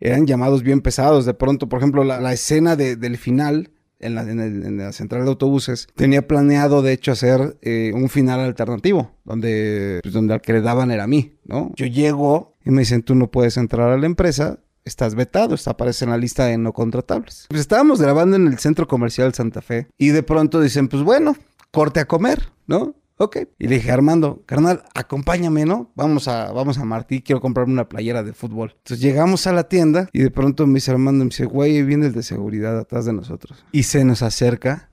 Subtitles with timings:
[0.00, 1.24] eran llamados bien pesados.
[1.26, 4.78] De pronto, por ejemplo, la, la escena de- del final en la, en el- en
[4.78, 10.14] la central de autobuses tenía planeado, de hecho, hacer eh, un final alternativo, donde, pues,
[10.14, 11.72] donde al que le daban era a mí, ¿no?
[11.76, 14.58] Yo llego y me dicen, tú no puedes entrar a la empresa.
[14.82, 17.44] Estás vetado, está, aparece en la lista de no contratables.
[17.50, 21.36] Pues estábamos grabando en el centro comercial Santa Fe y de pronto dicen, pues bueno,
[21.70, 22.94] corte a comer, ¿no?
[23.22, 23.36] Ok.
[23.58, 25.92] Y le dije, Armando, carnal, acompáñame, ¿no?
[25.94, 28.72] Vamos a, vamos a Martí, quiero comprarme una playera de fútbol.
[28.78, 32.06] Entonces llegamos a la tienda y de pronto me dice Armando, me dice, güey, viene
[32.06, 33.62] el de seguridad atrás de nosotros.
[33.72, 34.90] Y se nos acerca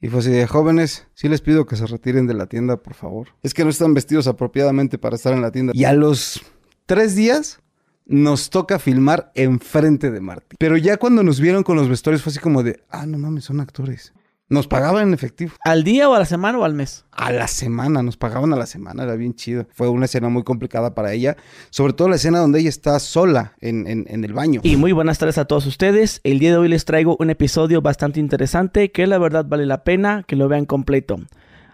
[0.00, 2.94] y fue así de, jóvenes, sí les pido que se retiren de la tienda, por
[2.94, 3.30] favor.
[3.42, 5.72] Es que no están vestidos apropiadamente para estar en la tienda.
[5.74, 6.40] Y a los
[6.86, 7.58] tres días
[8.06, 10.56] nos toca filmar enfrente de Martí.
[10.60, 13.46] Pero ya cuando nos vieron con los vestuarios fue así como de, ah, no mames,
[13.46, 14.12] son actores.
[14.50, 15.52] Nos pagaban en efectivo.
[15.62, 17.04] ¿Al día o a la semana o al mes?
[17.12, 19.66] A la semana, nos pagaban a la semana, era bien chido.
[19.74, 21.36] Fue una escena muy complicada para ella,
[21.68, 24.60] sobre todo la escena donde ella está sola en, en- en el baño.
[24.64, 26.20] Y muy buenas tardes a todos ustedes.
[26.24, 29.84] El día de hoy les traigo un episodio bastante interesante que la verdad vale la
[29.84, 31.18] pena que lo vean completo.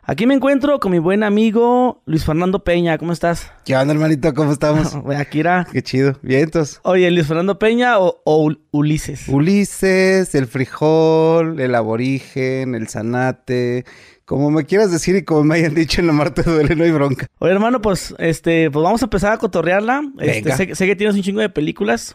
[0.06, 2.98] Aquí me encuentro con mi buen amigo Luis Fernando Peña.
[2.98, 3.50] ¿Cómo estás?
[3.64, 4.34] ¿Qué onda, hermanito?
[4.34, 4.94] ¿Cómo estamos?
[5.18, 5.66] Akira.
[5.72, 6.18] Qué chido.
[6.20, 6.80] Vientos.
[6.82, 9.26] Oye, Luis Fernando Peña o, o Ul- Ulises.
[9.28, 13.86] Ulises, el frijol, el aborigen, el zanate,
[14.26, 16.90] como me quieras decir y como me hayan dicho en la Marte duele, no hay
[16.90, 17.26] bronca.
[17.38, 20.02] Oye, hermano, pues este, pues vamos a empezar a cotorrearla.
[20.18, 20.56] Este, Venga.
[20.58, 22.14] sé, sé que tienes un chingo de películas.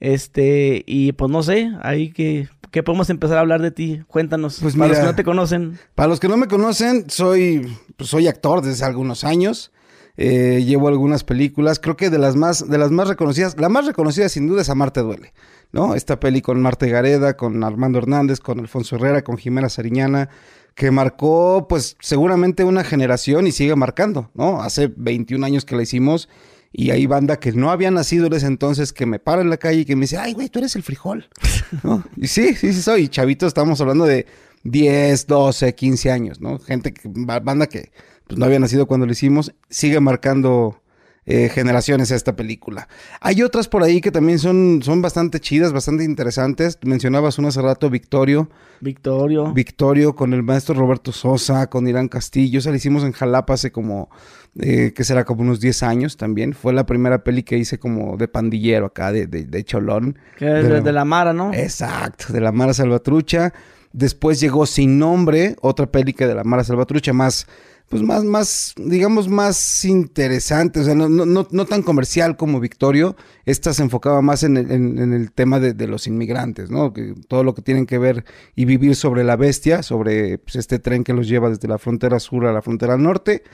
[0.00, 4.02] Este, y pues no sé, ahí que, que podemos empezar a hablar de ti.
[4.08, 4.58] Cuéntanos.
[4.60, 5.78] Pues para los que no te conocen.
[5.94, 9.72] Para los que no me conocen, soy, pues, soy actor desde algunos años.
[10.16, 11.78] Eh, llevo algunas películas.
[11.80, 14.70] Creo que de las más, de las más reconocidas, la más reconocida sin duda es
[14.70, 15.32] Amarte Duele,
[15.72, 15.94] ¿no?
[15.94, 20.28] Esta peli con Marta Gareda, con Armando Hernández, con Alfonso Herrera, con Jimena Sariñana,
[20.74, 24.62] que marcó, pues, seguramente una generación y sigue marcando, ¿no?
[24.62, 26.28] Hace 21 años que la hicimos
[26.76, 29.56] y hay banda que no había nacido en ese entonces que me para en la
[29.58, 31.28] calle y que me dice, ay, güey, tú eres el frijol,
[31.84, 32.02] ¿no?
[32.16, 33.08] Y sí, sí, sí soy.
[33.08, 34.26] Chavito, estamos hablando de
[34.64, 36.58] 10, 12, 15 años, ¿no?
[36.58, 37.92] Gente, que, ba- banda que
[38.26, 40.80] pues, no había nacido cuando lo hicimos, sigue marcando
[41.26, 42.88] eh, generaciones esta película.
[43.20, 46.78] Hay otras por ahí que también son, son bastante chidas, bastante interesantes.
[46.82, 48.50] Mencionabas una hace rato, Victorio.
[48.80, 49.52] Victorio.
[49.52, 52.58] Victorio con el maestro Roberto Sosa, con Irán Castillo.
[52.58, 54.10] Esa la hicimos en Jalapa hace como,
[54.60, 56.52] eh, que será como unos 10 años también.
[56.52, 60.18] Fue la primera peli que hice como de pandillero acá, de, de, de cholón.
[60.36, 61.54] que es de la Mara, ¿no?
[61.54, 63.54] Exacto, de la Mara Salvatrucha.
[63.94, 67.46] Después llegó Sin Nombre, otra peli que de la Mara Salvatrucha, más,
[67.88, 72.58] pues más, más, digamos, más interesante, o sea, no, no, no, no tan comercial como
[72.58, 73.14] Victorio.
[73.44, 76.92] Esta se enfocaba más en el, en- el tema de, de los inmigrantes, ¿no?
[76.92, 78.24] Que todo lo que tienen que ver
[78.56, 82.18] y vivir sobre la bestia, sobre pues, este tren que los lleva desde la frontera
[82.18, 83.44] sur a la frontera norte.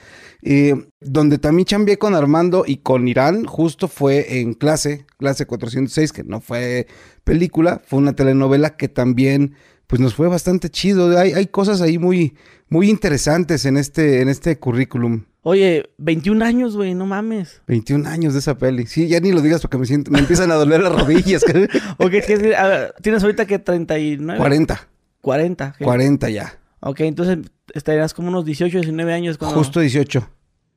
[0.43, 6.13] Eh, donde también chambeé con Armando y con Irán, justo fue en clase, clase 406,
[6.15, 6.87] que no fue
[7.25, 9.55] película, fue una telenovela que también
[9.91, 11.19] pues nos fue bastante chido.
[11.19, 12.35] Hay, hay cosas ahí muy,
[12.69, 15.25] muy interesantes en este, en este currículum.
[15.43, 17.61] Oye, 21 años, güey, no mames.
[17.67, 18.87] 21 años de esa peli.
[18.87, 21.43] Sí, ya ni lo digas porque me siento, me empiezan a doler las rodillas.
[21.99, 24.39] Ok, es que, a ver, tienes ahorita que 39.
[24.39, 24.89] 40,
[25.23, 25.75] 40.
[25.77, 25.85] ¿qué?
[25.85, 26.59] 40 ya.
[26.81, 27.39] Ok, entonces
[27.75, 30.29] estarías como unos 18, 19 años cuando, Justo 18.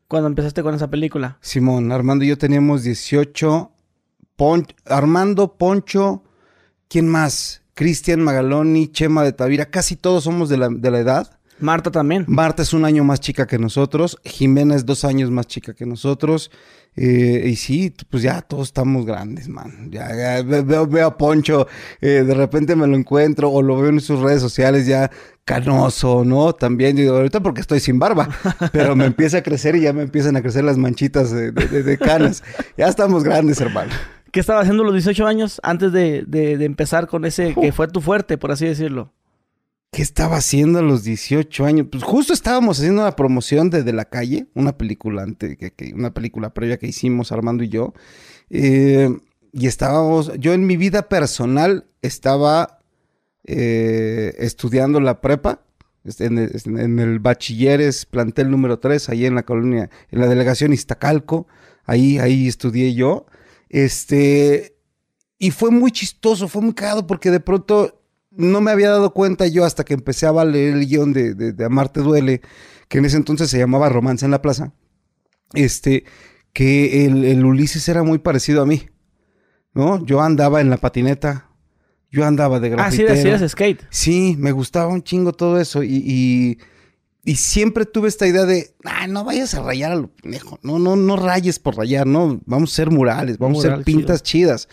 [0.08, 1.38] cuando empezaste con esa película.
[1.40, 3.72] Simón, Armando y yo teníamos 18.
[4.36, 6.24] Pon- Armando, Poncho,
[6.88, 7.63] ¿quién más?
[7.74, 11.40] Cristian Magaloni, Chema de Tavira, casi todos somos de la, de la edad.
[11.60, 12.26] Marta también.
[12.28, 15.86] Marta es un año más chica que nosotros, Jimena es dos años más chica que
[15.86, 16.52] nosotros.
[16.96, 19.90] eh, y sí, pues ya todos estamos grandes, man.
[19.92, 21.68] Ya, ya ve- veo, veo a Poncho,
[22.02, 25.10] eh, de repente me lo encuentro o lo veo en sus redes sociales ya
[25.46, 26.54] canoso, ¿no?
[26.54, 28.28] También digo, ahorita porque estoy sin barba,
[28.72, 31.68] pero me empieza a crecer y ya me empiezan a crecer las manchitas de, de-
[31.68, 32.44] de- de canas.
[32.78, 33.92] Ya estamos grandes, hermano.
[34.34, 37.88] ¿Qué estaba haciendo los 18 años antes de, de- de empezar con ese que fue
[37.88, 39.14] tu fuerte, por así decirlo?
[39.92, 41.88] ¿Qué estaba haciendo a los 18 años?
[41.92, 45.94] Pues justo estábamos haciendo la promoción de De la calle, una película ante, que, que-
[45.94, 47.94] una película previa que hicimos Armando y yo.
[48.50, 49.16] Eh,
[49.52, 52.80] y estábamos, yo en mi vida personal estaba
[53.46, 55.62] eh, estudiando la prepa,
[56.20, 60.74] en el, en el bachilleres plantel número 3, ahí en la colonia, en la delegación
[60.74, 61.48] Iztacalco,
[61.86, 63.26] ahí, ahí estudié yo.
[63.74, 64.78] Este,
[65.40, 69.48] y fue muy chistoso, fue muy cagado porque de pronto no me había dado cuenta
[69.48, 72.42] yo hasta que empecé a leer el guion de, de, de Amarte Duele,
[72.88, 74.74] que en ese entonces se llamaba Romance en la Plaza,
[75.56, 76.04] este,
[76.54, 78.90] que el, el Ulises era muy parecido a mí,
[79.74, 80.06] ¿no?
[80.06, 81.50] Yo andaba en la patineta,
[82.12, 83.08] yo andaba de Ah, sí, grafitero.
[83.10, 83.82] eras, sí eras skate.
[83.90, 86.58] Sí, me gustaba un chingo todo eso y, y,
[87.26, 90.78] y siempre tuve esta idea de, ah, no vayas a rayar a lo pendejo, no,
[90.78, 94.68] no, no rayes por rayar, no, vamos a ser murales, vamos a hacer pintas chidas.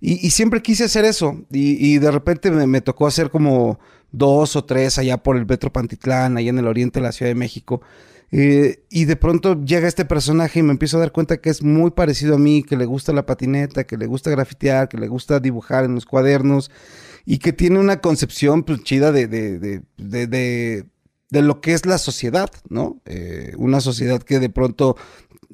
[0.00, 1.46] Y, siempre quise hacer eso.
[1.50, 3.78] Y, de repente me, tocó hacer como
[4.12, 7.30] dos o tres allá por el Metro Pantitlán, allá en el oriente de la Ciudad
[7.30, 7.80] de México.
[8.30, 11.62] Eh, y de pronto llega este personaje y me empiezo a dar cuenta que es
[11.62, 15.08] muy parecido a mí, que le gusta la patineta, que le gusta grafitear, que le
[15.08, 16.70] gusta dibujar en los cuadernos
[17.24, 20.84] y que tiene una concepción pues, chida de, de, de, de,
[21.42, 23.00] lo que es la sociedad, ¿no?
[23.06, 24.96] Eh, una sociedad que de pronto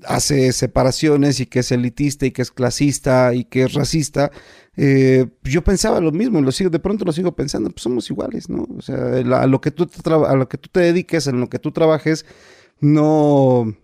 [0.05, 4.31] hace separaciones y que es elitista y que es clasista y que es racista,
[4.77, 8.49] eh, yo pensaba lo mismo, lo sigo, de pronto lo sigo pensando, pues somos iguales,
[8.49, 8.67] ¿no?
[8.77, 11.49] O sea, a lo que tú te, a lo que tú te dediques, en lo
[11.49, 12.25] que tú trabajes,
[12.81, 13.75] no,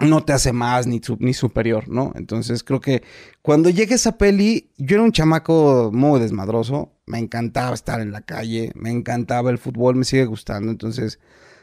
[0.00, 2.12] no te hace más ni, ni superior, ¿no?
[2.14, 3.02] Entonces creo que
[3.42, 8.20] cuando llegue esa peli, yo era un chamaco muy desmadroso, me encantaba estar en la
[8.20, 11.18] calle, me encantaba el fútbol, me sigue gustando, entonces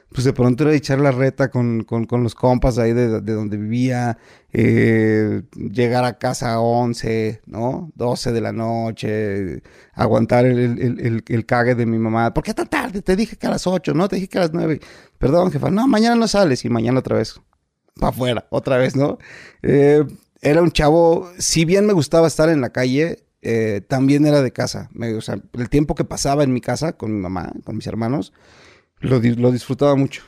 [0.10, 3.34] pues de pronto era echar la reta con, con, con los compas ahí de, de
[3.34, 4.18] donde vivía,
[4.54, 7.92] eh, llegar a casa a 11, ¿no?
[7.96, 9.62] 12 de la noche,
[9.94, 12.34] aguantar el, el, el, el, cague de mi mamá.
[12.34, 13.02] ¿Por qué tan tarde?
[13.02, 14.08] Te dije que a las 8, ¿no?
[14.08, 14.80] Te dije que a las 9.
[15.18, 15.70] Perdón, jefa.
[15.72, 17.42] No, mañana no sales y mañana otra vez.
[18.00, 19.18] Para afuera, otra vez, ¿no?
[19.63, 20.03] Eh,
[20.42, 24.51] era un chavo, si bien me gustaba estar en la calle, eh, también era de
[24.51, 24.89] casa.
[24.94, 27.88] Me, o sea, el tiempo que pasaba en mi casa con mi mamá, con mis
[27.88, 28.33] hermanos,
[29.00, 30.24] lo, lo disfrutaba mucho.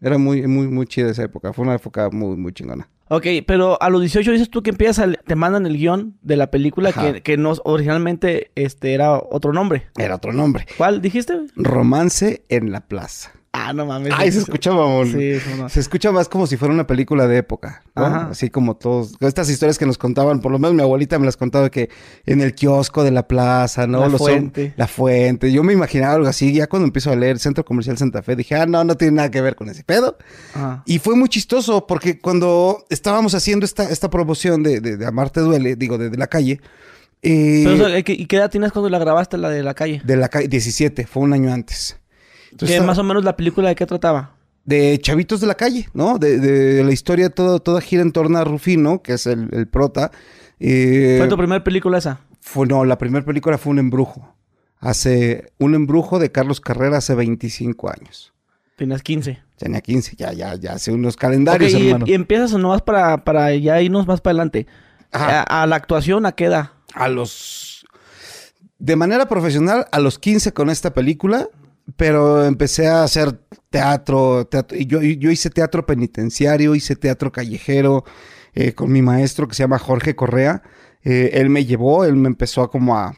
[0.00, 1.52] Era muy, muy, muy chida esa época.
[1.52, 2.88] Fue una época muy, muy chingona.
[3.08, 6.50] Ok, pero a los 18 dices tú que empiezas, te mandan el guion de la
[6.50, 9.88] película que, que no, originalmente este, era otro nombre.
[9.98, 10.66] Era otro nombre.
[10.78, 11.38] ¿Cuál dijiste?
[11.54, 13.32] Romance en la plaza.
[13.54, 14.14] Ah, no mames.
[14.16, 15.12] Ay, se escucha, mamón.
[15.12, 15.68] Sí, no.
[15.68, 18.06] Se escucha más como si fuera una película de época, ¿no?
[18.06, 19.14] Así como todos.
[19.20, 21.90] Estas historias que nos contaban, por lo menos mi abuelita me las contaba que
[22.24, 24.08] en el kiosco de la plaza, ¿no?
[24.08, 24.72] La fuente.
[24.78, 25.52] la fuente.
[25.52, 26.54] Yo me imaginaba algo así.
[26.54, 29.30] Ya cuando empiezo a leer Centro Comercial Santa Fe, dije, ah, no, no tiene nada
[29.30, 30.16] que ver con ese pedo.
[30.86, 35.76] Y fue muy chistoso porque cuando estábamos haciendo esta, esta promoción de, de, Amarte Duele,
[35.76, 36.58] digo, de, la calle.
[37.20, 40.00] Eh, ¿Y qué edad tienes cuando la grabaste, la de la calle?
[40.04, 41.98] De la calle, 17, fue un año antes.
[42.58, 44.34] ¿Qué más o menos la película de qué trataba?
[44.64, 46.18] De chavitos de la calle, ¿no?
[46.18, 50.12] De, la historia toda, toda gira en torno a Rufino, que es el, prota.
[50.60, 52.20] Eh, ¿Fue tu primera película esa?
[52.40, 54.34] Fue, no, la primera película fue Un Embrujo.
[54.82, 58.32] Hace un embrujo de Carlos Carrera hace 25 años.
[58.74, 59.40] Tenías 15.
[59.56, 63.18] Tenía 15, ya, ya, ya hace unos calendarios, y, y, empiezas o no vas para,
[63.18, 64.66] para ya irnos más para adelante.
[65.12, 66.70] A, a, la actuación, ¿a qué edad?
[66.94, 67.86] A los...
[68.80, 71.48] De manera profesional, a los 15 con esta película
[71.96, 73.40] pero empecé a hacer
[73.70, 78.04] teatro, teatro y yo, yo, hice teatro penitenciario, hice teatro callejero
[78.54, 80.62] eh, con mi maestro que se llama Jorge Correa.
[81.02, 83.14] Eh, él me llevó, él me empezó a como a,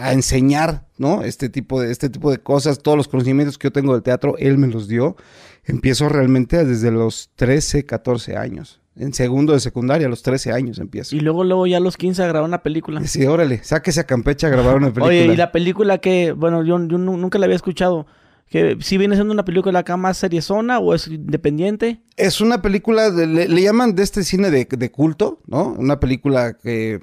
[0.00, 1.24] a, enseñar, ¿no?
[1.24, 4.36] Este tipo, de, este tipo de cosas, todos los conocimientos que yo tengo del teatro,
[4.38, 5.16] él me los dio.
[5.64, 8.80] Empiezo realmente desde los 13, 14 años.
[8.96, 11.16] En segundo de secundaria, a los 13 años empiezo.
[11.16, 13.04] Y luego, luego ya a los 15 a grabar una película.
[13.06, 15.06] Sí, órale, sáquese a Campeche a grabar una película.
[15.06, 18.06] Oye, y la película que, bueno, yo, yo nunca la había escuchado.
[18.48, 22.02] Que si viene siendo una película acá más seriezona o es independiente.
[22.16, 25.72] Es una película, le, llaman de este cine de, culto, ¿no?
[25.72, 27.00] Una película que,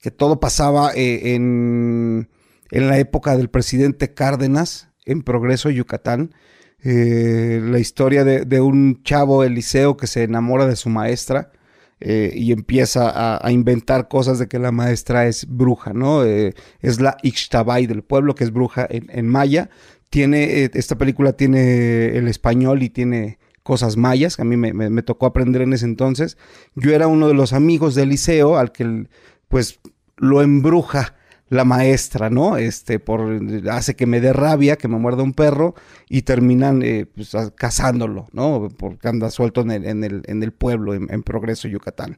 [0.00, 2.28] que todo pasaba eh, en,
[2.70, 6.34] en la época del presidente Cárdenas, en Progreso, Yucatán.
[6.84, 11.52] Eh, la historia de, un chavo Eliseo que se enamora de su maestra
[12.00, 16.24] eh, y empieza a, inventar cosas de que la maestra es bruja, ¿no?
[16.24, 19.70] Eh, es la Ixtabay del pueblo, que es bruja en, maya.
[20.10, 25.02] Tiene, esta película tiene el español y tiene cosas mayas, que a mí me, me,
[25.02, 26.36] tocó aprender en ese entonces.
[26.74, 29.06] Yo era uno de los amigos de Eliseo al que
[29.46, 29.78] pues
[30.16, 31.14] lo embruja
[31.52, 32.56] la maestra, ¿no?
[32.56, 33.40] Este, por,
[33.70, 35.74] hace que me dé rabia, que me muerda un perro
[36.08, 38.68] y terminan eh, pues, cazándolo, ¿no?
[38.74, 42.16] Porque anda suelto en el, en el, en el pueblo, en, Progreso, Yucatán.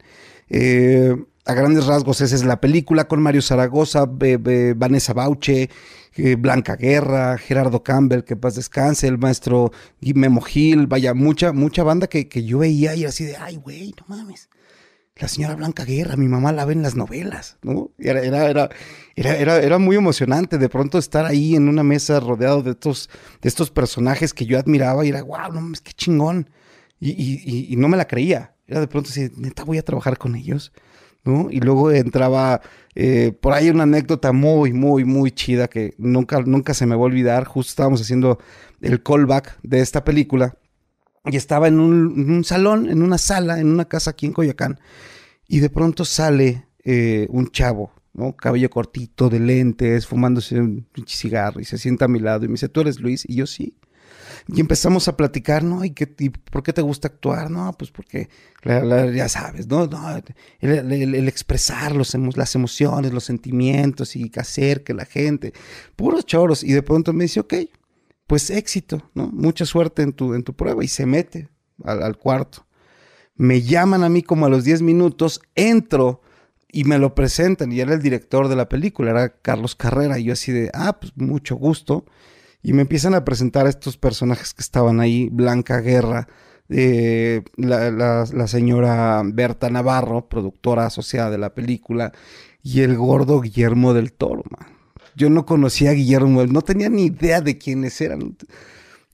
[0.49, 5.69] Eh, a grandes rasgos, esa es la película con Mario Zaragoza, Vanessa Bauche,
[6.15, 11.83] eh, Blanca Guerra, Gerardo Campbell, que paz descanse, el maestro Memo Gil, vaya, mucha, mucha
[11.83, 14.49] banda que, que yo veía y así de, ay, güey, no mames
[15.17, 17.91] la señora Blanca Guerra, mi mamá la ve en las novelas, ¿no?
[17.99, 18.69] Era, era,
[19.15, 23.09] era, era, muy emocionante de pronto estar ahí en una mesa rodeado de estos,
[23.41, 26.51] de estos personajes que yo admiraba y era, wow, no mames, qué chingón.
[26.99, 28.55] Y, y, y, no me la creía.
[28.67, 30.73] Era de pronto así, neta, voy a trabajar con ellos,
[31.23, 31.49] ¿no?
[31.51, 32.61] Y luego entraba
[32.97, 37.03] eh, por ahí una anécdota muy, muy, muy chida que nunca, nunca se me va
[37.03, 37.45] a olvidar.
[37.45, 38.39] Justo estábamos haciendo
[38.81, 40.57] el callback de esta película
[41.25, 44.79] y estaba en un, salón, en una sala, en una casa aquí en Coyoacán,
[45.49, 48.35] y de pronto sale eh, un chavo, ¿no?
[48.37, 52.53] Cabello cortito, de lentes, fumándose un cigarro, y se sienta a mi lado, y me
[52.55, 53.25] dice, ¿tú eres Luis?
[53.29, 53.77] Y yo sí.
[54.49, 55.85] Y empezamos a platicar, ¿no?
[55.85, 57.51] ¿Y, qué, por qué te gusta actuar?
[57.51, 58.29] No, pues porque,
[58.63, 59.87] la- la- ya sabes, ¿no?
[59.87, 60.17] no
[60.61, 65.53] el, el- el expresar los las emociones, los sentimientos y hacer que la gente,
[65.97, 66.63] puros choros.
[66.63, 67.55] Y de pronto me dice, ok,
[68.27, 69.29] pues éxito, ¿no?
[69.33, 70.85] Mucha suerte en tu, en tu prueba.
[70.85, 71.49] Y se mete
[71.85, 72.67] al, cuarto.
[73.37, 76.23] Me llaman a mí como a los 10 minutos, entro
[76.71, 77.73] y me lo presentan.
[77.73, 80.19] Y era el director de la película, era Carlos Carrera.
[80.19, 82.05] Y yo así de, ah, pues mucho gusto.
[82.63, 86.29] Y me empiezan a presentar a estos personajes que estaban ahí, Blanca Guerra,
[86.71, 92.13] eh, la, la- la señora Berta Navarro, productora asociada de la película,
[92.63, 94.74] y el gordo Guillermo del Toro, man.
[95.17, 98.37] Yo no conocía a Guillermo, no tenía ni idea de quiénes eran.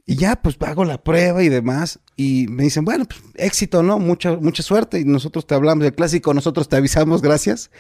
[0.07, 2.01] Y ya, pues hago la prueba y demás.
[2.17, 3.99] Y me dicen, bueno, pues éxito, ¿no?
[3.99, 5.01] Mucha, mucha suerte.
[5.01, 7.71] Y nosotros te hablamos del clásico, nosotros te avisamos, gracias.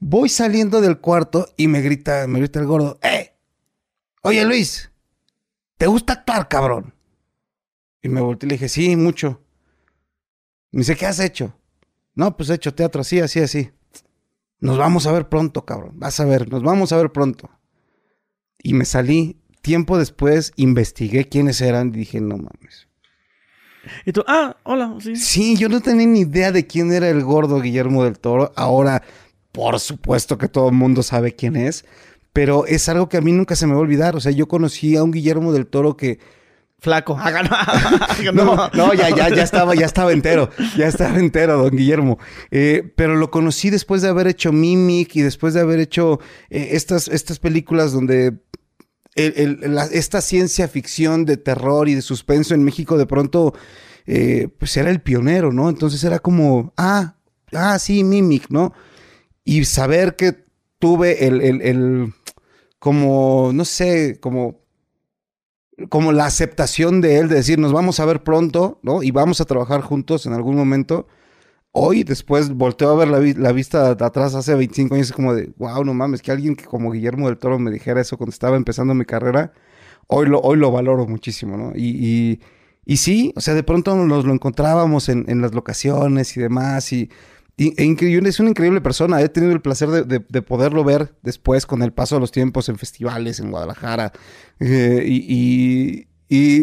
[0.00, 3.34] Voy saliendo del cuarto y me grita, me grita el gordo, ¡eh!
[4.22, 4.90] Oye Luis,
[5.76, 6.94] ¿te gusta actuar, cabrón?
[8.02, 9.42] Y me volteé y le dije, sí, mucho.
[10.72, 11.54] Me dice, ¿qué has hecho?
[12.14, 13.70] No, pues he hecho teatro así, así, así.
[14.60, 15.92] Nos vamos a ver pronto, cabrón.
[15.94, 17.50] Vas a ver, nos vamos a ver pronto.
[18.62, 19.36] Y me salí.
[19.62, 22.88] Tiempo después investigué quiénes eran y dije, no mames.
[24.06, 25.16] Y tú, ah, hola, sí.
[25.16, 28.52] Sí, yo no tenía ni idea de quién era el gordo Guillermo del Toro.
[28.56, 29.02] Ahora,
[29.52, 31.84] por supuesto que todo el mundo sabe quién es.
[32.32, 34.16] Pero es algo que a mí nunca se me va a olvidar.
[34.16, 36.20] O sea, yo conocí a un Guillermo del Toro que
[36.80, 37.16] Flaco.
[38.32, 42.18] no, no, ya, ya, ya estaba, ya estaba entero, ya estaba entero, don Guillermo.
[42.50, 46.70] Eh, pero lo conocí después de haber hecho Mimic y después de haber hecho eh,
[46.72, 48.38] estas, estas películas donde
[49.14, 53.54] esta ciencia ficción de terror y de suspenso en México de pronto,
[54.06, 55.68] eh, pues era el pionero, ¿no?
[55.68, 57.16] Entonces era como, ah,
[57.52, 58.72] ah, sí, Mimic, ¿no?
[59.44, 60.44] Y saber que
[60.78, 62.14] tuve el, el
[62.78, 64.59] como, no sé, como
[65.88, 69.02] como la aceptación de él de decir, nos vamos a ver pronto, ¿no?
[69.02, 71.06] Y vamos a trabajar juntos en algún momento.
[71.72, 75.52] Hoy, después, volteo a ver la, vi- la vista atrás hace 25 años, como de,
[75.58, 78.56] wow, no mames, que alguien que como Guillermo del Toro me dijera eso cuando estaba
[78.56, 79.52] empezando mi carrera,
[80.08, 81.72] hoy lo, hoy lo valoro muchísimo, ¿no?
[81.76, 82.40] Y, y,
[82.86, 86.92] y sí, o sea, de pronto nos lo encontrábamos en, en las locaciones y demás,
[86.92, 87.10] y,
[87.66, 89.20] increíble, es una increíble persona.
[89.20, 92.32] He tenido el placer de, de- de poderlo ver después con el paso de los
[92.32, 94.12] tiempos en festivales en Guadalajara.
[94.60, 96.06] eh, y,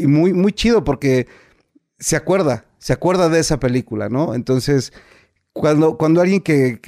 [0.07, 1.27] muy, muy chido porque
[1.99, 4.33] se acuerda, se acuerda de esa película, ¿no?
[4.33, 4.93] Entonces,
[5.53, 6.79] cuando, cuando alguien que,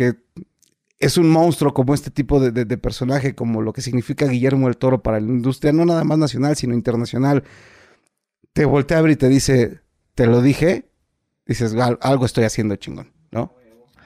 [0.99, 5.01] es un monstruo como este tipo de, personaje, como lo que significa Guillermo del Toro
[5.01, 7.43] para la industria, no nada más nacional, sino internacional,
[8.53, 9.79] te voltea a ver y te dice,
[10.15, 10.89] te lo dije,
[11.45, 13.53] dices, "Al- algo estoy haciendo chingón, ¿no?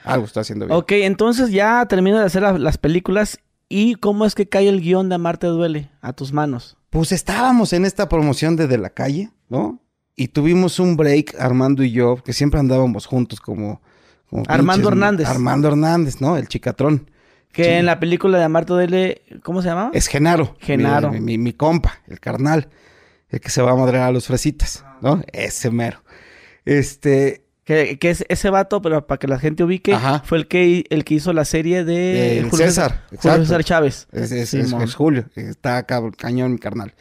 [0.04, 0.78] Algo estoy haciendo bien.
[0.78, 3.38] Ok, entonces ya termino de hacer la- las películas.
[3.68, 6.76] ¿Y cómo es que cae el guion de Amarte Duele a tus manos?
[6.90, 9.80] Pues estábamos en esta promoción de De la Calle, ¿no?
[10.14, 13.80] Y tuvimos un break, Armando y yo, que siempre andábamos juntos como...
[14.30, 15.28] como Armando pinches- Hernández.
[15.28, 16.36] Armando Hernández, ¿no?
[16.36, 17.10] El chicatrón.
[17.52, 17.70] Que Sí.
[17.70, 19.90] en la película de Amarte Duele, ¿cómo se llama?
[19.94, 20.54] Es Genaro.
[20.60, 21.10] Genaro.
[21.10, 22.68] Mi, mi- mi compa, el carnal.
[23.28, 25.22] El que se va a madrear a los fresitas, ¿no?
[25.32, 26.02] Ese mero.
[26.64, 27.43] Este...
[27.64, 30.20] Que, que es ese vato, pero para que la gente ubique, Ajá.
[30.24, 33.38] fue el que, el que hizo la serie de El Julio César, Julio.
[33.38, 34.06] César Chávez.
[34.12, 36.92] Es, es- Julio, está acá, cañón, mi carnal.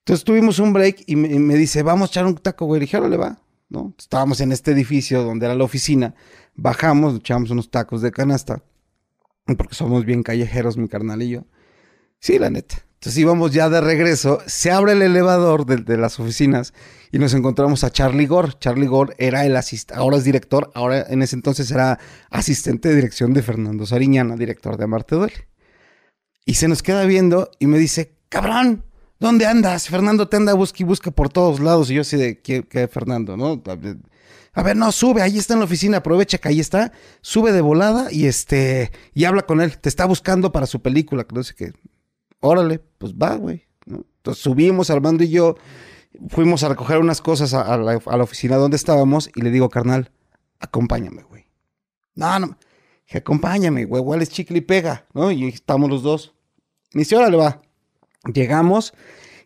[0.00, 2.80] Entonces tuvimos un break y me, y me dice, vamos a echar un taco, güey.
[2.80, 3.38] Le dije, órale, va.
[3.68, 3.94] ¿No?
[3.98, 6.14] Estábamos en este edificio donde era la oficina.
[6.54, 8.62] Bajamos, echamos unos tacos de canasta.
[9.44, 11.44] Porque somos bien callejeros, mi carnal y yo.
[12.18, 12.84] Sí, la neta.
[12.98, 14.40] Entonces íbamos ya de regreso.
[14.46, 16.74] Se abre el elevador de, las oficinas
[17.12, 18.54] y nos encontramos a Charlie Gore.
[18.58, 22.96] Charlie Gore era el asistente, ahora es director, ahora en ese entonces era asistente de
[22.96, 25.46] dirección de Fernando Sariñana, director de Amarte Duele.
[26.44, 28.82] Y se nos queda viendo y me dice, cabrón,
[29.20, 29.88] ¿dónde andas?
[29.88, 31.92] Fernando te anda busca y busca por todos lados.
[31.92, 33.36] Y yo así de, ¿qué, qué, Fernando?
[33.36, 33.62] ¿No?
[34.54, 36.90] A ver, no, sube, ahí está en la oficina, aprovecha que ahí está,
[37.20, 41.22] sube de volada y este, y habla con él, te está buscando para su película,
[41.22, 41.72] que no sé qué.
[42.40, 43.66] Órale, pues va, güey.
[43.86, 45.56] Entonces subimos, Armando y yo,
[46.28, 49.50] fuimos a recoger unas cosas a, a la, a la oficina donde estábamos y le
[49.50, 50.10] digo, carnal,
[50.60, 51.46] acompáñame, güey.
[52.14, 52.58] No, no,
[53.06, 55.30] dije, acompáñame, güey, igual es chicle y pega, ¿no?
[55.30, 56.34] Y estamos los dos.
[56.92, 57.62] Me dice, órale, va.
[58.32, 58.92] Llegamos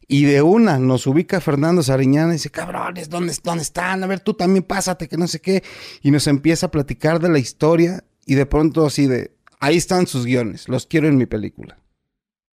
[0.08, 4.02] y de una nos ubica Fernando Sariñana y dice, cabrones, ¿dónde, ¿dónde están?
[4.02, 5.62] A ver, tú también pásate, que no sé qué.
[6.02, 10.06] Y nos empieza a platicar de la historia y de pronto así de, ahí están
[10.06, 11.78] sus guiones, los quiero en mi película.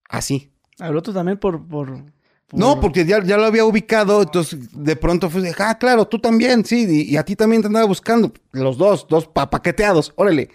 [0.10, 0.52] Así.
[0.80, 1.66] Al otro también por...
[1.66, 6.08] por, por- No, porque ya, ya lo había ubicado, entonces de pronto fue, ah, claro,
[6.08, 8.34] tú también, sí, y, y a ti también te andaba buscando.
[8.52, 10.50] Los dos, dos pa paqueteados, órale.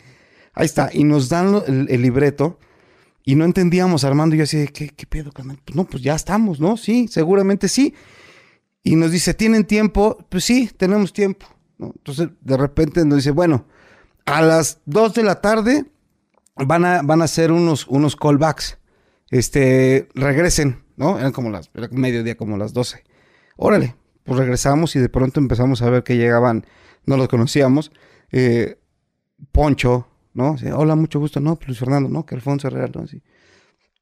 [0.54, 2.58] Ahí está, y nos dan el, el libreto
[3.24, 5.58] y no entendíamos, Armando y yo así de, ¿qué, qué pedo, carnal?
[5.64, 6.76] Pues no, pues ya estamos, ¿no?
[6.76, 7.94] Sí, seguramente sí.
[8.82, 10.18] Y nos dice, ¿tienen tiempo?
[10.28, 11.46] Pues sí, tenemos tiempo.
[11.78, 13.66] Entonces, de repente nos dice, bueno,
[14.26, 15.86] a las 2 de la tarde
[16.56, 18.78] van a, van a hacer unos, unos callbacks.
[19.34, 21.18] Este, regresen, ¿no?
[21.18, 23.02] Eran como las, era mediodía, como las 12.
[23.56, 26.64] Órale, pues regresamos y de pronto empezamos a ver que llegaban,
[27.04, 27.90] no los conocíamos,
[28.30, 28.78] eh,
[29.50, 30.54] Poncho, ¿no?
[30.76, 32.24] Hola, mucho gusto, no, pues Luis Fernando, ¿no?
[32.24, 33.08] Que Alfonso Herrera, ¿no?
[33.08, 33.24] Sí.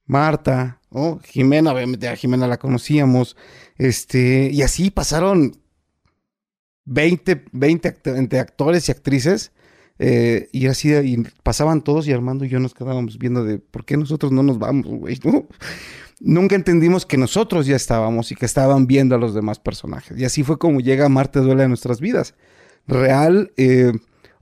[0.04, 1.18] Marta, ¿no?
[1.24, 3.34] Jimena, obviamente a Jimena la conocíamos,
[3.78, 5.56] este, y así pasaron
[6.84, 9.52] 20, 20 entre actores y actrices,
[10.04, 13.84] eh, y así, y pasaban todos y Armando y yo nos quedábamos viendo de, ¿por
[13.84, 15.16] qué nosotros no nos vamos, güey?
[16.18, 20.18] Nunca entendimos que nosotros ya estábamos y que estaban viendo a los demás personajes.
[20.18, 22.34] Y así fue como llega Marte Duele a nuestras vidas.
[22.88, 23.52] Real.
[23.56, 23.92] Eh,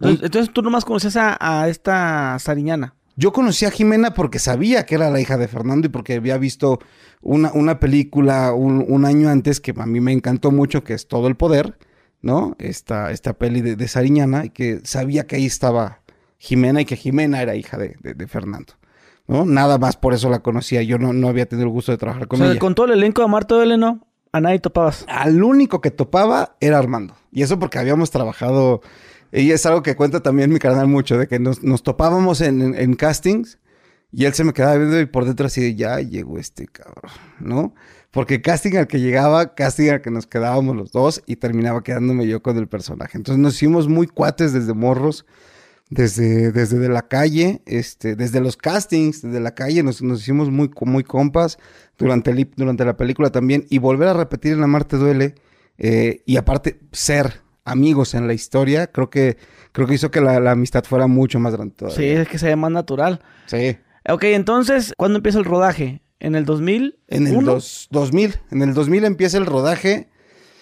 [0.00, 2.94] entonces, tú nomás conoces a, esta Sariñana.
[3.16, 6.38] Yo conocí a Jimena porque sabía que era la hija de Fernando y porque había
[6.38, 6.78] visto
[7.20, 11.28] una, una película un, año antes que a mí me encantó mucho, que es Todo
[11.28, 11.76] el Poder,
[12.22, 12.56] ¿no?
[12.58, 16.00] Esta, esta peli de, Sariñana, y que sabía que ahí estaba
[16.38, 18.74] Jimena y que Jimena era hija de, Fernando.
[19.26, 19.44] ¿no?
[19.44, 20.82] Nada más por eso la conocía.
[20.82, 22.60] Yo no, no había tenido el gusto de trabajar con o sea, ella.
[22.60, 24.06] Con todo el elenco de Marta de ¿no?
[24.32, 25.04] A nadie topabas.
[25.08, 27.14] Al único que topaba era Armando.
[27.32, 28.80] Y eso porque habíamos trabajado
[29.32, 33.58] y es algo que cuenta también mi canal mucho, de que nos, topábamos en, castings
[34.12, 37.12] y él se me quedaba viendo y por dentro así de, ya llegó este cabrón,
[37.38, 37.74] ¿no?
[38.10, 42.26] Porque casting al que llegaba, casting al que nos quedábamos los dos y terminaba quedándome
[42.26, 43.16] yo con el personaje.
[43.16, 45.26] Entonces nos hicimos muy cuates desde morros,
[45.90, 50.50] desde, desde de la calle, este, desde los castings, desde la calle, nos, nos hicimos
[50.50, 51.58] muy, muy compas
[51.98, 55.34] durante, el, durante la película también y volver a repetir en La Marte Duele
[55.78, 59.36] eh, y aparte ser amigos en la historia, creo que,
[59.72, 62.56] creo que hizo que la, amistad fuera mucho más grande Sí, es que se ve
[62.56, 63.20] más natural.
[63.46, 63.76] Sí.
[64.08, 66.02] Ok, entonces, ¿cuándo empieza el rodaje?
[66.20, 66.98] ¿En el 2000?
[67.08, 68.34] En el 2000.
[68.50, 70.08] En el 2000 empieza el rodaje.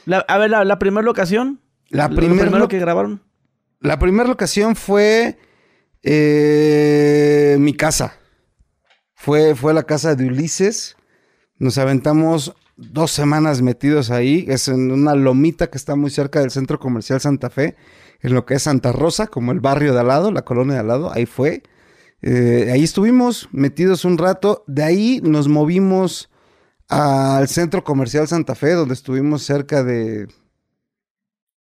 [0.06, 1.60] a ver, la, primera locación.
[1.90, 3.22] La primera que grabaron.
[3.80, 5.36] La primera locación fue
[6.02, 8.14] eh, mi casa.
[9.14, 10.96] Fue, fue la casa de Ulises.
[11.58, 14.44] Nos aventamos dos semanas metidos ahí.
[14.48, 17.74] Es en una lomita que está muy cerca del centro comercial Santa Fe,
[18.20, 20.80] en lo que es Santa Rosa, como el barrio de al lado, la colonia de
[20.80, 21.12] al lado.
[21.12, 21.64] Ahí fue.
[22.22, 24.64] Eh, ahí estuvimos metidos un rato.
[24.66, 26.30] De ahí nos movimos
[26.88, 30.28] al centro comercial Santa Fe, donde estuvimos cerca de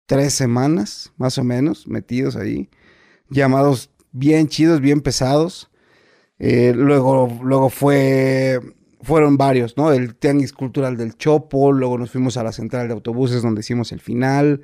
[0.06, 2.70] tres semanas, más o menos, metidos ahí.
[3.30, 5.70] Llamados bien chidos, bien pesados.
[6.40, 8.62] Eh, luego, luego fue
[9.08, 9.94] fueron varios, ¿no?
[9.94, 13.94] El Tianguis Cultural del Chopo, luego nos fuimos a la central de autobuses donde hicimos
[13.94, 14.64] el final,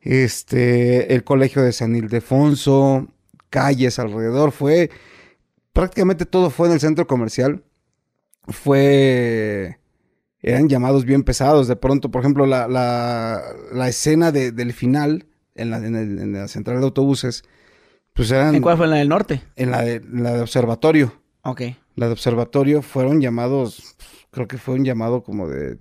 [0.00, 3.06] este, el Colegio de San Ildefonso,
[3.48, 4.90] calles alrededor, fue,
[5.76, 7.62] prácticamente todo fue en el centro comercial,
[8.48, 9.78] fue,
[10.40, 15.76] eran llamados bien pesados, de pronto, por ejemplo, la, la, escena del final en la,
[15.78, 17.44] en, la central de autobuses,
[18.12, 18.54] pues eran...
[18.54, 18.86] ¿En cuál fue?
[18.86, 19.42] ¿En la del norte?
[19.54, 21.12] En la de, la de observatorio.
[21.42, 21.62] Ok
[21.96, 23.96] la de observatorio fueron llamados,
[24.30, 25.78] creo que fue un llamado como de,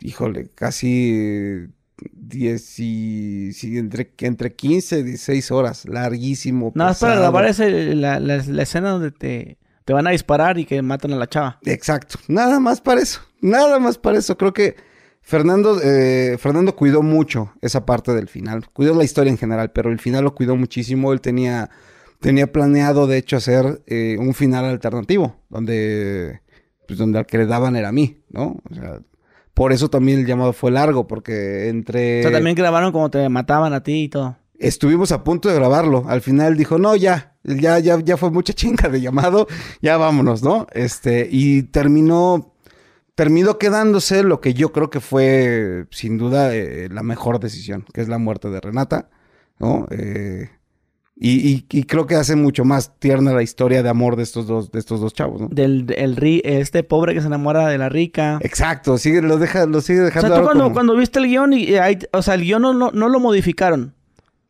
[0.00, 1.68] híjole, casi
[2.12, 6.72] 10 y, entre, entre 15 y 16 horas, larguísimo.
[6.74, 10.64] Nada más para grabar ese, la, la, escena donde te, te van a disparar y
[10.64, 11.58] que matan a la chava.
[11.64, 14.36] Exacto, nada más para eso, nada más para eso.
[14.36, 14.76] Creo que
[15.20, 19.90] Fernando, eh, Fernando cuidó mucho esa parte del final, cuidó la historia en general, pero
[19.90, 21.12] el final lo cuidó muchísimo.
[21.12, 21.70] Él tenía
[22.22, 26.40] tenía planeado, de hecho, hacer eh, un final alternativo, donde,
[26.86, 28.62] pues, donde al que le daban era a mí, ¿no?
[28.70, 29.00] O sea,
[29.54, 32.20] por eso también el llamado fue largo, porque entre...
[32.20, 34.36] O sea, también grabaron como te mataban a ti y todo.
[34.58, 36.04] Estuvimos a punto de grabarlo.
[36.08, 39.46] Al final dijo, no, ya, ya, ya, ya fue mucha chinga de llamado,
[39.80, 40.66] ya vámonos, ¿no?
[40.72, 42.54] Este, y terminó,
[43.14, 48.00] terminó quedándose lo que yo creo que fue, sin duda, eh, la mejor decisión, que
[48.00, 49.10] es la muerte de Renata,
[49.58, 49.86] ¿no?
[49.90, 50.50] Eh,
[51.24, 54.72] y, y, creo que hace mucho más tierna la historia de amor de estos dos,
[54.72, 55.48] de estos dos chavos, ¿no?
[55.52, 58.40] Del el, este pobre que se enamora de la rica.
[58.40, 60.26] Exacto, sigue, lo deja, lo sigue dejando.
[60.26, 61.74] O sea, tú cuando, cuando, viste el guion y,
[62.12, 63.94] o sea, el guion no, no, lo modificaron.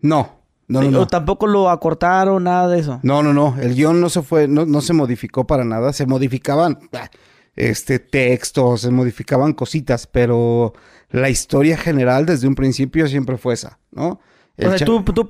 [0.00, 0.40] No.
[0.66, 3.00] No, no, O tampoco lo acortaron, nada de eso.
[3.02, 3.54] No, no, no.
[3.60, 5.92] El guion no se fue, no, no se modificó para nada.
[5.92, 7.10] Se modificaban ah,
[7.54, 10.72] este textos, se modificaban cositas, pero
[11.10, 14.20] la historia general desde un principio siempre fue esa, ¿no?
[14.58, 15.26] O sea, tú, tú,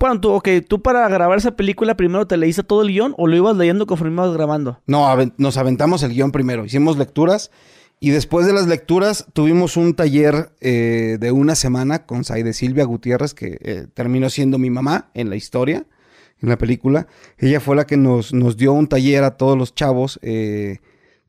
[0.69, 3.87] tú para grabar esa película primero te leíste todo el guion o lo ibas leyendo
[3.87, 4.81] conforme ibas grabando?
[4.87, 7.51] No, nos aventamos el guion primero, hicimos lecturas
[8.03, 12.83] y después de las lecturas tuvimos un taller eh, de una semana con Saide Silvia
[12.83, 15.87] Gutiérrez, que eh, terminó siendo mi mamá en la historia,
[16.41, 17.07] en la película.
[17.39, 20.19] Ella fue la que nos, nos dio un taller a todos los chavos.
[20.23, 20.81] Eh,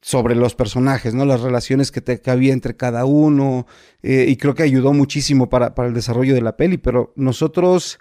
[0.05, 1.23] sobre los personajes, ¿no?
[1.25, 3.65] Las relaciones que, que había entre cada uno.
[4.01, 6.77] eh, y creo que ayudó muchísimo para, para el desarrollo de la peli.
[6.77, 7.99] Pero nosotros,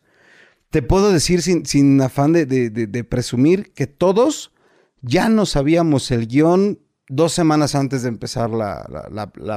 [0.70, 4.52] te puedo decir sin, sin afán de, de- presumir, que todos
[5.00, 8.84] ya no sabíamos el guion dos semanas antes de empezar la-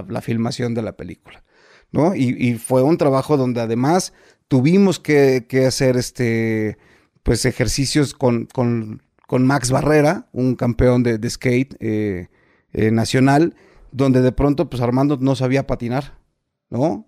[0.08, 1.44] la filmación de la película.
[1.92, 2.14] ¿no?
[2.16, 4.14] Y, y fue un trabajo donde además
[4.48, 6.78] tuvimos que, que hacer este,
[7.24, 12.28] pues ejercicios con, con- con Max Barrera, un campeón de, de skate eh,
[12.76, 13.56] eh, nacional,
[13.92, 16.20] donde de pronto pues Armando no sabía patinar,
[16.70, 17.08] ¿no?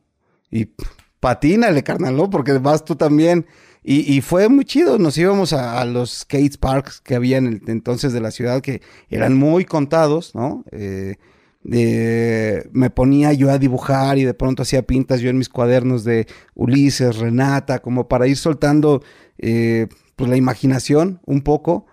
[0.50, 0.72] Y
[1.20, 2.30] patínale, carnal, ¿no?
[2.30, 3.46] Porque vas tú también.
[3.90, 7.62] Y, fue muy chido, nos íbamos a, a los skate parks que había en el
[7.68, 10.66] entonces de la ciudad, que eran muy contados, ¿no?
[10.74, 11.16] Eh,
[11.70, 16.04] eh, me ponía yo a dibujar y de pronto hacía pintas yo en mis cuadernos
[16.04, 19.04] de Ulises, Renata, como para ir soltando
[19.38, 21.86] eh, pues la imaginación un poco.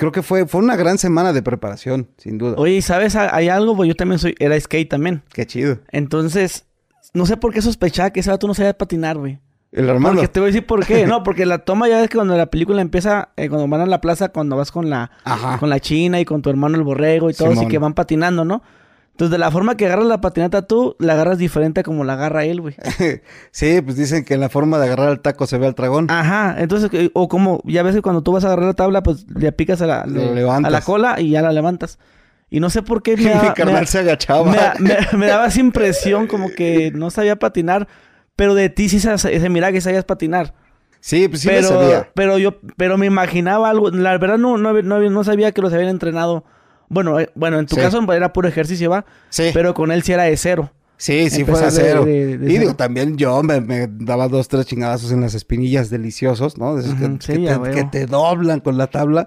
[0.00, 2.54] Creo que fue, fue una gran semana de preparación, sin duda.
[2.56, 3.16] Oye, ¿y ¿sabes?
[3.16, 3.86] Hay algo, güey.
[3.90, 5.22] Yo también soy, era skate también.
[5.30, 5.76] Qué chido.
[5.90, 6.64] Entonces,
[7.12, 9.40] no sé por qué sospechaba que ese vato no sabía patinar, güey.
[9.72, 10.16] El Armando.
[10.22, 11.06] Porque te voy a decir por qué.
[11.06, 13.86] No, porque la toma ya es que cuando la película empieza, eh, cuando van a
[13.86, 15.58] la plaza, cuando vas con la, Ajá.
[15.58, 17.70] con la china y con tu hermano el borrego y todo, así Simón.
[17.70, 18.62] que van patinando, ¿no?
[19.20, 22.14] Entonces, de la forma que agarras la patineta tú, la agarras diferente a como la
[22.14, 22.74] agarra él, güey.
[23.50, 26.06] sí, pues dicen que en la forma de agarrar el taco se ve al dragón.
[26.10, 29.02] Ajá, entonces, eh, o como, ya ves que cuando tú vas a agarrar la tabla,
[29.02, 31.98] pues le picas a la, Lo le- a la cola y ya la levantas.
[32.48, 34.50] Y no sé por qué me, Mi daba- carnal me- se agachaba.
[34.50, 37.88] me, me- me daba esa impresión como que no sabía patinar,
[38.36, 40.54] pero de ti sí se, se miraba que sabías patinar.
[41.00, 42.10] Sí, pues sí pero, me sabía.
[42.14, 43.90] pero yo, pero me imaginaba algo.
[43.90, 46.44] La verdad no, no, no, no sabía que los habían entrenado.
[46.90, 47.80] Bueno, eh, bueno, en tu Sí.
[47.80, 49.06] caso era puro ejercicio, ¿va?
[49.30, 49.50] Sí.
[49.54, 50.70] Pero con él sí era de cero.
[50.98, 52.04] Sí, sí fue de- cero.
[52.04, 55.88] de- de y digo, también yo me, me daba dos, tres chingadazos en las espinillas
[55.88, 56.74] deliciosos, ¿no?
[56.76, 57.74] De esos que- Ujú, que, sí, te, a huevo.
[57.74, 59.26] que te doblan con la tabla.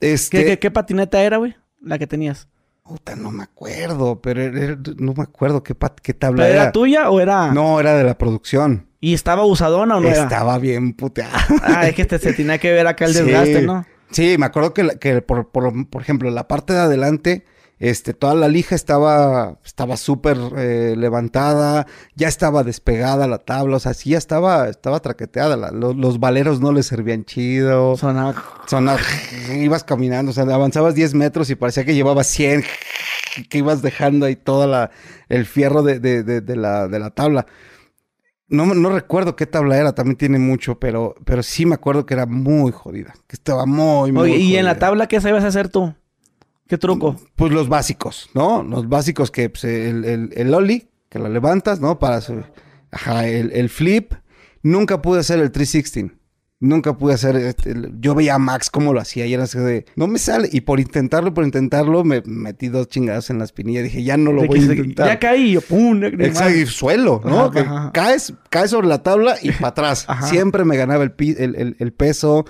[0.00, 1.54] Este, ¿Qué, qué, qué patineta era, güey?
[1.80, 2.48] La que tenías.
[2.82, 6.62] Puta, no me acuerdo, pero era- no me acuerdo qué, pat- qué tabla ¿Pero era.
[6.64, 7.52] era tuya o era...?
[7.52, 8.88] No, era de la producción.
[9.00, 10.24] ¿Y estaba usadona o no era?
[10.24, 11.38] Estaba bien puteada.
[11.62, 13.22] Ah, es que te, se tenía que ver acá el Sí.
[13.22, 13.86] desgaste, ¿no?
[14.14, 17.44] Sí, me acuerdo que, que por, por, por ejemplo, la parte de adelante,
[17.80, 23.80] este, toda la lija estaba estaba súper eh, levantada, ya estaba despegada la tabla, o
[23.80, 25.56] sea, sí ya estaba, estaba traqueteada.
[25.56, 27.96] la- lo- los valeros no les servían chido.
[27.96, 28.34] Sonaba...
[28.68, 29.00] Sonaba-
[29.52, 32.62] ibas caminando, o sea, avanzabas 10 metros y parecía que llevabas 100,
[33.50, 34.90] que ibas dejando ahí toda la,
[35.28, 37.46] el fierro de, de- de- de la, de la tabla.
[38.48, 42.14] No, no recuerdo qué tabla era, también tiene mucho, pero, pero sí me acuerdo que
[42.14, 45.68] era muy jodida, que estaba muy, muy Oye, ¿y en la tabla qué sabías hacer
[45.70, 45.94] tú?
[46.68, 47.16] ¿Qué truco?
[47.36, 48.62] Pues los básicos, ¿no?
[48.62, 51.98] Los básicos que pues, el, el, el ollie, que la levantas, ¿no?
[51.98, 52.42] Para su-
[52.90, 54.12] Ajá, el, el flip.
[54.62, 56.12] Nunca pude hacer el 316.
[56.64, 57.36] Nunca pude hacer...
[57.36, 59.84] este, yo veía a Max cómo lo hacía y era así de...
[59.96, 60.48] No me sale.
[60.52, 63.82] Y por intentarlo, por intentarlo, me metí dos chingados en la espinilla.
[63.82, 65.06] Dije, ya no lo De voy a que intentar.
[65.06, 67.40] Ya caí yo, pum, Exacto, y suelo, ¿no?
[67.40, 67.90] Ajá, Que ajá.
[67.92, 70.04] caes, caes sobre la tabla y para atrás.
[70.08, 70.26] Ajá.
[70.26, 72.44] Siempre me ganaba el, pi- el, el- el peso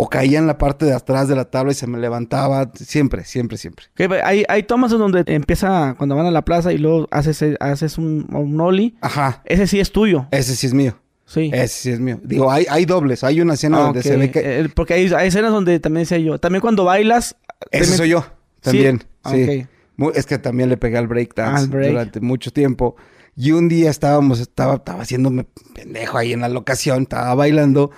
[0.00, 2.70] o caía en la parte de atrás de la tabla y se me levantaba.
[2.74, 3.86] Siempre, siempre, siempre.
[3.96, 7.44] Que hay, hay tomas en donde empieza cuando van a la plaza y luego haces,
[7.60, 8.94] haces un, un ollie.
[9.00, 9.42] Ajá.
[9.44, 10.26] Ese sí es tuyo.
[10.30, 10.98] Ese sí es mío.
[11.28, 11.50] Sí.
[11.52, 12.18] Ese sí es mío.
[12.22, 13.22] Digo, hay, hay dobles.
[13.22, 14.60] Hay una escena Ah, donde se ve que...
[14.60, 16.38] Eh, porque hay, hay escenas donde también decía yo.
[16.40, 17.36] También cuando bailas.
[17.70, 18.26] Ese también- soy yo.
[18.62, 19.04] También.
[19.22, 19.42] Ah, Sí.
[19.60, 19.68] ok.
[19.98, 21.90] Mu- Es que también le pegué al breakdance Al break.
[21.90, 22.96] durante mucho tiempo.
[23.36, 27.90] Y un día estábamos, estaba, estaba haciéndome pendejo ahí en la locación, estaba bailando,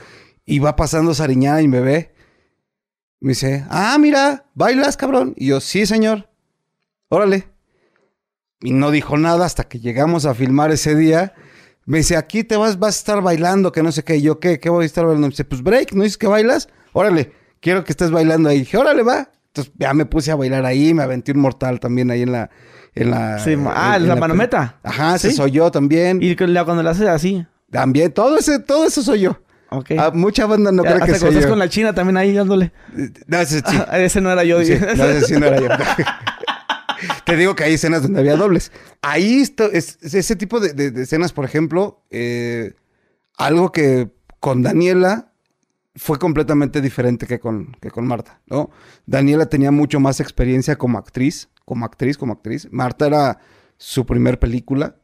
[0.44, 2.12] y va pasando Sariñana y me ve.
[3.20, 5.34] Me dice, ah, mira, bailas, cabrón.
[5.36, 6.28] Y yo, sí, señor.
[7.08, 7.44] Órale.
[8.60, 11.34] Y no dijo nada hasta que llegamos a filmar ese día.
[11.86, 14.16] Me dice, aquí te vas, vas a estar bailando, que no sé qué.
[14.16, 14.60] Y yo, ¿qué?
[14.60, 15.26] ¿Qué voy a estar bailando?
[15.26, 16.68] Me dice, pues break, ¿no dices que bailas?
[16.92, 18.60] Órale, quiero que estés bailando ahí.
[18.60, 19.30] dije, órale, va.
[19.48, 22.50] Entonces ya me puse a bailar ahí, me aventé un mortal también ahí en la...
[22.94, 24.78] En la Sí, en- ah, en la pe- manometa.
[24.82, 25.36] Ajá, ese ¿Sí?
[25.36, 26.20] soy yo también.
[26.22, 27.44] Y la- cuando la haces así.
[27.70, 29.40] También, todo ese, todo eso soy yo.
[29.70, 29.92] Ok.
[29.96, 31.48] Ah, mucha banda no cree que soy yo.
[31.48, 32.72] con la china también ahí dándole.
[33.28, 33.76] No, ese sí.
[33.88, 34.58] Ah, ese no era yo.
[34.64, 34.86] Sí, dije.
[34.96, 35.68] no, ese sí no era yo.
[37.24, 38.72] Te digo que hay escenas donde había dobles.
[39.02, 42.74] Ahí esto, es, es ese tipo de, de- de escenas, por ejemplo, eh,
[43.36, 44.10] algo que
[44.40, 45.32] con Daniela
[45.96, 48.70] fue completamente diferente que con, que con Marta, ¿no?
[49.06, 52.68] Daniela tenía mucho más experiencia como actriz, como actriz, como actriz.
[52.70, 53.38] Marta era
[53.76, 54.96] su primer película.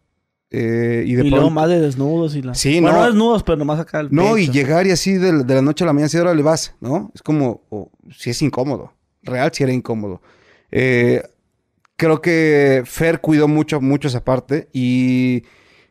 [0.51, 2.55] eh, y luego más de desnudos y la...
[2.55, 3.03] Sí, bueno, no.
[3.03, 5.83] no desnudos, pero nomás acá el No, y llegar y así de, de la noche
[5.85, 7.11] a la mañana, si ahora le vas, ¿no?
[7.15, 7.63] Es como,
[8.17, 8.93] si es incómodo.
[9.23, 10.23] Real, si era incómodo.
[10.71, 11.21] Eh,
[11.97, 15.45] creo que Fer cuidó mucho, mucho esa parte y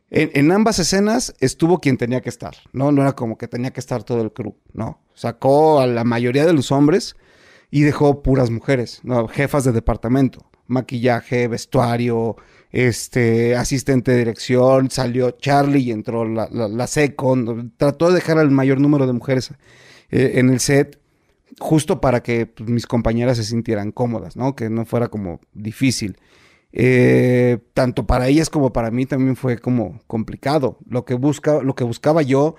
[0.10, 2.92] en, en ambas escenas estuvo quien tenía que estar, ¿no?
[2.92, 5.02] No era como que tenía que estar todo el crew, ¿no?
[5.14, 7.16] Sacó a la mayoría de los hombres
[7.72, 9.28] y dejó puras mujeres, ¿no?
[9.28, 10.50] Jefas de departamento.
[10.68, 12.36] maquillaje, vestuario,
[12.72, 18.38] este, asistente de dirección, salió Charlie y entró la, la, la second, trató de dejar
[18.38, 19.52] al mayor número de mujeres
[20.10, 21.00] eh, en el set,
[21.60, 24.56] justo para que pues, mis compañeras se sintieran cómodas, ¿no?
[24.56, 26.18] Que no fuera como difícil.
[26.72, 30.78] Eh, tanto para ellas como para mí también fue como complicado.
[30.88, 32.56] Lo que, busca, lo que buscaba yo,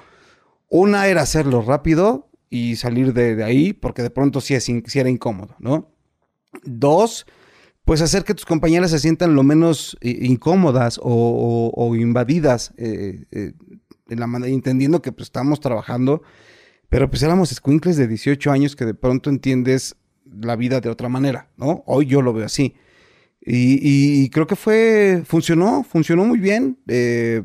[0.68, 5.10] una era hacerlo rápido y salir de, ahí, porque de pronto sí, es, sí era
[5.10, 5.90] incómodo, ¿no?
[6.64, 7.26] Dos,
[7.86, 13.52] pues hacer que tus compañeras se sientan lo menos eh, incómodas o, invadidas, eh, eh,
[14.08, 16.22] la entendiendo que pues estamos trabajando,
[16.88, 21.08] pero pues éramos squinkles de 18 años que de pronto entiendes la vida de otra
[21.08, 21.82] manera, ¿no?
[21.86, 22.74] Hoy yo lo veo así.
[23.40, 23.78] Y,
[24.24, 26.78] y creo que fue, funcionó, funcionó muy bien.
[26.88, 27.44] Eh,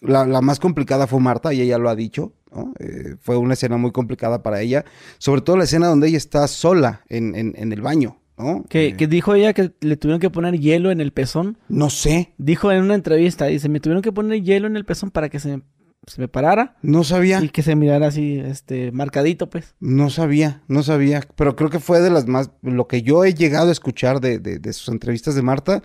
[0.00, 2.72] la, la, más complicada fue Marta, y ella lo ha dicho, ¿no?
[2.78, 4.84] eh, fue una escena muy complicada para ella,
[5.18, 8.64] sobre todo la escena donde ella está sola en, en, en el baño, ¿no?
[8.68, 11.58] Que, Eh, que dijo ella que le tuvieron que poner hielo en el pezón.
[11.68, 15.10] no sé, Dijo en una entrevista, dice, me tuvieron que poner hielo en el pezón
[15.10, 15.60] para que se,
[16.06, 17.42] se me parara no sabía.
[17.42, 19.74] y que se mirara así, este, marcadito, pues.
[19.80, 23.34] No sabía, no sabía, pero creo que fue de las más, lo que yo he
[23.34, 25.82] llegado a escuchar de, de, de sus entrevistas de Marta,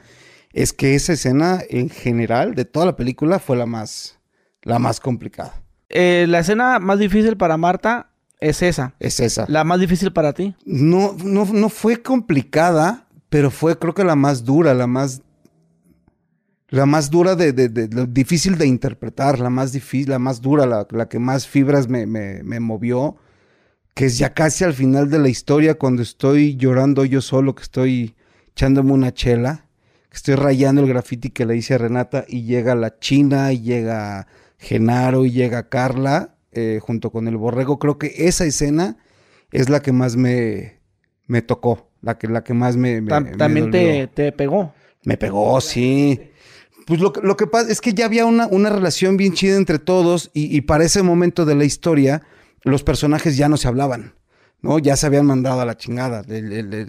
[0.53, 4.19] es que esa escena en general de toda la película fue la más,
[4.63, 5.61] la más complicada.
[5.89, 8.95] Eh, la escena más difícil para Marta es esa.
[8.99, 9.45] Es esa.
[9.49, 10.55] La más difícil para ti.
[10.65, 15.21] No, no, no fue complicada, pero fue creo que la más dura, la más,
[16.75, 20.87] la más dura de, de, difícil de interpretar, la más difícil, la más dura, la,
[20.91, 23.17] la que más fibras me, me, me movió,
[23.93, 27.63] que es ya casi al final de la historia cuando estoy llorando yo solo, que
[27.63, 28.15] estoy
[28.49, 29.67] echándome una chela,
[30.09, 33.61] que estoy rayando el graffiti que le hice a Renata y llega la China, y
[33.61, 37.79] llega Genaro y llega Carla eh, junto con el borrego.
[37.79, 38.97] Creo que esa escena
[39.51, 40.79] es la que más me,
[41.27, 44.73] me tocó, la que, la que más me, me, Tam- me también te, te pegó.
[45.03, 46.19] Me pegó, sí.
[46.85, 49.55] Pues lo, que- lo que pasa es que ya había una, una relación bien chida
[49.57, 52.21] entre todos y, y para ese momento de la historia
[52.63, 54.15] los personajes ya no se hablaban,
[54.61, 54.79] ¿no?
[54.79, 56.23] Ya se habían mandado a la chingada.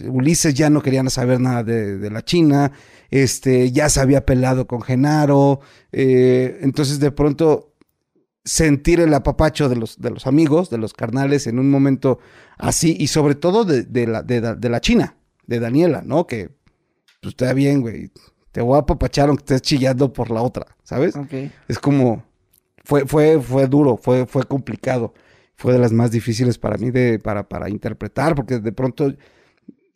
[0.08, 2.72] Ulises ya no quería saber nada de, la China,
[3.10, 5.60] este, ya se había pelado con Genaro,
[5.92, 7.74] eh, entonces de pronto
[8.44, 12.18] sentir el apapacho de los, de los amigos, de los carnales en un momento
[12.58, 16.26] así y sobre todo de, de la, de la China, de Daniela, ¿no?
[16.26, 16.50] Que
[17.20, 18.10] pues está bien, güey.
[18.56, 21.14] Te voy a apapachar aunque estés chillando por la otra, ¿sabes?
[21.14, 21.30] Ok.
[21.68, 22.24] Es como,
[22.86, 25.12] fue, fue, fue duro, fue, fue complicado.
[25.56, 29.12] Fue de las más difíciles para mí de, para, para interpretar, porque de pronto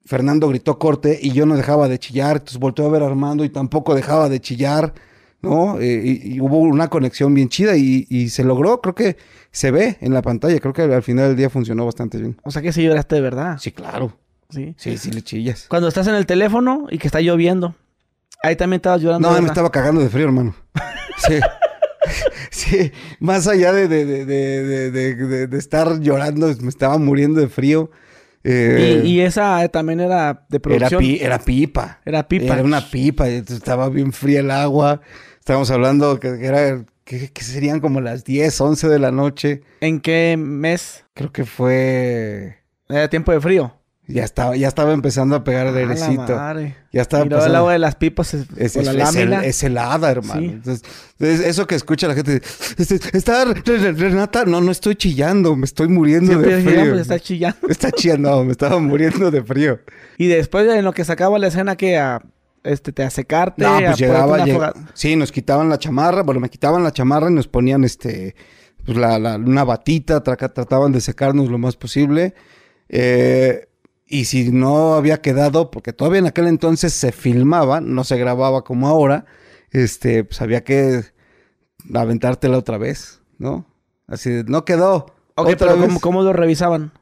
[0.05, 3.47] Fernando gritó corte y yo no dejaba de chillar, entonces volteó a ver a Armando
[3.47, 4.93] y tampoco dejaba de chillar,
[5.41, 5.81] ¿no?
[5.81, 9.17] Eh, y, y hubo una conexión bien chida y, y se logró, creo que
[9.53, 12.37] se ve en la pantalla, creo que al final del día funcionó bastante bien.
[12.45, 13.57] O sea que sí lloraste de verdad.
[13.59, 14.19] Sí, claro.
[14.51, 14.75] Sí.
[14.77, 15.65] Sí, sí le chillas.
[15.67, 17.75] Cuando estás en el teléfono y que está lloviendo.
[18.43, 19.31] Ahí también estabas llorando.
[19.31, 20.55] No, me estaba cagando de frío, hermano.
[21.19, 21.39] Sí.
[22.51, 27.91] Sí, más allá de, de, de, de, estar llorando, me estaba muriendo de frío.
[28.43, 30.99] Eh, Y, y esa eh, también era de era, producción.
[31.01, 32.01] pi- era pipa.
[32.05, 32.55] Era pipa.
[32.55, 35.01] Era una pipa, estaba bien fría el agua.
[35.39, 39.63] Estábamos hablando que, que era, que, que serían como las 10, 11 de la noche.
[39.81, 41.05] ¿En qué mes?
[41.15, 42.59] Creo que fue...
[42.89, 43.75] Era tiempo de frío.
[44.13, 46.27] Ya estaba, ya estaba empezando a pegar el airecito.
[46.93, 49.31] Ya estaba luego el agua de las pipas es, Es, con es- la es hel-
[49.31, 49.45] lámina.
[49.45, 50.41] es helada, hermano.
[50.41, 50.47] Sí.
[50.47, 50.83] Entonces,
[51.19, 52.43] es- eso que escucha la gente,
[53.13, 56.81] está Re- Re- Renata, no, no estoy chillando, me estoy muriendo Siempre de frío.
[56.83, 57.59] "Ah, pues está chillando.
[57.69, 59.81] Está chillando, no, me estaba muriendo de frío.
[60.19, 62.21] Y después en lo que sacaba la escena que a,
[62.65, 66.41] este, te a secarte, No, pues llegaba, una lleg- sí, nos quitaban la chamarra, bueno,
[66.41, 68.35] me quitaban la chamarra y nos ponían este,
[68.85, 72.35] pues la, la- una batita, tra- trataban de secarnos lo más posible.
[72.89, 73.67] Eh,
[74.11, 78.63] y si no había quedado, porque todavía en aquel entonces se filmaba, no se grababa
[78.65, 79.25] como ahora,
[79.71, 81.03] este, pues había que
[81.95, 83.67] aventártela otra vez, ¿no?
[84.07, 85.07] Así, de, no quedó.
[85.37, 85.87] Ok, otra pero vez.
[85.87, 86.93] ¿cómo, cómo lo revisaban?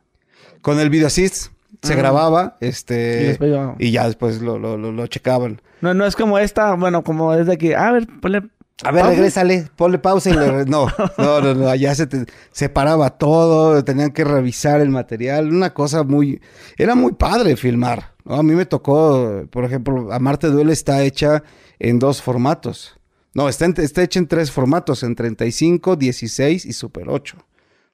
[0.63, 1.97] Con el video assist se Ah.
[1.97, 3.39] grababa, este,
[3.79, 5.61] y ya después lo, lo, lo- lo checaban.
[5.81, 8.43] No, no es como esta, bueno, como es de que, a ver, ponle...
[8.85, 10.65] A ver, regrésale, ponle pausa y le...
[10.67, 10.87] No,
[11.19, 15.75] no, no, no, allá se, te- se paraba todo, tenían que revisar el material, una
[15.75, 16.41] cosa muy...
[16.77, 18.37] Era muy padre filmar, ¿no?
[18.37, 21.43] A mí me tocó, por ejemplo, Amarte Duele está hecha
[21.81, 22.97] en dos formatos.
[23.35, 27.37] No, está, en- está hecha en tres formatos, en 35, 16 y Super 8.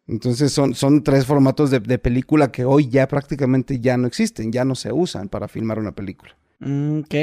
[0.06, 4.52] Entonces son, son tres formatos de, de película que hoy ya prácticamente ya no existen,
[4.52, 6.36] ya no se usan para filmar una película.
[6.60, 7.14] Mm, ok.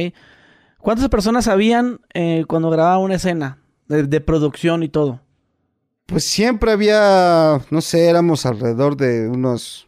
[0.82, 5.22] ¿Cuántas personas habían eh, cuando grababa una escena de, de producción y todo?
[6.08, 9.88] Pues siempre había, no sé, éramos alrededor de unos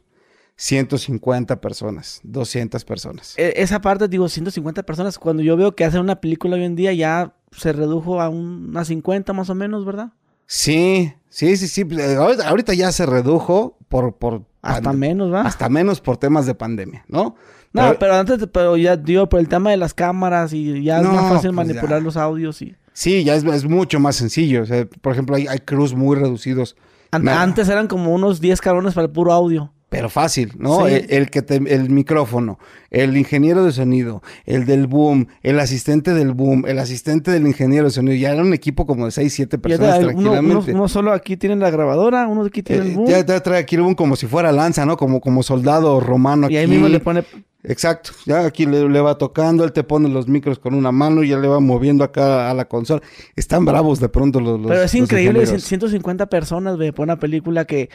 [0.55, 3.33] 150 personas, 200 personas.
[3.37, 5.19] E- esa parte, digo, 150 personas.
[5.19, 8.67] Cuando yo veo que hacen una película hoy en día, ya se redujo a un-
[8.69, 10.11] unas 50 más o menos, ¿verdad?
[10.45, 11.85] Sí, sí, sí, sí.
[11.85, 14.15] pues, eh, Ahorita, ya se redujo por...
[14.17, 15.41] por Hasta menos, ¿va?
[15.41, 17.35] Hasta menos por temas de pandemia, ¿no?
[17.73, 20.83] No, Pero- pero antes, de- pero ya digo, por el tema de las cámaras y
[20.83, 22.03] ya es No, más fácil pues manipular ya.
[22.05, 22.75] los audios y...
[22.93, 24.61] Sí, ya es, es mucho más sencillo.
[24.61, 26.75] O sea, por ejemplo, hay, hay crews muy reducidos,
[27.11, 27.41] An- Nada.
[27.41, 29.71] Antes eran como unos 10 cabrones para el puro audio.
[29.89, 30.87] pero fácil, ¿no?
[30.87, 30.93] Sí.
[30.93, 32.57] El, el que te- el micrófono,
[32.89, 37.85] el ingeniero de sonido, el del boom, el asistente del boom, el asistente del ingeniero
[37.85, 38.15] de sonido.
[38.17, 40.73] Ya era un equipo como de 6, 7 Y ya personas te- uno, uno- tranquilamente.
[40.73, 43.07] uno solo aquí tiene la grabadora, uno aquí tiene el Eh, boom.
[43.07, 44.97] ya te trae aquí el boom como si fuera lanza, ¿no?
[44.97, 46.55] Como, como soldado romano aquí.
[46.55, 47.23] y ahí mismo le pone...
[47.65, 51.23] Exacto, ya aquí le, le va tocando, él te pone los micros con una mano
[51.23, 53.01] y ya le va moviendo acá a la consola.
[53.37, 54.59] Están bravos de pronto los.
[54.59, 55.63] los- Pero es los increíble, ingenieros.
[55.63, 57.89] 150 personas, ve, por una película que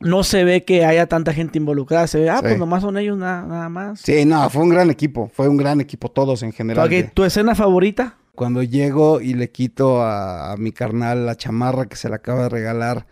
[0.00, 2.06] no se ve que haya tanta gente involucrada.
[2.06, 2.42] Se ve, ah, Sí.
[2.42, 4.00] pues nomás son ellos na- nada más.
[4.00, 6.84] Sí, no, fue un gran equipo, fue un gran equipo todos en general.
[6.86, 8.16] Ok, de- ¿Tu escena favorita?
[8.36, 12.44] Cuando llego y le quito a, a mi carnal la chamarra que se le acaba
[12.44, 13.06] de regalar,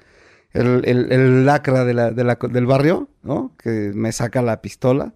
[0.53, 3.51] el, el- el lacra de la, de la- del barrio, ¿no?
[3.61, 5.13] Que me saca la pistola.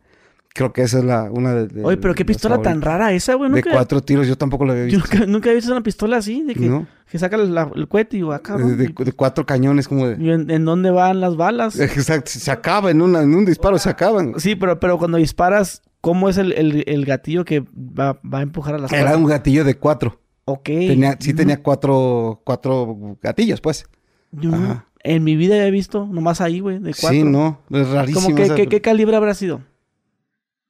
[0.53, 3.35] Creo que esa es la, una de, de Oye, pero qué pistola tan rara esa,
[3.35, 3.51] güey.
[3.53, 5.15] De cuatro tiros, yo tampoco lo había yo visto.
[5.17, 6.89] nunca, nunca he visto una pistola así, de que, ¿No?
[7.09, 8.57] que saca la- el cohete y va acá.
[8.57, 10.23] De, de- de cuatro cañones, como de.
[10.23, 11.79] ¿Y en, en dónde van las balas?
[11.81, 14.35] Exacto, se acaba en, una, en un disparo, se acaban.
[14.39, 18.43] Sí, pero, pero cuando disparas, ¿cómo es el, el- el gatillo que va, va a
[18.43, 20.21] empujar a las Era un gatillo de cuatro.
[20.47, 20.65] Ok.
[20.65, 23.87] Tenía, sí tenía cuatro, cuatro gatillos, pues.
[24.33, 24.87] Yo Ajá.
[25.05, 27.11] en mi vida he visto, nomás ahí, güey, de cuatro.
[27.11, 28.25] Sí, no, es rarísimo.
[28.25, 29.61] ¿Cómo que, esa- qué, qué calibre habrá sido?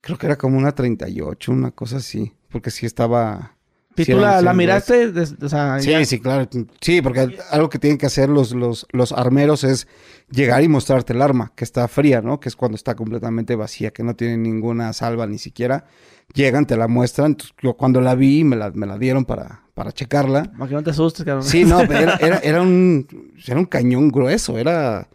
[0.01, 2.33] Creo que era como una 38, una cosa así.
[2.51, 3.57] Porque sí estaba.
[3.97, 5.09] ¿Y sí tú la, miraste?
[5.43, 6.49] O sea, ya- Sí, sí, claro.
[6.81, 9.89] Sí, porque algo que tienen que hacer los, los, los armeros es
[10.31, 12.41] llegar y mostrarte el arma, que está fría, ¿no?
[12.41, 15.85] Que es cuando está completamente vacía, que no tiene ninguna salva ni siquiera.
[16.33, 17.33] Llegan, te la muestran.
[17.33, 20.45] Entonces, yo cuando la vi, me la, me la dieron para, para checarla.
[20.57, 21.45] Para que no te asustes, cabrón.
[21.45, 23.07] Sí, no, pero era, era, era un,
[23.47, 25.09] era un cañón grueso, era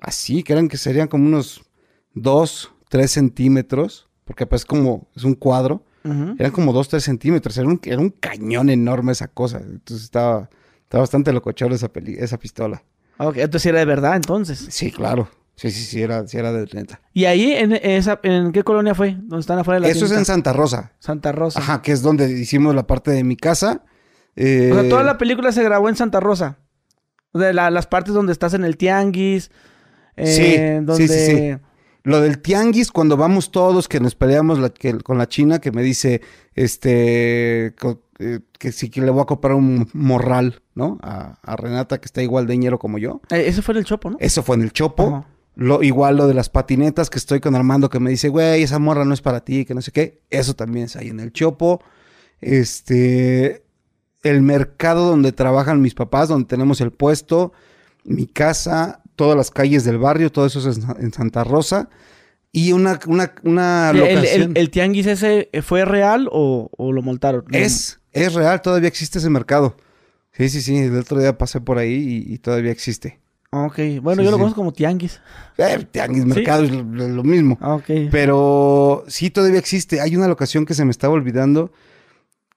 [0.00, 1.62] así, que eran que serían como unos
[2.14, 5.84] 2, 3 centímetros, porque pues como es un cuadro,
[6.38, 10.48] eran como 2, 3 centímetros, era un, era un cañón enorme esa cosa, entonces estaba,
[10.82, 12.82] estaba bastante locochón esa, peli, esa pistola.
[13.18, 14.66] Ok, entonces era de verdad, entonces.
[14.70, 17.00] Sí, claro, sí, sí, sí, era, sí era de neta.
[17.12, 19.12] ¿Y ahí, en, esa, en qué colonia fue?
[19.12, 20.24] ¿Dónde están afuera de la Eso es en?
[20.24, 21.60] Santa Rosa, Santa Rosa.
[21.60, 23.84] ajá, que es donde hicimos la parte de mi casa.
[24.34, 26.56] eh, O sea, toda la película se grabó en Santa Rosa.
[27.32, 29.50] O sea, la- las partes donde estás en el tianguis.
[30.16, 31.06] eh, Sí, donde...
[31.08, 31.56] sí, sí, sí.
[32.04, 35.70] Lo del tianguis, cuando vamos todos, que nos peleamos la- que- con la china, que
[35.72, 36.20] me dice,
[36.54, 40.98] este, co- eh, que sí que le voy a comprar un morral, ¿no?
[41.02, 43.20] A, a Renata, que está igual de ñero como yo.
[43.30, 44.16] Eh, ese fue en el Chopo, ¿no?
[44.20, 45.06] Eso fue en el Chopo.
[45.08, 45.26] Ajá.
[45.54, 48.78] Lo, igual lo de las patinetas, que estoy con Armando, que me dice, güey, esa
[48.78, 50.22] morra no es para ti, que no sé qué.
[50.30, 51.80] Eso también es ahí en el Chopo.
[52.40, 53.62] Este,
[54.22, 57.52] el mercado donde trabajan mis papás, donde tenemos el puesto,
[58.04, 61.88] mi casa, todas las calles del barrio, todo eso es en Sa- en Santa Rosa.
[62.52, 64.42] Y una, una, una ¿El, el- locación.
[64.52, 67.44] el- el tianguis ese eh, fue real o, o lo montaron?
[67.52, 69.76] es, es real, todavía existe ese mercado.
[70.32, 73.20] Sí, sí, sí, el otro día pasé por ahí y, y todavía existe.
[73.50, 74.40] Ok, bueno, Sí, yo lo sí.
[74.40, 75.20] conozco como tianguis.
[75.58, 77.58] Eh, tianguis, mercado es lo, lo mismo.
[77.60, 77.84] Ah, Ok.
[78.10, 80.00] Pero sí, todavía existe.
[80.00, 81.70] Hay una locación que se me estaba olvidando,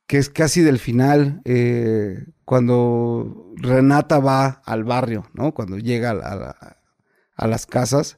[0.07, 5.53] que es casi del final, eh, cuando Renata va al barrio, ¿no?
[5.53, 6.77] Cuando llega a, la- a la-
[7.35, 8.17] a las casas.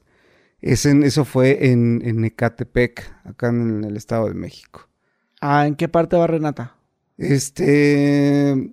[0.60, 4.88] Es en- eso fue en, en Ecatepec, acá en el Estado de México.
[5.40, 6.74] Ah, ¿en qué parte va Renata?
[7.16, 8.72] Este...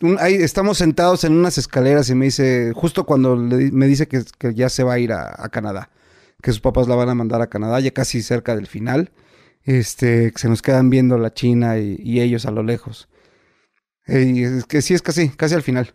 [0.00, 4.06] un- ahí estamos sentados en unas escaleras y me dice, justo cuando le me dice
[4.08, 5.90] que, que ya se va a ir a, a Canadá,
[6.42, 9.12] que sus papás la van a mandar a Canadá, ya casi cerca del final,
[9.64, 13.08] este, que se nos quedan viendo la China y, y ellos a lo lejos.
[14.06, 15.94] Y es que sí, es casi, casi al final.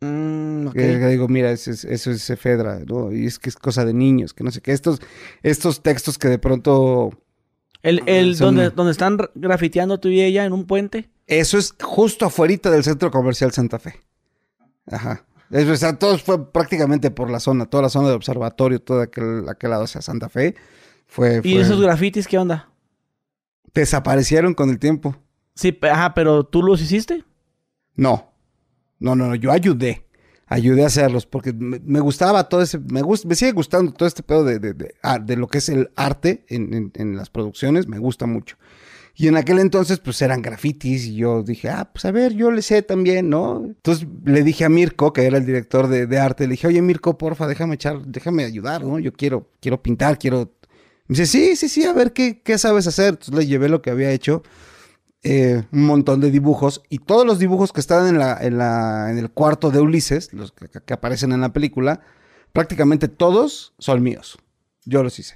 [0.00, 3.12] Mm, digo, mira, eso es, eso es Efedra, ¿no?
[3.12, 4.72] Y es que es cosa de niños, que no sé qué.
[4.72, 5.00] Estos,
[5.42, 7.10] estos textos que de pronto...
[7.82, 11.08] El, el Son- donde, donde están grafiteando tú y ella en un puente.
[11.26, 13.94] Eso es justo afuera del centro comercial Santa Fe.
[14.86, 15.24] Ajá.
[15.50, 19.00] Es, o sea, todo fue prácticamente por la zona, toda la zona de observatorio, todo
[19.00, 20.56] aquel, aquel lado hacia Santa Fe.
[21.06, 22.68] Fue, ¿Y esos grafitis qué onda?
[23.72, 25.16] desaparecieron con el tiempo.
[25.56, 27.24] Sí, ajá, pero ¿tú los hiciste?
[27.96, 28.32] No.
[29.00, 30.06] No, no, no, yo ayudé.
[30.48, 34.22] Ayudé a hacerlos porque me, gustaba todo ese, me, gust- me sigue gustando todo este
[34.22, 37.88] pedo de, de, de, ah, lo que es el arte en, en- en las producciones,
[37.88, 38.56] me gusta mucho.
[39.16, 41.06] Y en aquel entonces, pues eran grafitis.
[41.06, 43.64] Y yo dije, ah, pues a ver, yo le sé también, ¿no?
[43.64, 46.82] Entonces le dije a Mirko, que era el director de, de arte, le dije, oye,
[46.82, 48.98] Mirko, porfa, déjame echar, déjame ayudar, ¿no?
[49.00, 50.52] Yo quiero, quiero pintar, quiero.
[51.08, 53.10] Me dice, sí, sí, sí, a ver, ¿qué, qué sabes hacer?
[53.14, 54.42] Entonces le llevé lo que había hecho.
[55.26, 56.82] Eh, un montón de dibujos.
[56.88, 60.32] Y todos los dibujos que están en, la, en, la, en el cuarto de Ulises,
[60.32, 62.00] los que, que aparecen en la película,
[62.52, 64.38] prácticamente todos son míos.
[64.84, 65.34] Yo los hice.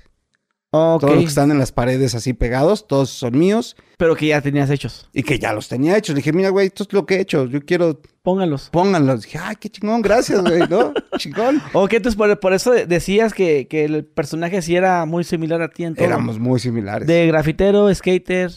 [0.73, 3.75] Todos los que están en las paredes así pegados, todos son míos.
[3.99, 5.09] Pero que ya tenías hechos.
[5.13, 6.15] Y que ya los tenía hechos.
[6.15, 7.47] Le dije, mira, güey, esto es lo que he hecho.
[7.47, 8.69] Yo quiero, Póngalos.
[8.71, 9.23] pónganlos.
[9.25, 10.95] Dije, ay, qué chingón, gracias, güey, ¿no?
[11.19, 11.61] chingón.
[11.73, 15.61] Ok, entonces por, por eso de- decías que, que el personaje sí era muy similar
[15.61, 16.05] a ti en todo.
[16.07, 17.09] Éramos muy similares.
[17.09, 18.53] De grafitero, skater.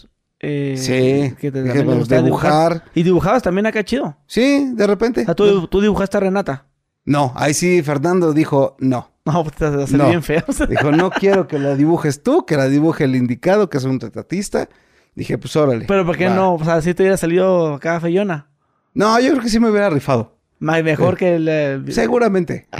[0.46, 2.84] Eh, Sí, Que te, dije, pues, dibujar.
[2.94, 4.18] Y dibujabas también acá chido.
[4.28, 5.22] Sí, de repente.
[5.22, 6.66] O sea, tú, tú dibujaste a Renata.
[7.06, 9.10] No, ahí sí, Fernando dijo, no.
[9.26, 10.08] No, pues te vas a hacer No.
[10.10, 10.44] bien feo.
[10.70, 13.98] Dijo, no quiero que la dibujes tú, que la dibuje el indicado, que es un
[14.02, 14.68] retratista.
[15.16, 15.86] Dije, pues órale.
[15.88, 16.36] Pero ¿por qué va.
[16.36, 16.56] no?
[16.56, 18.50] O sea, si te hubiera salido acá feyona.
[18.94, 20.36] No, yo creo que sí me hubiera rifado.
[20.60, 21.48] Más mejor que el...
[21.50, 22.68] eh, Seguramente.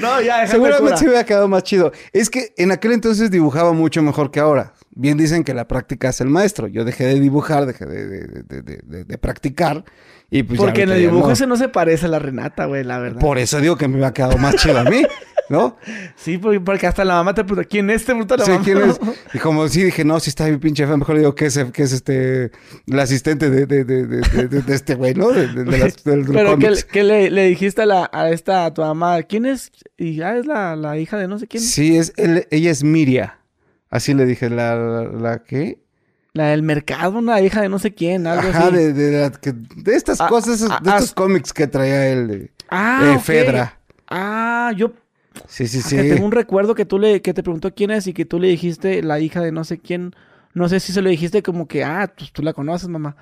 [0.00, 1.92] No, ya, Seguramente se hubiera quedado más chido.
[2.12, 4.74] Es que en aquel entonces dibujaba mucho mejor que ahora.
[4.92, 6.66] Bien dicen que la práctica es el maestro.
[6.66, 9.84] Yo dejé de dibujar, dejé de, de- de- de- practicar.
[10.30, 11.32] Y pues Porque en el dibujo no.
[11.32, 13.20] ese no se parece a la Renata, güey, la verdad.
[13.20, 15.02] Por eso digo que me hubiera quedado más chido a mí,
[15.50, 15.76] ¿no?
[16.16, 18.00] Sí, porque, porque hasta la mamá te pregunta, ¿quién es?
[18.04, 18.64] Te pregunta la Sí, mamá.
[18.64, 18.98] ¿quién es?
[19.34, 21.82] Y como sí dije, no, si está bien pinche feo, mejor digo que es, que
[21.82, 22.50] es este,
[22.86, 25.30] el asistente de, de, de, de, de- de- de este güey, ¿no?
[25.30, 29.44] Las- Pero que, que le, le dijiste a, la, a esta, a tu mamá, ¿quién
[29.44, 29.70] es?
[29.98, 31.62] Y ya es la, la hija de no sé quién.
[31.62, 33.38] Sí, es, él- ella es Miria.
[33.90, 35.80] Así le dije, la, la, la ¿qué?
[36.32, 38.76] La del mercado, una hija de no sé quién, algo Ajá, así.
[38.76, 42.06] de, de, la que- de estas Ah, cosas, ah, de ah, estos cómics que traía
[42.06, 42.28] él.
[42.28, 43.18] de- Ah, eh.
[43.18, 43.80] Fedra.
[44.08, 44.92] Ah, yo
[45.48, 45.96] Sí, sí, ah, sí.
[45.96, 48.38] que tengo un recuerdo que tú le, que te preguntó quién es y que tú
[48.38, 50.14] le dijiste la hija de no sé quién.
[50.54, 53.16] No sé si se lo dijiste como que, ah, pues tú la conoces, mamá.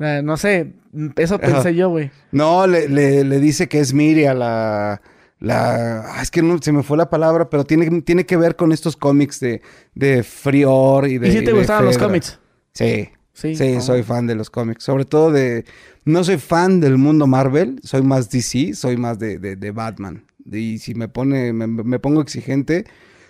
[0.00, 0.72] Eh, no sé,
[1.16, 2.10] eso pensé yo, güey.
[2.32, 5.00] No, le, le, le dice que es Miria la...
[5.38, 8.54] La, ah, es que no, se me fue la palabra, pero tiene, tiene que ver
[8.54, 9.60] con estos cómics de,
[9.92, 11.28] de Frior y de.
[11.28, 12.38] ¿Y si te de gustaban los cómics?
[12.72, 13.56] Sí, Sí.
[13.56, 14.84] sí, soy fan de los cómics.
[14.84, 15.64] Sobre todo de.
[16.04, 20.24] No soy fan del mundo Marvel, soy más DC, soy más de, de, de Batman.
[20.50, 22.84] Y si me pone, me, me pongo exigente,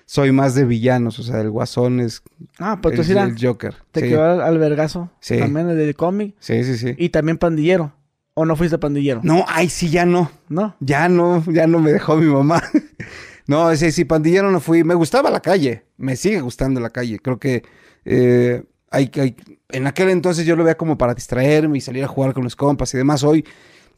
[0.06, 1.18] soy más de villanos.
[1.18, 2.22] O sea, el Guasón es
[2.58, 3.74] Ah, pues tú sí el Joker.
[3.90, 4.08] te sí.
[4.08, 5.10] quedó al, al vergazo.
[5.20, 5.38] Sí.
[5.38, 6.34] También el de cómic.
[6.38, 6.94] sí, sí, sí.
[6.98, 7.94] Y también pandillero.
[8.34, 9.20] ¿O no fuiste pandillero?
[9.24, 10.30] No, ay, sí, ya no.
[10.48, 10.74] No.
[10.80, 12.62] Ya no, ya no me dejó mi mamá.
[13.46, 14.84] no, ese sí, pandillero no fui.
[14.84, 15.84] Me gustaba la calle.
[15.98, 17.18] Me sigue gustando la calle.
[17.18, 17.62] Creo que
[18.06, 19.36] eh, hay, hay-
[19.68, 22.56] en aquel entonces yo lo veía como para distraerme y salir a jugar con los
[22.56, 23.22] compas y demás.
[23.22, 23.44] Hoy,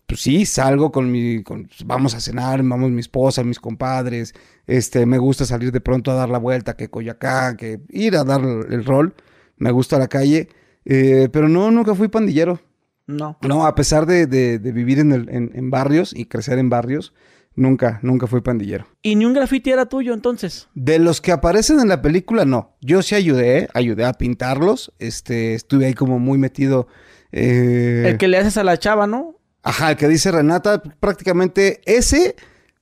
[0.07, 4.35] pues sí, salgo con mi, con- vamos a cenar, vamos mi esposa, mis compadres.
[4.67, 8.25] Este, me gusta salir de pronto a dar la vuelta, que Coyacán, que ir a
[8.25, 9.15] dar el rol.
[9.57, 10.49] Me gusta la calle.
[10.85, 12.61] Eh, pero no, nunca fui pandillero.
[13.07, 13.39] No.
[13.43, 16.69] No, a pesar de, de- de vivir en, el- en- en barrios y crecer en
[16.71, 17.13] barrios,
[17.55, 18.87] nunca, nunca fui pandillero.
[19.03, 20.69] ¿Y ni un graffiti era tuyo entonces?
[20.75, 22.77] De los que aparecen en la película, no.
[22.81, 24.93] Yo sí ayudé, ayudé a pintarlos.
[24.99, 26.89] Este, estuve ahí como muy metido.
[27.33, 29.34] eh, El que le haces a la chava, ¿no?
[29.65, 32.37] Ajá, el que dice Renata, prácticamente ese,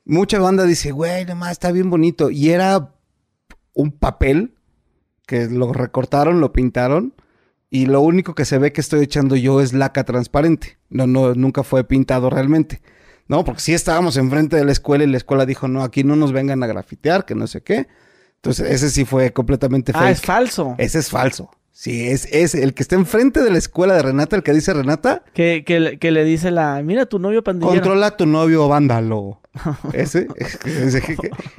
[0.05, 2.29] mucha banda dice, güey, nomás está bien bonito.
[2.31, 2.93] Y era
[3.73, 4.55] un papel
[5.27, 7.15] que lo recortaron, lo pintaron.
[7.71, 10.77] Y lo único que se ve que estoy echando yo es laca transparente.
[10.91, 12.83] No, no, nunca fue pintado realmente.
[13.29, 16.17] No, porque sí estábamos enfrente de la escuela y la escuela dijo, no, aquí no
[16.17, 17.87] nos vengan a grafitear, que no sé qué.
[18.35, 20.05] Entonces, ese sí fue completamente fake.
[20.05, 20.75] Ah, es falso.
[20.79, 21.49] Ese es falso.
[21.75, 24.73] Sí, es, es el que está enfrente de la escuela de Renata, el que dice
[24.75, 27.75] Renata, Que, que, le- que le dice la, mira tu novio pandillero.
[27.81, 29.41] Controla a tu novio, vándalo.
[29.93, 30.29] Ese,
[30.65, 31.03] ese,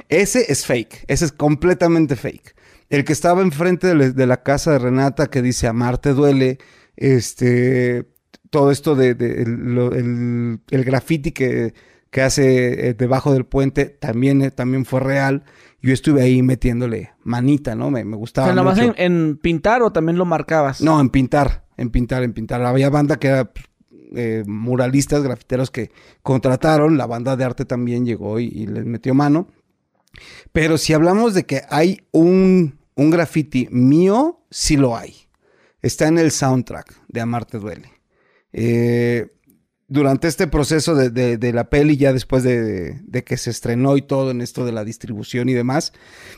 [0.09, 1.05] ese es fake.
[1.07, 2.55] Ese es completamente fake.
[2.89, 6.13] El que estaba enfrente de, la- de la casa de Renata que dice amar te
[6.13, 6.57] duele.
[6.95, 8.05] Este.
[8.49, 11.73] Todo esto de, de- el, lo- el- el graffiti que,
[12.13, 15.43] que hace eh, debajo del puente también, eh, también fue real.
[15.81, 17.89] Yo estuve ahí metiéndole manita, ¿no?
[17.89, 18.47] Me, me o gustaba.
[18.47, 18.93] sea, nomás mucho.
[18.97, 20.79] en, en pintar o también lo marcabas.
[20.79, 22.61] No, en pintar, en pintar, en pintar.
[22.63, 23.51] Había banda que era
[24.15, 25.89] eh, muralistas, grafiteros que
[26.21, 29.47] contrataron, la banda de arte también llegó y, y les metió mano.
[30.51, 35.15] Pero si hablamos de que hay un, un graffiti mío, sí lo hay.
[35.81, 37.89] Está en el soundtrack de Amarte Duele.
[38.53, 39.31] Eh,
[39.93, 43.95] durante este proceso de, de- de la peli, ya después de, de que se estrenó
[43.97, 45.93] y todo en esto de la distribución y demás,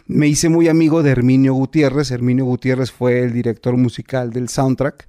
[0.08, 2.12] me hice muy amigo de Herminio Gutiérrez.
[2.12, 5.08] Herminio Gutiérrez fue el director musical del soundtrack.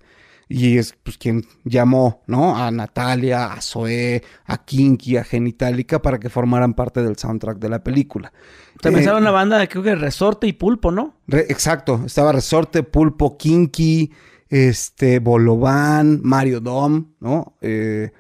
[0.49, 2.57] y es pues quien llamó, ¿no?
[2.57, 7.68] A Natalia, a Zoe, a Kinky, a Genitalica para que formaran parte del soundtrack de
[7.68, 8.32] la película.
[8.80, 11.16] También Eh, estaba una banda de creo que Resorte y Pulpo, ¿no?
[11.26, 14.12] Re- exacto, estaba Resorte, Pulpo, Kinky,
[14.49, 17.57] este, Bolobán, Mario Dom, ¿no?
[17.61, 18.12] Eh,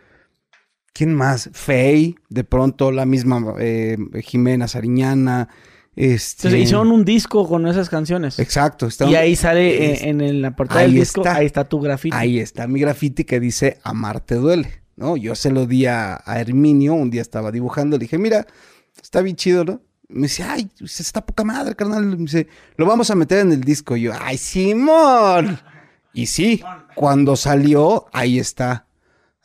[0.96, 1.50] ¿Quién más?
[1.52, 5.48] Fey, de pronto la misma eh, Jimena Sariñana,
[5.94, 6.48] este...
[6.48, 8.38] Entonces hicieron un disco con esas canciones.
[8.38, 11.36] Exacto, está Y ahí sale es- en, la portada ahí del disco, está.
[11.36, 12.16] ahí está tu grafiti.
[12.16, 15.18] Ahí está mi grafiti que dice Amarte duele, ¿no?
[15.18, 18.46] Yo se lo di a, a Herminio, un día estaba dibujando, le dije, mira,
[19.02, 19.82] está bien chido, ¿no?
[20.08, 22.06] Me dice, ay, pues, está poca madre, carnal.
[22.06, 23.96] Me dice, lo vamos a meter en el disco.
[23.96, 25.58] Y yo, ay, Simón.
[26.14, 26.62] Y sí,
[26.94, 28.85] cuando salió, ahí está.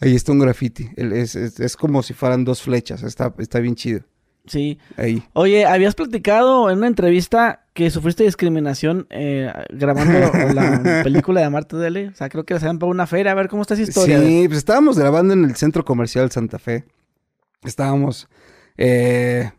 [0.02, 0.90] Ahí está un grafiti.
[0.98, 3.04] El- Es, es- es como si fueran dos flechas.
[3.04, 4.02] Está, está bien chido.
[4.48, 4.80] Sí.
[4.98, 5.24] Ahí.
[5.34, 10.20] Oye, habías platicado en una entrevista que sufriste discriminación eh, grabando
[10.56, 12.08] la película de Amarte Duele.
[12.10, 13.32] O sea, creo que la hacían para una feria.
[13.32, 14.20] A ver, ¿cómo está esa historia?
[14.20, 16.86] Sí, pues estábamos grabando en el centro comercial Santa Fe.
[17.64, 18.28] Estábamos.
[18.78, 19.52] Eh,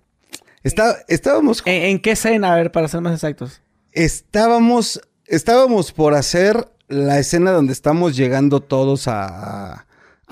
[0.64, 1.62] está- estábamos.
[1.64, 2.52] ¿En, en qué escena?
[2.52, 3.62] A ver, para ser más exactos.
[3.92, 5.00] Estábamos.
[5.26, 9.86] Estábamos por hacer la escena donde estamos llegando todos a-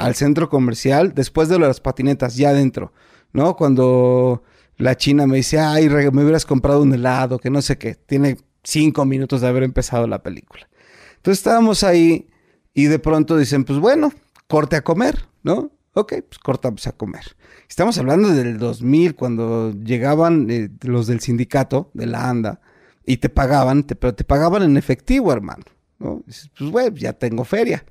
[0.04, 2.92] al centro comercial después de las patinetas, ya adentro,
[3.32, 3.56] ¿no?
[3.56, 4.42] Cuando
[4.76, 7.94] la china me dice, ay, me hubieras comprado un helado, que no sé qué.
[7.94, 10.68] Tiene cinco minutos de haber empezado la película.
[11.16, 12.28] Entonces estábamos ahí
[12.72, 14.12] y de pronto dicen, pues bueno,
[14.48, 15.70] corte a comer, ¿no?
[15.92, 17.36] Ok, pues cortamos a comer.
[17.68, 22.60] Estamos hablando del 2000, cuando llegaban eh, los del sindicato, de la ANDA,
[23.04, 25.64] y te pagaban, te- pero te pagaban en efectivo, hermano,
[25.98, 26.22] ¿no?
[26.26, 27.84] Dices, pues güey, ya tengo feria.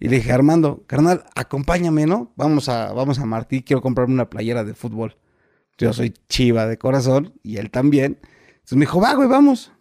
[0.00, 2.32] Y le dije, Armando, carnal, acompáñame, ¿no?
[2.36, 5.16] Vamos a, vamos a Martí, quiero comprarme una playera de fútbol.
[5.76, 8.18] Yo soy chiva de corazón y él también.
[8.50, 9.72] Entonces me dijo, va, güey, vamos.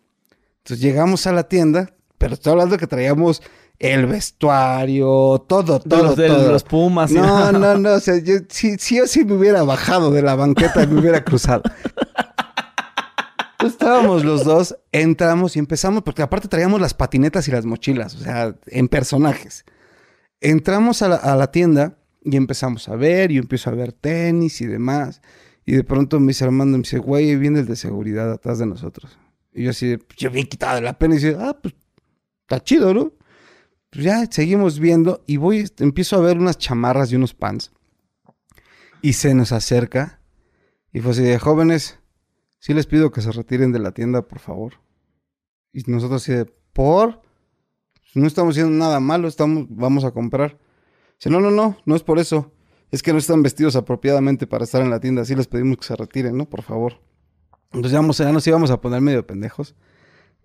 [0.59, 3.41] Entonces llegamos a la tienda, pero estoy hablando que traíamos
[3.79, 6.51] el vestuario, todo, todo, los, de todo.
[6.51, 7.11] los Pumas.
[7.11, 10.23] y- No, no, no, o sea, yo sí, sí o sí me hubiera bajado de
[10.23, 11.61] la banqueta y me hubiera cruzado.
[13.53, 18.15] Entonces, Estábamos los dos, entramos y empezamos, porque aparte traíamos las patinetas y las mochilas,
[18.15, 19.65] o sea, en personajes.
[20.39, 24.67] Entramos a la, tienda y empezamos a ver, y yo empiezo a ver tenis y
[24.67, 25.21] demás.
[25.65, 28.65] Y de pronto me dice Armando, me dice, güey, viene el de seguridad atrás de
[28.65, 29.17] nosotros.
[29.53, 31.73] Y yo así, pues, yo bien quitado de la pena y dice, ah, pues,
[32.41, 33.13] está chido, ¿no?
[33.89, 37.71] Pues ya seguimos viendo y voy, empiezo a ver unas chamarras y unos pants.
[39.01, 40.21] Y se nos acerca
[40.91, 41.99] y fue así de jóvenes,
[42.59, 44.73] sí les pido que se retiren de la tienda, por favor.
[45.73, 47.21] Y nosotros así de, ¿por?
[48.13, 50.57] No estamos haciendo nada malo, estamos, vamos a comprar.
[51.17, 52.51] Dice, no, no, no, no es por eso.
[52.91, 55.25] Es que no están vestidos apropiadamente para estar en la tienda.
[55.25, 56.45] Sí les pedimos que se retiren, ¿no?
[56.49, 57.01] Por favor.
[57.73, 59.75] Entonces ya, vamos- ya nos íbamos a poner medio pendejos.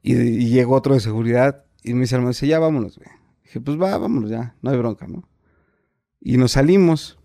[0.02, 0.14] Y,
[0.48, 3.08] llegó otro de seguridad y me dice, hermano, dice, ya vámonos, güey.
[3.44, 5.28] Dije, pues va, vámonos ya, no hay bronca, ¿no?
[6.20, 7.18] Y nos salimos.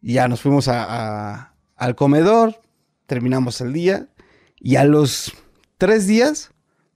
[0.00, 0.86] Ya nos fuimos a-
[1.34, 2.60] a- al comedor,
[3.06, 4.08] terminamos el día.
[4.58, 5.32] Y a los
[5.78, 6.50] tres días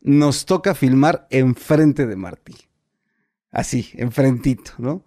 [0.05, 2.55] nos toca filmar enfrente de Martí.
[3.51, 5.05] Así, enfrentito, ¿no?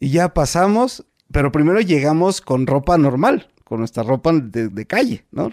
[0.00, 5.50] Y ya pasamos, pero primero llegamos con ropa normal, con nuestra ropa de, calle, ¿no?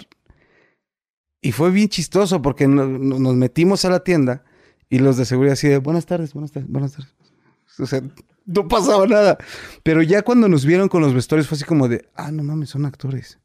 [1.42, 4.44] Y fue bien chistoso porque no- no- nos metimos a la tienda
[4.90, 7.14] y los de seguridad así de, buenas tardes, buenas tardes, buenas tardes.
[7.80, 8.02] O sea,
[8.46, 9.38] no pasaba nada.
[9.84, 12.70] Pero ya cuando nos vieron con los vestuarios fue así como de, ah, no mames,
[12.70, 13.40] son actores.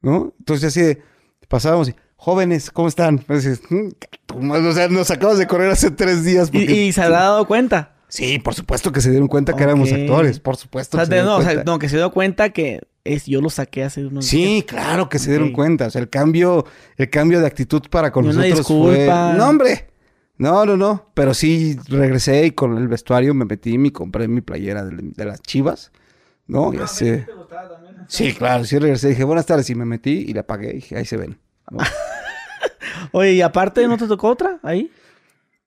[0.00, 0.34] ¿No?
[0.40, 1.02] Entonces así de,
[1.48, 3.16] pasábamos y, jóvenes, ¿cómo están?
[3.28, 3.88] "Mm,
[4.26, 6.48] tu madre", o sea, nos acabamos de correr hace tres días.
[6.52, 7.94] Y, porque- y se ha dado cuenta.
[8.08, 10.98] Sí, por supuesto que se dieron cuenta que éramos actores, por supuesto.
[10.98, 13.40] O sea, que se no, o sea, no, que se dio cuenta que es, yo
[13.40, 14.46] lo saqué hace unos días.
[14.48, 15.86] Sí, claro que se dieron cuenta.
[15.86, 16.66] O sea, el cambio,
[16.98, 19.06] el cambio de actitud para con Y una nosotros fue.
[19.06, 19.88] No, hombre.
[20.36, 21.10] No, no, no.
[21.14, 24.94] Pero sí regresé y con el vestuario me metí y me compré mi playera de,
[25.00, 25.90] de las chivas.
[26.46, 26.74] ¿No?
[26.74, 27.10] Y así.
[28.08, 29.08] Sí, claro, sí regresé.
[29.08, 29.70] Dije, buenas tardes.
[29.70, 30.70] Y me metí y la apagué.
[30.70, 31.38] Y dije, ahí se ven.
[31.70, 31.78] ¿no?
[33.12, 34.90] Oye, y aparte, ¿no te tocó otra ahí?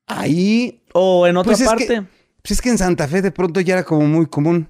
[0.07, 0.81] ahí.
[0.93, 1.87] ¿O en otra Pues es parte?
[1.87, 2.03] que-
[2.41, 4.67] Pues es que en Santa Fe de pronto ya era como muy común.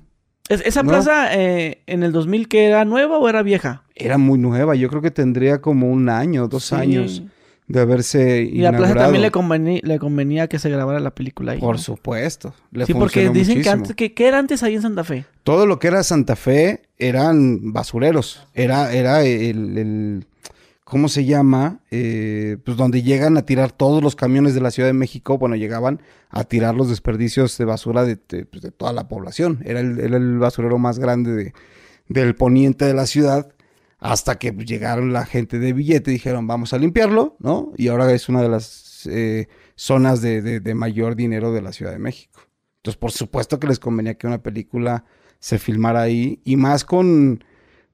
[0.47, 0.89] Es- ¿Esa ¿no?
[0.89, 3.83] plaza eh, en el 2000 que era nueva o era vieja?
[3.95, 4.75] Era muy nueva.
[4.75, 6.75] Yo creo que tendría como un año, dos Sí.
[6.75, 7.23] años
[7.67, 11.53] de haberse Y la plaza también le, conveni- le convenía que se grabara la película
[11.53, 11.59] ahí.
[11.59, 11.81] Por ¿no?
[11.81, 12.53] supuesto.
[12.71, 15.25] Le Sí, porque dicen que antes, que, ¿qué era antes ahí en Santa Fe?
[15.43, 18.45] Todo lo que era Santa Fe eran basureros.
[18.53, 20.27] Era, era el, el-
[20.85, 21.81] ¿cómo se llama?
[21.91, 25.57] Eh, pues donde llegan a tirar todos los camiones de la Ciudad de México, bueno,
[25.57, 29.59] llegaban a tirar los desperdicios de basura de, pues, toda la población.
[29.65, 31.53] Era el, basurero más grande de-
[32.07, 33.51] del poniente de la ciudad.
[33.99, 37.73] Hasta que pues, llegaron la gente de billete y dijeron, vamos a limpiarlo, ¿no?
[37.75, 41.99] Y ahora es una de las eh, zonas de mayor dinero de la Ciudad de
[41.99, 42.41] México.
[42.77, 45.05] Entonces, por supuesto que les convenía que una película
[45.39, 47.43] se filmara ahí y más con,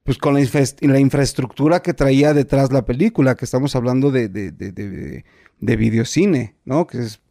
[0.04, 0.42] pues, con la,
[0.82, 5.26] la infraestructura que traía detrás la película, que estamos hablando de, de, de,
[5.60, 6.88] de videocine, ¿no?
[6.88, 7.22] Que es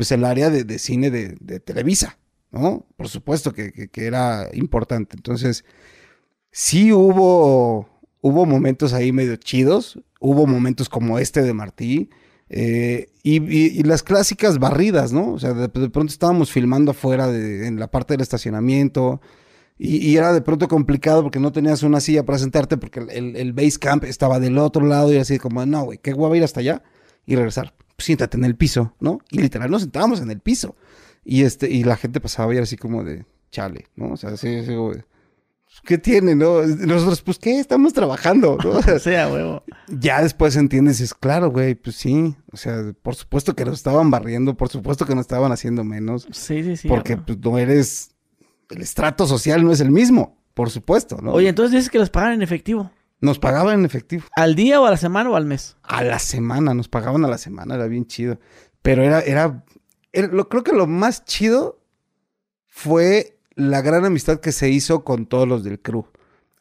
[0.00, 2.18] pues el área de, cine de, Televisa,
[2.52, 2.86] ¿no?
[2.96, 5.14] Por supuesto que, era importante.
[5.14, 5.66] Entonces,
[6.50, 7.86] sí hubo,
[8.22, 12.08] hubo momentos ahí medio chidos, hubo momentos como este de Martí,
[12.48, 15.34] eh, y, las clásicas barridas, ¿no?
[15.34, 19.20] O sea, de, pronto estábamos filmando afuera en la parte del estacionamiento.
[19.82, 23.52] Y, era de pronto complicado porque no tenías una silla para sentarte porque el, el
[23.54, 26.60] base camp estaba del otro lado y así como, no, güey, qué guapa ir hasta
[26.60, 26.82] allá
[27.24, 29.20] y regresar siéntate en el piso, ¿no?
[29.30, 30.76] Y literal nos sentábamos en el piso.
[31.24, 34.12] Y este, y la gente pasaba y era así como de, chale, ¿no?
[34.12, 35.04] O sea, así, así pues,
[35.84, 36.62] ¿qué tiene, no?
[36.62, 37.60] Nosotros, pues, ¿qué?
[37.60, 38.70] Estamos trabajando, ¿no?
[38.94, 39.62] O sea, huevo.
[39.88, 42.34] Ya después entiendes, es claro, güey, pues sí.
[42.52, 46.26] O sea, por supuesto que nos estaban barriendo, por supuesto que nos estaban haciendo menos.
[46.32, 46.88] Sí, sí, sí.
[46.88, 48.09] Porque pues, no eres,
[48.70, 51.32] el estrato social no es el mismo, por supuesto, ¿no?
[51.32, 52.90] Oye, entonces dices que los pagan en efectivo.
[53.20, 54.24] Nos pagaban en efectivo.
[54.34, 55.76] ¿Al día o a la semana o al mes?
[55.82, 58.38] A la semana, nos pagaban a la semana, era bien chido.
[58.82, 59.64] Pero era, era,
[60.12, 61.80] lo, creo que lo más chido
[62.66, 66.06] fue la gran amistad que se hizo con todos los del crew.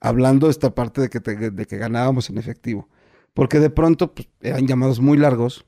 [0.02, 2.90] Hablando de esta parte de que, de que ganábamos en efectivo.
[3.34, 5.66] Porque de pronto pues, eran llamados muy largos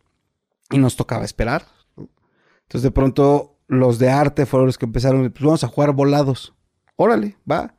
[0.69, 1.67] y nos tocaba esperar.
[1.97, 6.53] Entonces de pronto los de arte fueron los que empezaron, pues vamos a jugar volados.
[6.97, 7.73] Órale, va.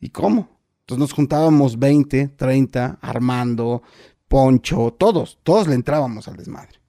[0.00, 0.48] ¿Y cómo?
[0.80, 3.82] Entonces nos juntábamos 20, 30, Armando,
[4.28, 6.80] Poncho, todos, todos le entrábamos al desmadre.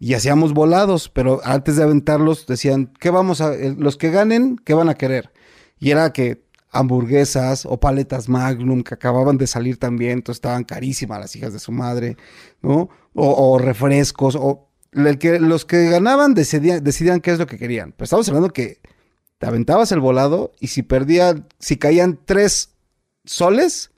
[0.00, 4.74] Y hacíamos volados, pero antes de aventarlos decían, ¿qué vamos a, los que ganen, qué
[4.74, 5.32] van a querer?
[5.78, 6.42] Y era que
[6.72, 11.60] hamburguesas o paletas Magnum que acababan de salir también, entonces estaban carísimas las hijas de
[11.60, 12.16] su madre,
[12.60, 12.88] ¿no?
[13.14, 17.92] O, refrescos, o los que ganaban decidían, qué es lo que querían.
[17.92, 18.80] Pero estamos hablando que
[19.38, 22.74] te aventabas el volado y si perdían, si caían tres
[23.24, 23.90] soles,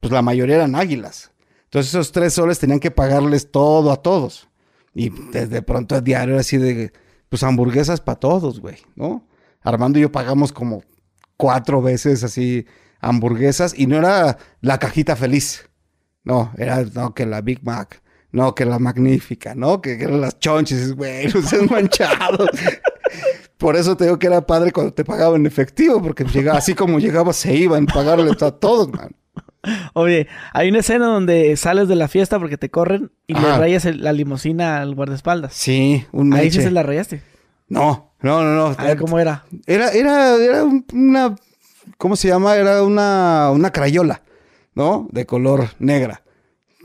[0.00, 1.32] pues la mayoría eran águilas.
[1.64, 4.48] Entonces esos tres soles tenían que pagarles todo a todos.
[4.94, 6.92] Y desde pronto el diario era así de,
[7.28, 9.26] pues hamburguesas para todos, güey, ¿no?
[9.62, 10.82] Armando y yo pagamos como
[11.36, 12.66] cuatro veces así
[13.00, 15.68] hamburguesas y no era la cajita feliz.
[16.24, 18.01] No, era no, que la Big Mac,
[18.32, 22.48] no, que la magnífica, no, que, eran las chonches, güey, los manchados.
[23.58, 26.74] Por eso te digo que era padre cuando te pagaban en efectivo, porque llegaba, así
[26.74, 29.14] como llegaba, se iban a pagarle a todos, man.
[29.92, 33.84] Oye, hay una escena donde sales de la fiesta porque te corren y le rayas
[33.84, 35.54] la limusina al guardaespaldas.
[35.54, 36.42] Sí, un meche.
[36.42, 37.22] Ahí sí se la rayaste.
[37.68, 38.74] No, no, no, no.
[38.76, 39.44] A ver, ¿cómo era?
[39.66, 41.36] Era, era, era una,
[41.96, 42.56] ¿cómo se llama?
[42.56, 44.22] Era una, una crayola,
[44.74, 45.06] ¿no?
[45.12, 46.22] De color negra.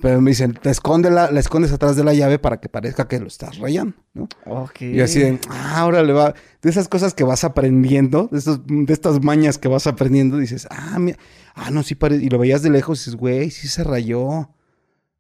[0.02, 3.08] Pero me dicen, te esconde la, la escondes atrás de la llave para que parezca
[3.08, 4.28] que lo estás rayando, ¿no?
[4.46, 4.82] Ok.
[4.82, 6.36] Y así de, ah, ahora le va.
[6.62, 10.68] De esas cosas que vas aprendiendo, de, estos, de estas mañas que vas aprendiendo, dices,
[10.70, 11.18] ah, mira,
[11.56, 12.24] ah, no, sí parece.
[12.24, 14.52] Y lo veías de lejos y dices, güey, sí se rayó.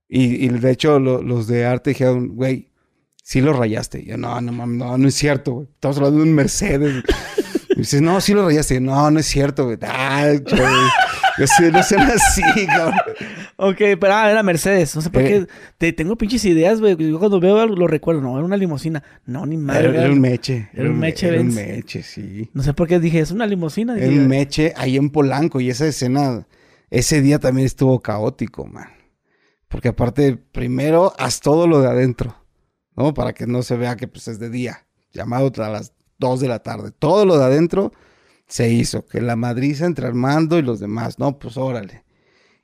[0.07, 2.71] Y, y de hecho, los de arte dijeron, güey,
[3.23, 4.01] sí lo rayaste.
[4.01, 5.67] Y yo, no, no, no, no es cierto, güey.
[5.73, 7.03] Estamos hablando de un Mercedes.
[7.69, 8.79] y dices, no, sí lo rayaste.
[8.79, 9.77] No, no es cierto, güey.
[9.77, 10.89] Güey.
[11.39, 12.95] Yo sé, no sean así, cabrón.
[13.57, 14.95] Ok, pero ah, era Mercedes.
[14.95, 15.37] No sé por qué.
[15.37, 15.47] Eh.
[15.77, 16.95] Te, tengo pinches ideas, güey.
[16.97, 18.21] Yo cuando veo algo lo recuerdo.
[18.21, 19.03] No, era una limusina.
[19.25, 19.89] No, ni madre.
[19.89, 20.69] Era, un meche.
[20.73, 22.49] Era un meche, Era un meche, sí.
[22.53, 23.97] No sé por qué dije, es una limusina.
[23.97, 25.59] Era un meche ahí en Polanco.
[25.59, 26.47] Y esa escena,
[26.89, 28.89] ese día también estuvo caótico, man.
[29.67, 32.35] Porque aparte, primero, haz todo lo de adentro.
[32.95, 33.13] ¿No?
[33.13, 34.87] Para que no se vea que pues es de día.
[35.11, 36.91] Llamado a las 2 de la tarde.
[36.97, 37.91] Todo lo de adentro
[38.47, 42.03] se hizo, que la madriza entre Armando y los demás, no, pues órale.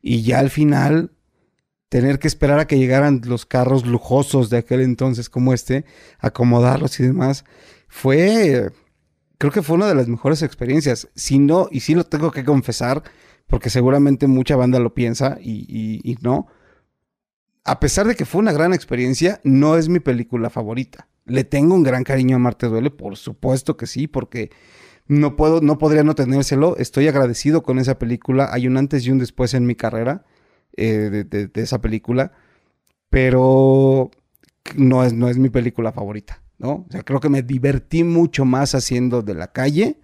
[0.02, 1.12] Y ya al final,
[1.90, 5.86] tener que esperar a que llegaran los carros lujosos de aquel entonces como este,
[6.20, 7.46] acomodarlos y demás,
[7.88, 8.72] fue,
[9.38, 11.10] creo que fue una de las mejores experiencias.
[11.16, 13.04] Si no, y sí lo tengo que confesar,
[13.48, 16.48] porque seguramente mucha banda lo piensa y, y no,
[17.66, 21.08] a pesar de que fue una gran experiencia, no es mi película favorita.
[21.26, 24.50] Le tengo un gran cariño a Marte Duele, por supuesto que sí, porque
[25.08, 26.78] no puedo, no podría no tenérselo.
[26.78, 28.50] Estoy agradecido con esa película.
[28.52, 30.26] Hay un antes y un después en mi carrera
[30.78, 32.32] eh, de, esa película.
[33.10, 34.12] Pero
[34.76, 36.86] no es, no es mi película favorita, ¿no?
[36.88, 40.00] O sea, creo que me divertí mucho más haciendo de la calle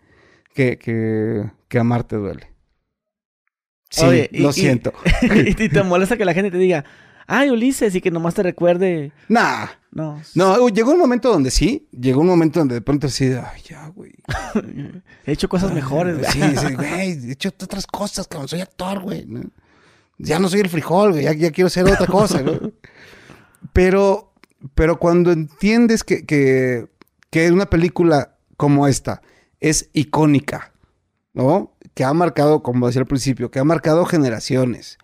[0.54, 2.54] que, que, que Amarte duele.
[3.90, 4.94] Sí, lo siento.
[5.34, 6.86] y te molesta que la gente te diga,
[7.30, 9.12] ay, Ulises, y que nomás te recuerde.
[9.28, 9.68] Nah.
[9.92, 10.22] No.
[10.36, 11.88] No, llegó un momento donde sí.
[11.92, 14.14] Llegó un momento donde de pronto así, ay, ya, güey.
[15.26, 16.32] he hecho cosas mejores, güey.
[16.32, 17.30] Sí, sí, güey.
[17.30, 18.48] He hecho otras cosas, cabrón.
[18.48, 19.28] Soy actor, güey.
[20.18, 21.24] Ya no soy el frijol, güey.
[21.24, 22.60] Ya, quiero ser otra cosa, güey.
[23.74, 24.34] Pero,
[24.74, 26.88] pero cuando entiendes que, que,
[27.30, 29.22] que una película como esta
[29.60, 30.72] es icónica,
[31.34, 31.76] ¿no?
[31.94, 34.98] Que ha marcado, como decía al principio, que ha marcado generaciones.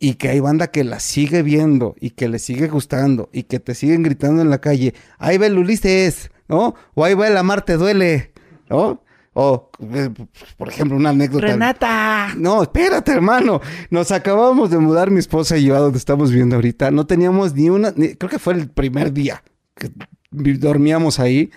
[0.00, 3.60] Y que hay banda que la sigue viendo y que le sigue gustando y que
[3.60, 6.74] te siguen gritando en la calle, ahí va el Ulises, ¿no?
[6.94, 8.32] O ahí va el Amar te duele,
[8.68, 9.02] ¿no?
[9.36, 10.10] O, eh,
[10.56, 11.46] por ejemplo, una anécdota.
[11.46, 12.34] Renata.
[12.36, 13.60] No, espérate, hermano.
[13.90, 16.90] Nos acabamos de mudar mi esposa y yo a donde estamos viendo ahorita.
[16.92, 19.42] No teníamos ni una, ni- creo que fue el primer día
[19.76, 19.90] que
[20.30, 21.50] dormíamos ahí.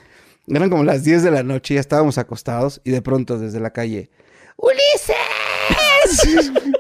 [0.48, 3.72] Eran como las 10 de la noche, ya estábamos acostados y de pronto desde la
[3.72, 4.10] calle,
[4.56, 5.14] ¡Ulises!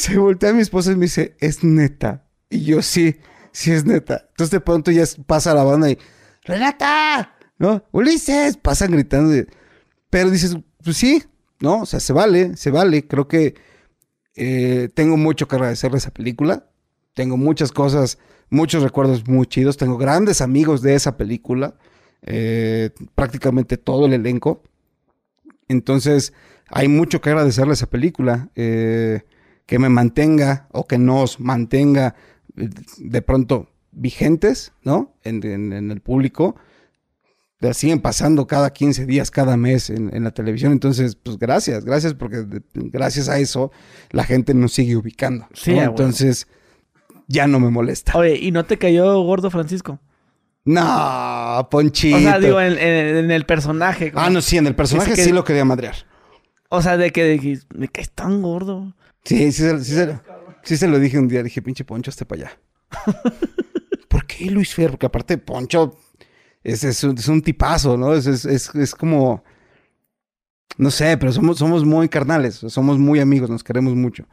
[0.00, 2.26] Se voltea mi esposa y me dice, es neta.
[2.48, 3.16] Y yo, sí,
[3.52, 4.26] sí es neta.
[4.30, 5.98] Entonces de pronto ya pasa la banda y,
[6.44, 7.36] ¡Renata!
[7.58, 7.84] ¿No?
[7.92, 8.56] ¡Ulises!
[8.56, 9.34] Pasan gritando.
[10.08, 11.22] pero dices, pues sí,
[11.60, 11.82] ¿no?
[11.82, 13.06] O sea, se vale, se vale.
[13.06, 13.54] Creo que
[14.36, 16.70] eh, tengo mucho que agradecerle a esa película.
[17.14, 19.76] Tengo muchas cosas, muchos recuerdos muy chidos.
[19.76, 21.74] Tengo grandes amigos de esa película.
[22.22, 24.62] eh, prácticamente todo el elenco.
[25.68, 26.32] Entonces,
[26.70, 28.50] hay mucho que agradecerle a esa película.
[28.56, 29.22] eh,
[29.70, 32.16] que me mantenga o que nos mantenga
[32.56, 32.68] eh,
[32.98, 35.14] de pronto vigentes, ¿no?
[35.22, 36.56] En, en- en el público.
[37.60, 40.72] La siguen pasando cada 15 días, cada mes en, en la televisión.
[40.72, 42.44] Entonces, pues gracias, gracias, porque
[42.74, 43.70] gracias a eso
[44.10, 45.46] la gente nos sigue ubicando.
[45.52, 45.90] Sí, a huevo.
[45.90, 46.48] Entonces,
[47.28, 48.18] ya no me molesta.
[48.18, 50.00] Oye, ¿y no te cayó gordo Francisco?
[50.64, 52.16] No, Ponchito.
[52.16, 54.10] O sea, digo, en, en- en el personaje.
[54.16, 55.94] Ah, no, sí, en el personaje que- sí lo quería madrear.
[56.70, 58.94] O sea, de que, de que me caes tan gordo.
[59.24, 60.18] Sí, sí, se- sí, se,
[60.62, 61.42] sí se lo dije un día.
[61.42, 62.60] Dije, pinche Poncho, hazte para allá.
[64.08, 64.90] ¿Por qué Luis Fer?
[64.90, 65.96] Porque aparte Poncho
[66.64, 68.14] es, es, un, es un tipazo, ¿no?
[68.14, 69.44] Es, es, es, es como...
[70.78, 74.26] No sé, pero somos, somos muy carnales, somos muy amigos, nos queremos mucho.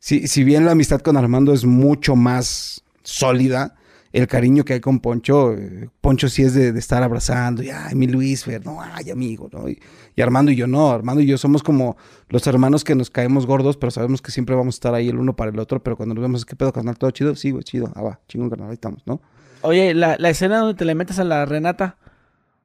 [0.00, 3.76] Si, si bien la amistad con Armando es mucho más sólida,
[4.12, 5.54] el cariño que hay con Poncho,
[6.00, 9.48] Poncho sí es de, de estar abrazando, y ay, mi Luis Fer, no, ay, amigo,
[9.52, 9.68] ¿no?
[9.68, 9.80] Y,
[10.14, 11.96] y Armando y yo no, Armando y yo somos como
[12.28, 15.16] los hermanos que nos caemos gordos, pero sabemos que siempre vamos a estar ahí el
[15.18, 16.98] uno para el otro, pero cuando nos vemos, ¿qué pedo, carnal?
[16.98, 17.34] ¿Todo chido?
[17.34, 17.90] Sí, güey, chido.
[17.94, 19.22] Ah, va, chingón, carnal, ahí estamos, ¿no?
[19.62, 21.96] Oye, la, la escena donde te le metes a la Renata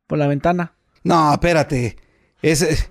[0.08, 0.74] por la ventana.
[1.04, 1.95] No, espérate.
[2.41, 2.89] Es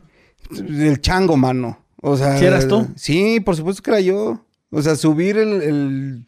[0.51, 1.85] el chango, mano.
[2.01, 2.39] O sea.
[2.39, 2.87] ¿Sí eras tú?
[2.95, 4.45] Sí, por supuesto que era yo.
[4.71, 5.63] O sea, subir el.
[5.63, 6.27] el-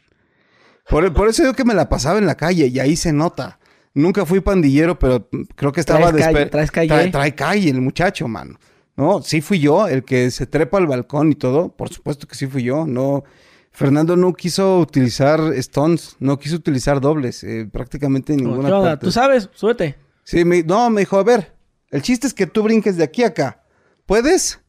[0.88, 3.58] Por, por eso yo que me la pasaba en la calle y ahí se nota.
[3.94, 6.88] Nunca fui pandillero, pero creo que estaba Traes calle, traes calle.
[6.88, 8.58] Trae, trae calle el muchacho, mano.
[8.96, 11.68] No, sí fui yo el que se trepa al balcón y todo.
[11.68, 12.86] Por supuesto que sí fui yo.
[12.86, 13.24] No.
[13.70, 18.90] Fernando no quiso utilizar stones, no quiso utilizar dobles, eh, prácticamente en ¿Qué ninguna onda?
[18.90, 19.06] parte.
[19.06, 19.48] ¿Tú sabes?
[19.52, 19.96] Súbete.
[20.24, 21.54] Sí, me, no, me dijo, a ver,
[21.90, 23.62] el chiste es que tú brinques de aquí a acá.
[24.04, 24.60] ¿Puedes?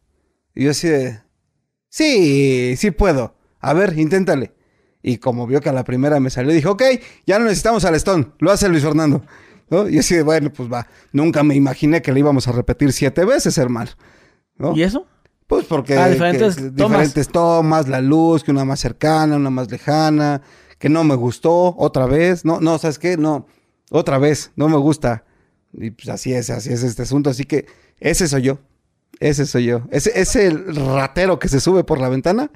[0.54, 1.22] Y yo así de,
[1.90, 3.36] sí, sí puedo.
[3.60, 4.54] A ver, inténtale.
[5.02, 6.84] Y como vio que a la primera me salió, dijo, ok,
[7.26, 9.24] ya no necesitamos al Stone, lo hace Luis Fernando.
[9.70, 9.88] ¿No?
[9.88, 10.88] Y así de, bueno, pues va.
[11.14, 13.92] Nunca me imaginé que le íbamos a repetir siete veces, hermano.
[14.58, 14.76] ¿no?
[14.76, 15.06] ¿Y eso?
[15.48, 16.76] Pues porque Ah, diferentes que- tomas.
[16.92, 20.42] diferentes tomas, la luz, que una más cercana, una más lejana,
[20.80, 23.16] que no me gustó, otra vez, no, no, ¿sabes qué?
[23.16, 23.46] No,
[23.92, 25.24] otra vez, no me gusta.
[25.74, 27.68] Y pues así es, así es este asunto, así que
[28.00, 28.60] ese soy yo,
[29.20, 32.52] ese soy yo, ese es el ratero que se sube por la ventana.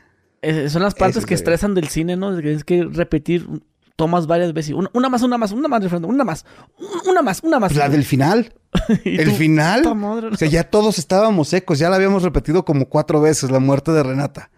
[0.69, 2.35] Son las partes Eso que estresan del cine, ¿no?
[2.35, 3.47] Que tienes que repetir
[3.95, 4.73] tomas varias veces.
[4.73, 6.45] Una, una más, una más, una más, una más,
[6.77, 7.75] un- una más, una más.
[7.75, 8.53] La del final,
[9.05, 9.85] el tú, final,
[10.31, 13.91] o sea, ya todos estábamos secos, ya la habíamos repetido como cuatro veces, la muerte
[13.91, 14.49] de Renata.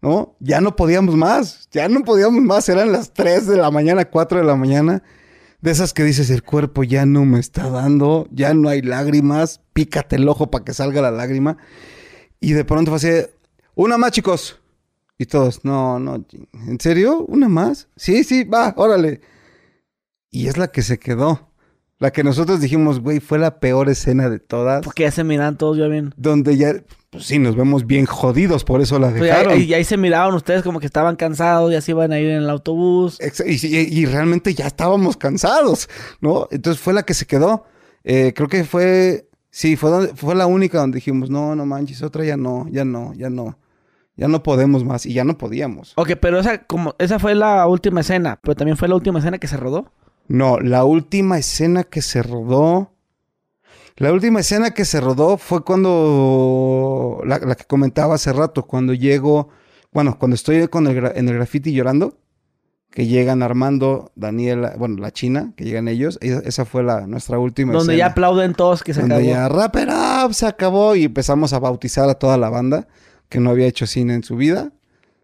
[0.00, 0.34] ¿No?
[0.40, 4.40] Ya no podíamos más, ya no podíamos más, eran las 3 de la mañana, 4
[4.40, 5.04] de la mañana.
[5.60, 9.60] De esas que dices, el cuerpo ya no me está dando, ya no hay lágrimas,
[9.72, 11.56] pícate el ojo para que salga la lágrima.
[12.40, 13.30] Y de pronto fue así,
[13.76, 14.60] una más, chicos.
[15.22, 16.24] Y todos, no, no,
[16.66, 17.24] ¿en serio?
[17.28, 17.86] ¿Una más?
[17.94, 19.20] Sí, sí, va, órale.
[20.32, 21.48] Y es la que se quedó.
[22.00, 24.82] La que nosotros dijimos, güey, fue la peor escena de todas.
[24.82, 26.12] Porque ya se miran todos ya bien.
[26.16, 26.74] Donde ya,
[27.10, 29.60] pues sí, nos vemos bien jodidos, por eso la Pues, dejaron.
[29.60, 32.38] y ahí se miraban ustedes como que estaban cansados, ya se iban a ir en
[32.42, 33.20] el autobús.
[33.20, 35.88] Ex- Y, y- y realmente ya estábamos cansados,
[36.20, 36.48] ¿no?
[36.50, 37.64] Entonces fue la que se quedó.
[38.02, 42.02] Eh, creo que fue, sí, fue, donde- fue la única donde dijimos, no, no manches,
[42.02, 43.56] otra ya no, ya no, ya no.
[44.22, 45.94] Ya no podemos más y ya no podíamos.
[45.96, 49.38] Ok, pero esa, como, esa fue la última escena, pero también fue la última escena
[49.38, 49.90] que se rodó.
[50.28, 52.92] No, la última escena que se rodó.
[53.96, 57.20] La última escena que se rodó fue cuando.
[57.26, 59.48] La, la que comentaba hace rato, cuando llego.
[59.90, 62.16] Bueno, cuando estoy con el, en el graffiti llorando.
[62.92, 66.16] Que llegan Armando, Daniela, bueno, la China, que llegan ellos.
[66.20, 68.12] Esa, esa fue la, nuestra última donde ya escena.
[68.12, 69.28] aplauden todos que se donde acabó.
[69.28, 72.86] ya Wrap It Up se acabó y empezamos a bautizar a toda la banda
[73.32, 74.70] que no había hecho cine en su vida.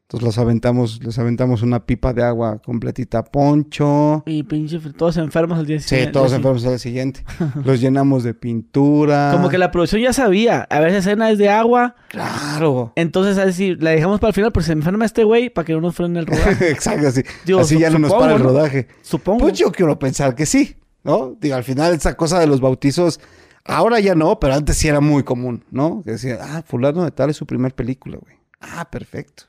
[0.02, 4.22] Entonces los aventamos, les aventamos una pipa de agua completita Poncho.
[4.24, 6.12] Y pinche, todos enfermos al día Sí, siguiente.
[6.14, 6.36] todos Sí.
[6.36, 7.24] enfermos al día siguiente.
[7.64, 9.32] Los llenamos de pintura.
[9.34, 10.62] Como que la producción ya sabía.
[10.70, 11.94] A ver, esa escena es de agua.
[12.08, 12.94] Claro.
[12.96, 15.82] Entonces, así, la dejamos para el final, pero se enferma este güey para que no
[15.82, 16.70] nos frene el rodaje.
[16.70, 17.20] Exacto, así.
[17.44, 18.48] Digo, así ya no nos para el ¿no?
[18.48, 18.88] rodaje.
[19.02, 19.40] Supongo.
[19.40, 21.36] Pues yo quiero pensar que sí, ¿no?
[21.38, 23.20] Digo, al final esa cosa de los bautizos,
[23.68, 26.02] ahora ya no, pero antes sí era muy común, ¿no?
[26.04, 28.36] Que decía, ah, fulano de tal es su primer película, güey.
[28.60, 29.44] Ah, perfecto.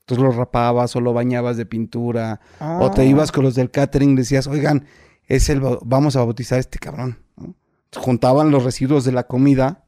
[0.00, 3.04] Entonces lo rapabas o lo bañabas de pintura, o te Ah.
[3.04, 4.86] ibas con los del catering y decías, oigan,
[5.26, 7.54] es el, vamos a bautizar a este cabrón, ¿no?
[7.96, 9.84] Juntaban los residuos de la comida,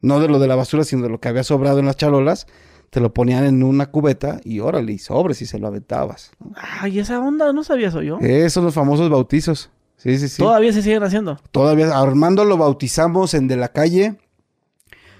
[0.00, 2.46] no de lo de la basura, sino de lo que había sobrado en las charolas,
[2.90, 6.30] te lo ponían en una cubeta y órale, y sobres y se lo aventabas.
[6.38, 6.52] ¿no?
[6.56, 8.18] Ay, esa onda, no sabía eso yo.
[8.20, 9.70] Esos son los famosos bautizos.
[10.06, 10.36] Sí, sí, sí.
[10.38, 11.38] Todavía se siguen haciendo.
[11.50, 14.16] Todavía Armando lo bautizamos en de la calle.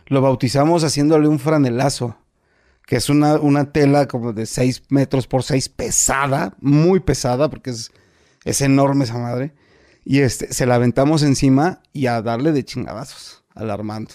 [0.07, 2.17] Lo bautizamos haciéndole un franelazo,
[2.87, 7.71] que es una, una tela como de 6 metros por 6, pesada, muy pesada, porque
[7.71, 7.91] es,
[8.45, 9.53] es enorme esa madre.
[10.05, 14.13] Y este, se la aventamos encima y a darle de chingadazos al Armando.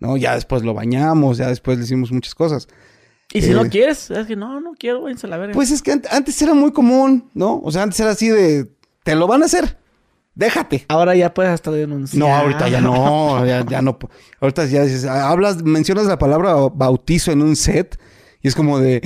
[0.00, 0.16] ¿No?
[0.16, 2.68] Ya después lo bañamos, ya después le hicimos muchas cosas.
[3.34, 3.54] Y si Eh.
[3.54, 5.52] no quieres, es que no, no quiero, váyanse a la verga.
[5.54, 7.60] Pues es que ant- antes era muy común, ¿no?
[7.62, 8.70] O sea, antes era así de,
[9.02, 9.76] te lo van a hacer,
[10.38, 10.86] déjate.
[10.88, 12.18] Ahora ya puedes hasta denunciar.
[12.20, 13.98] No, ahorita ya no, ya, ya no.
[14.40, 17.98] Ahorita ya dices, hablas, mencionas la palabra bautizo en un set
[18.40, 19.02] y es como de,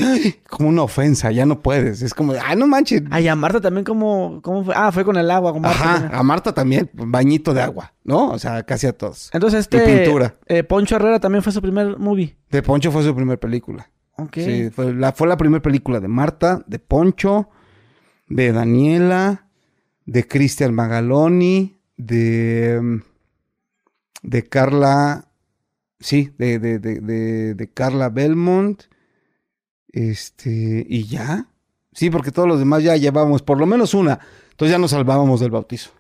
[0.49, 2.03] como una ofensa, ya no puedes.
[2.03, 3.03] Es como de, ah, no manches.
[3.11, 4.75] Ay, a Marta también, ¿cómo, cómo fue?
[4.77, 5.81] Ah, fue con el agua, con Marta.
[5.83, 6.15] Ajá, también.
[6.15, 8.29] a Marta también, bañito de agua, ¿no?
[8.31, 9.31] O sea, casi a todos.
[9.33, 9.79] Entonces, este.
[9.79, 10.35] Y pintura.
[10.47, 12.37] eh, Poncho Herrera también fue su primer movie.
[12.51, 13.91] De Poncho fue su primera película.
[14.19, 14.35] Ok.
[14.35, 17.49] Sí, fue la, fue la primera película de Marta, de Poncho,
[18.29, 19.47] de Daniela,
[20.07, 22.97] de Cristian Magaloni, de, mm,
[24.23, 25.29] de Carla,
[26.01, 28.83] sí, de, de, de, Carla Belmont,
[29.93, 31.47] este, y ya.
[31.93, 34.19] Sí, porque todos los demás ya llevábamos por lo menos una.
[34.51, 35.91] Entonces ya nos salvábamos del bautizo.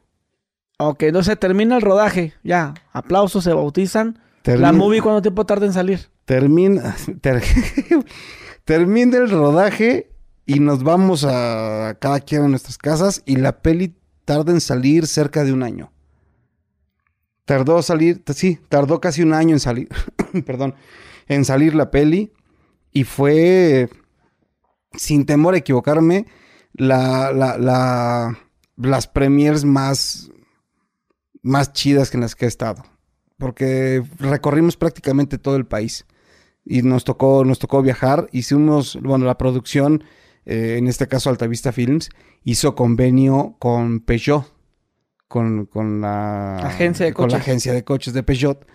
[0.79, 2.33] Ok, entonces termina el rodaje.
[2.43, 4.19] Ya, aplausos, se bautizan.
[4.45, 6.09] La movie, ¿cuánto tiempo tarda en salir?
[6.25, 7.43] Termina, ter-
[8.65, 10.12] termina el rodaje
[10.47, 15.07] y nos vamos a cada quien a nuestras casas y la peli tarda en salir
[15.07, 15.93] cerca de un año.
[17.45, 19.89] Tardó salir, sí, tardó casi un año en salir,
[20.47, 20.75] perdón,
[21.29, 22.33] en salir la peli
[22.93, 23.89] y fue,
[24.93, 26.27] sin temor a equivocarme,
[26.75, 28.39] la, la, la,
[28.77, 30.31] las premiers más,
[31.43, 32.85] más chidas que en las que he estado.
[33.39, 36.07] Porque recorrimos prácticamente todo el país
[36.65, 38.29] y nos tocó, nos tocó viajar.
[38.31, 40.05] Hicimos, bueno, la producción,
[40.47, 42.11] eh, en este caso Altavista Films,
[42.45, 44.45] hizo convenio con Peugeot,
[45.29, 47.43] con, con la Agencia de con la coches.
[47.49, 48.67] agencia de coches de Peugeot.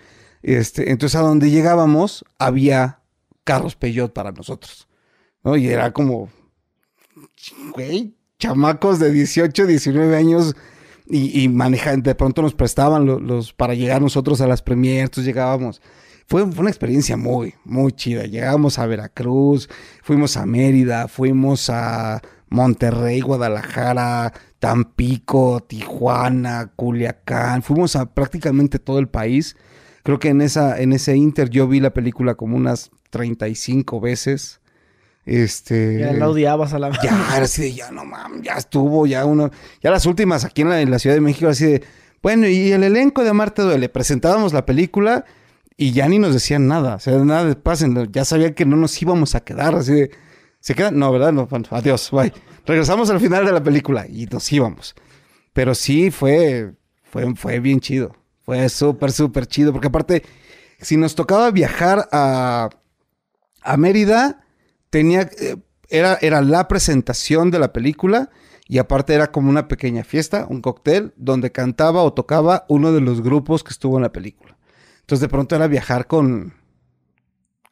[0.43, 3.01] Este, entonces a donde llegábamos había
[3.43, 4.87] carros Peugeot para nosotros,
[5.43, 5.55] ¿no?
[5.57, 6.29] Y era como,
[7.73, 10.55] güey, chamacos de 18, 19 años
[11.07, 15.03] y, y manejan, de pronto nos prestaban lo- los, para llegar nosotros a las premiers,
[15.05, 15.81] entonces llegábamos.
[16.27, 18.25] Fue, fue una experiencia muy, muy chida.
[18.25, 19.69] Llegábamos a Veracruz,
[20.03, 27.63] fuimos a Mérida, fuimos a Monterrey, Guadalajara, Tampico, Tijuana, Culiacán.
[27.63, 29.55] Fuimos a prácticamente todo el país.
[30.03, 34.59] Creo que en, esa, en ese inter yo vi la película como unas 35 veces.
[35.25, 35.99] Este.
[35.99, 39.25] Ya la odiabas a la Ya, era así de, ya no mames, ya estuvo, ya
[39.25, 39.51] uno,
[39.81, 41.83] ya las últimas aquí en la, en la Ciudad de México, así de,
[42.23, 45.25] bueno, y el elenco de Amarte Duele, presentábamos la película
[45.77, 48.75] y ya ni nos decían nada, o sea, nada de pasen, ya sabían que no
[48.75, 50.11] nos íbamos a quedar, así de,
[50.59, 50.97] ¿se quedan?
[50.97, 51.31] No, ¿verdad?
[51.31, 52.33] No, adiós, bye.
[52.65, 54.95] Regresamos al final de la película y nos íbamos.
[55.53, 56.73] Pero sí, fue,
[57.03, 60.23] fue, fue bien chido, fue súper, súper chido, porque aparte,
[60.81, 62.69] si nos tocaba viajar a,
[63.61, 64.43] a Mérida,
[64.89, 65.57] tenía, eh,
[65.89, 68.31] era, era la presentación de la película
[68.67, 73.01] y aparte era como una pequeña fiesta, un cóctel, donde cantaba o tocaba uno de
[73.01, 74.56] los grupos que estuvo en la película.
[75.07, 76.53] Entonces de pronto era viajar con,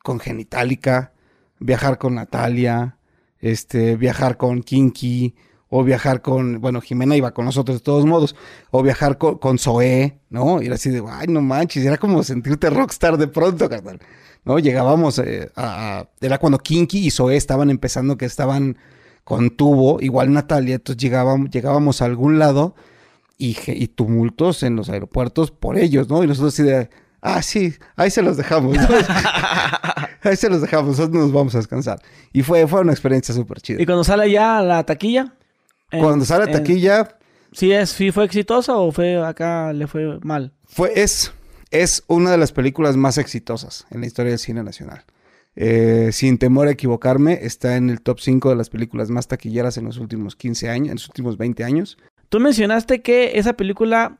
[0.01, 1.11] con Genitalica,
[1.59, 2.97] viajar con Natalia,
[3.39, 5.35] este, viajar con Kinky,
[5.67, 8.37] o viajar con, bueno, Jimena iba con nosotros de todos modos,
[8.71, 10.61] o viajar con, con Zoé, ¿no?
[10.61, 13.67] Era así de, ay, no manches, era como sentirte rockstar de pronto.
[14.45, 14.57] ¿no?
[14.57, 18.77] Llegábamos eh, a, Era cuando Kinky y Zoé estaban empezando, que estaban
[19.25, 22.75] con tubo, igual Natalia, entonces llegábamos, llegábamos a algún lado
[23.37, 26.23] y, y tumultos en los aeropuertos por ellos, ¿no?
[26.23, 26.89] Y nosotros así de,
[27.25, 28.87] ah, sí, ahí se los dejamos, ¿no?
[30.23, 31.99] ahí se los dejamos, nosotros nos vamos a descansar.
[32.33, 33.81] Y fue, fue una experiencia súper chida.
[33.81, 35.33] Y cuando sale ya la taquilla.
[35.91, 37.17] en- Cuando sale a en- taquilla,
[37.51, 40.51] ¿Sí, es, sí fue exitosa o fue acá le fue mal?
[40.65, 41.31] Fue, es,
[41.71, 45.03] es una de las películas más exitosas en la historia del cine nacional.
[45.57, 49.77] eh, sin temor a equivocarme, está en el top 5 de las películas más taquilleras
[49.77, 51.97] en los últimos 15 años, en los últimos 20 años.
[52.27, 54.17] Tú mencionaste que esa película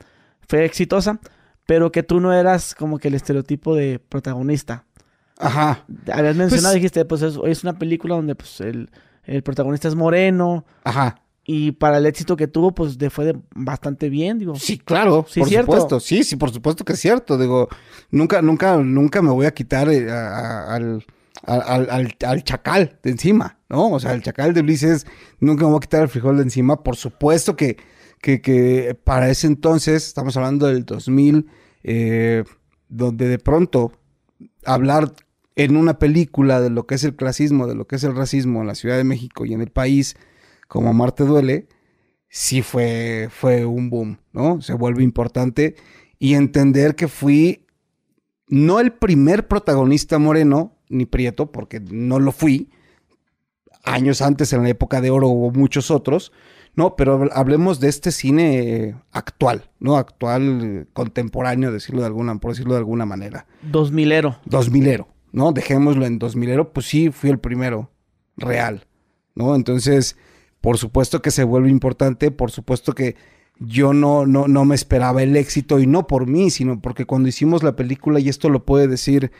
[0.48, 1.20] fue exitosa,
[1.66, 4.86] pero que tú no eras como que el estereotipo de protagonista.
[5.38, 5.86] Ajá.
[6.12, 8.90] Habías mencionado, pues, dijiste, pues es, es, una película donde pues el,
[9.24, 10.66] el, protagonista es moreno.
[10.84, 11.22] Ajá.
[11.44, 14.56] Y para el éxito que tuvo, pues le fue bastante bien, digo.
[14.56, 15.72] Sí, claro, sí, por cierto.
[15.72, 16.00] supuesto.
[16.00, 17.38] Sí, sí, por supuesto que es cierto.
[17.38, 17.68] Digo,
[18.10, 21.06] nunca, nunca, nunca me voy a quitar eh, al,
[21.44, 23.92] al, al, al, chacal de encima, ¿no?
[23.92, 25.06] O sea, el chacal de Ulises,
[25.40, 26.82] nunca me voy a quitar el frijol de encima.
[26.82, 27.78] Por supuesto que
[28.26, 31.48] que, para ese entonces, estamos hablando del 2000,
[31.84, 32.44] eh,
[32.90, 33.92] donde de pronto
[34.66, 35.14] hablar
[35.56, 38.62] en una película de lo que es el clasismo, de lo que es el racismo
[38.62, 40.16] en la Ciudad de México y en el país,
[40.68, 41.68] como Marte duele,
[42.30, 44.62] sí fue, fue un boom, ¿no?
[44.62, 45.76] Se vuelve importante
[46.20, 47.66] y entender que fui
[48.48, 52.70] no el primer protagonista moreno, ni prieto, porque no lo fui.
[53.84, 56.32] Años antes, en la época de oro, hubo muchos otros,
[56.76, 59.96] no, pero hablemos de este cine actual, ¿no?
[59.98, 63.48] Actual, contemporáneo, decirlo de alguna, por decirlo de alguna manera.
[63.62, 64.38] Dos milero.
[64.46, 65.54] Dos milero, ¿no?
[65.54, 67.92] Dejémoslo en dos milero, pues sí, fui el primero
[68.36, 68.88] real,
[69.36, 69.56] ¿no?
[69.56, 70.18] Entonces,
[70.60, 73.16] por supuesto que se vuelve importante, por supuesto que
[73.58, 77.30] yo no, no, no me esperaba el éxito y no por mí, sino porque cuando
[77.30, 79.32] hicimos la película, y esto lo puede decir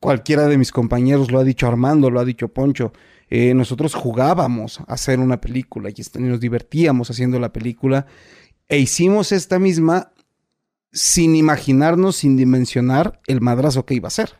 [0.00, 2.92] cualquiera de mis compañeros, lo ha dicho Armando, lo ha dicho Poncho,
[3.30, 8.06] eh, nosotros jugábamos a hacer una película y nos divertíamos haciendo la película
[8.68, 10.12] e hicimos esta misma
[10.92, 14.32] sin imaginarnos, sin dimensionar el madrazo que iba a ser.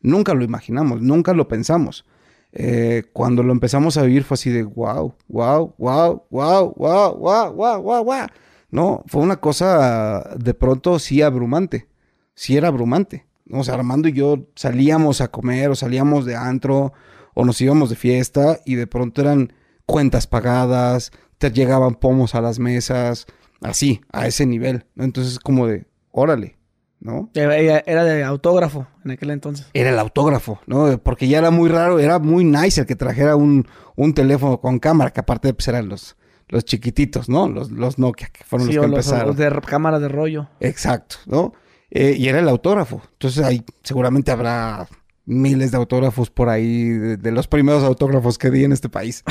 [0.00, 2.04] Nunca lo imaginamos, nunca lo pensamos.
[2.52, 7.52] Eh, cuando lo empezamos a vivir fue así de wow, wow, wow, wow, wow, wow,
[7.52, 8.26] wow, wow, wow.
[8.70, 11.88] No, fue una cosa de pronto sí abrumante,
[12.34, 13.26] sí era abrumante.
[13.50, 16.92] O sea, Armando y yo salíamos a comer o salíamos de antro
[17.38, 19.52] o nos íbamos de fiesta y de pronto eran
[19.84, 23.26] cuentas pagadas, te llegaban pomos a las mesas,
[23.60, 24.86] así, a ese nivel.
[24.96, 26.56] Entonces, como de, órale,
[26.98, 27.30] ¿no?
[27.34, 29.66] Era de autógrafo en aquel entonces.
[29.74, 30.96] Era el autógrafo, ¿no?
[31.02, 34.78] Porque ya era muy raro, era muy nice el que trajera un, un teléfono con
[34.78, 36.16] cámara, que aparte pues, eran los,
[36.48, 37.50] los chiquititos, ¿no?
[37.50, 39.26] Los, los Nokia, que fueron los que empezaron.
[39.26, 40.48] Los de cámara de rollo.
[40.60, 41.52] Exacto, ¿no?
[41.90, 43.02] Eh, y era el autógrafo.
[43.12, 44.88] Entonces ahí seguramente habrá
[45.26, 49.24] miles de autógrafos por ahí, de, los primeros autógrafos que di en este país.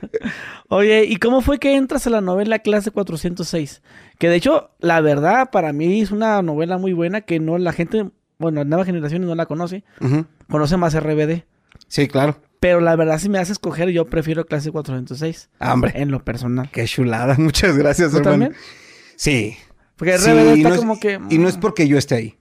[0.68, 3.82] Oye, ¿y cómo fue que entras a la novela Clase 406?
[4.18, 7.72] Que de hecho, la verdad, para mí es una novela muy buena que no la
[7.72, 9.84] gente, bueno, la nueva generación no la conoce.
[10.48, 11.44] Conoce más RBD.
[11.88, 12.36] Sí, claro.
[12.60, 15.50] Pero la verdad, si me hace escoger, yo prefiero Clase 406.
[15.58, 15.92] Ah, hombre.
[15.96, 16.70] En lo personal.
[16.70, 17.34] Qué chulada.
[17.38, 18.30] Muchas gracias, hermano.
[18.30, 18.54] también?
[19.16, 19.56] Sí.
[19.96, 21.18] Porque RBD está como que...
[21.30, 21.60] Y no es mm.
[21.60, 22.38] porque yo esté ahí.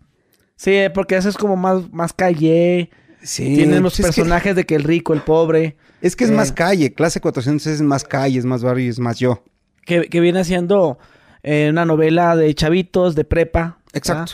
[0.61, 2.91] Sí, porque eso es como más, más calle.
[3.23, 3.55] Sí.
[3.55, 5.75] Tienen los pues personajes de que el rico, el pobre.
[6.01, 6.93] Es que es más eh, calle.
[6.93, 9.43] Clase 400 es más calle, es más barrio, es más yo.
[9.85, 10.99] Que, viene siendo
[11.41, 13.79] eh, una novela de chavitos, de prepa.
[13.93, 14.33] Exacto.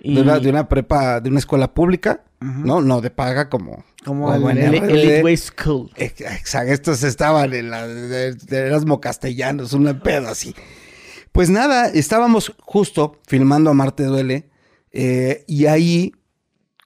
[0.00, 2.24] De, una, prepa, de una escuela pública.
[2.40, 3.86] No, no, de paga como...
[4.04, 5.90] Como, el, Elite Way School.
[5.96, 6.74] Exacto.
[6.74, 7.86] Estos estaban en la...
[7.88, 10.54] De, Erasmo Castellanos, una pedo así.
[11.32, 14.50] Pues nada, estábamos justo filmando a Marte Duele
[14.96, 16.12] eh, y ahí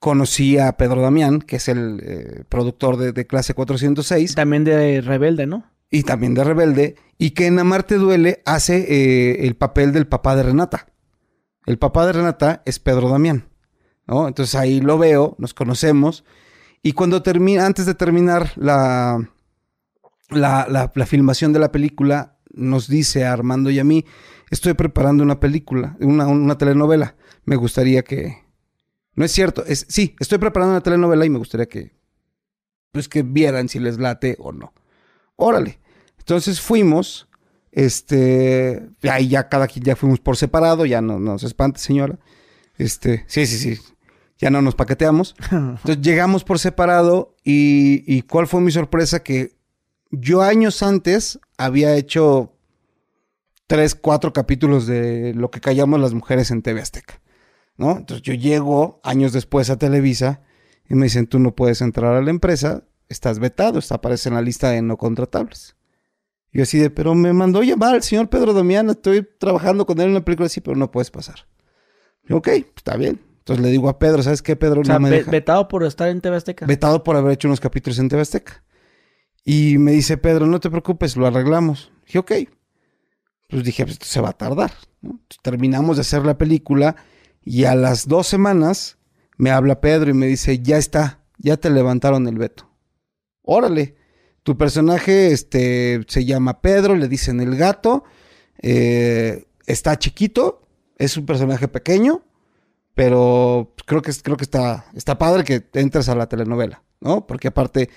[0.01, 4.35] conocí a Pedro Damián, que es el eh, productor de, Clase 406.
[4.35, 5.67] También de Rebelde, ¿no?
[5.91, 6.97] Y también de Rebelde.
[7.19, 10.87] Y que en Amarte Duele hace eh, el papel del papá de Renata.
[11.67, 13.51] El papá de Renata es Pedro Damián.
[14.07, 14.27] ¿no?
[14.27, 16.25] Entonces ahí lo veo, nos conocemos.
[16.83, 19.29] Y cuando termina, antes de terminar la,
[20.31, 24.07] la, la filmación de la película, nos dice a Armando y a mí,
[24.51, 27.17] estoy preparando una película, una, una telenovela
[27.49, 28.45] me gustaría que...
[29.15, 31.93] No es cierto, es, sí, estoy preparando una telenovela y me gustaría que,
[32.93, 34.73] pues que vieran si les late o no.
[35.35, 35.81] Órale.
[36.19, 37.27] Entonces fuimos,
[37.73, 42.19] este, ahí ya cada quien ya fuimos por separado, ya no, nos espante señora.
[42.77, 43.81] Este, sí, sí, sí,
[44.37, 45.35] ya no nos paqueteamos.
[45.51, 49.57] Entonces llegamos por separado y, y cuál fue mi sorpresa que
[50.11, 52.58] yo años antes había hecho
[53.69, 57.21] tres, cuatro capítulos de lo que callamos las mujeres en TV Azteca.
[57.79, 57.97] ¿no?
[57.97, 60.43] Entonces yo llego años después a Televisa
[60.89, 64.35] y me dicen, tú no puedes entrar a la empresa, estás vetado, está, aparece en
[64.35, 65.77] la lista de no contratables.
[66.53, 70.07] Yo así de, pero me mandó llamar el señor Pedro Damián, estoy trabajando con él
[70.07, 71.47] en una película así, pero no puedes pasar.
[72.29, 73.21] Y, ok, está bien.
[73.39, 74.83] Entonces le digo a Pedro, ¿sabes qué, Pedro?
[74.83, 76.67] no me vetado por estar en TV Azteca.
[76.67, 78.65] Vetado por haber hecho unos capítulos en TV Azteca.
[79.45, 81.93] Y me dice, Pedro, no te preocupes, lo arreglamos.
[82.07, 82.33] Dije, ok.
[83.49, 84.73] Pues dije, pues esto se va a tardar.
[85.43, 86.97] terminamos de hacer la película
[87.45, 88.99] y a las dos semanas
[89.37, 92.69] me habla Pedro y me dice, ya está, ya te levantaron el veto.
[93.43, 93.97] Órale.
[94.43, 98.05] Tu personaje este, se llama Pedro, le dicen el gato,
[98.63, 100.63] eh, está chiquito,
[100.97, 102.23] es un personaje pequeño,
[102.95, 107.27] pero creo que, creo que está, está padre que entres a la telenovela, ¿no?
[107.27, 107.91] Porque aparte,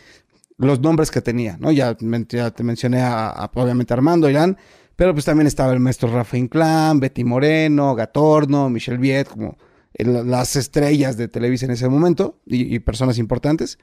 [0.58, 1.72] los nombres que tenía, ¿no?
[1.72, 4.58] Ya, te mencioné a, obviamente Armando, Irán,
[4.96, 9.58] pero pues también estaba el maestro Rafa Inclán, Betty Moreno, Gatorno, Michelle Viet, como
[9.94, 13.78] las estrellas de Televisa en ese momento y, personas importantes.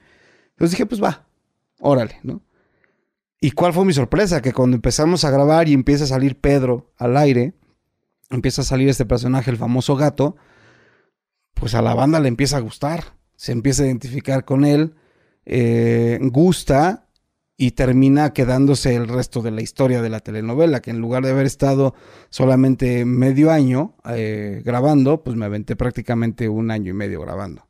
[0.50, 1.26] Entonces dije, pues va,
[1.80, 2.42] órale, ¿no?
[3.40, 4.42] ¿Y cuál fue mi sorpresa?
[4.42, 7.54] Que cuando empezamos a grabar y empieza a salir Pedro al aire,
[8.30, 10.36] empieza a salir este personaje, el famoso gato,
[11.54, 14.94] pues a la banda le empieza a gustar, se empieza a identificar con él,
[15.44, 17.07] eh, gusta
[17.60, 21.32] y termina quedándose el resto de la historia de la telenovela, que en lugar de
[21.32, 21.92] haber estado
[22.30, 27.66] solamente medio año eh, grabando, pues me aventé prácticamente un año y medio grabando.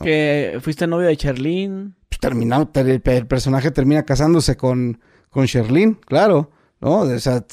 [0.00, 1.96] Que fuiste novio de Cherlin.
[2.08, 7.00] Pues terminado, el, personaje termina casándose con, con Sherlyn, claro, ¿no?
[7.00, 7.44] O sea,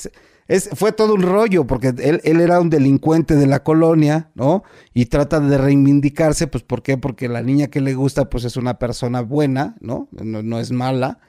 [0.47, 4.63] es, fue todo un rollo, porque él, él, era un delincuente de la colonia, ¿no?
[4.93, 6.97] Y trata de reivindicarse, pues, ¿por qué?
[6.99, 10.07] Porque la niña que le gusta, pues, es una persona buena, ¿no?
[10.11, 11.19] No, no es mala.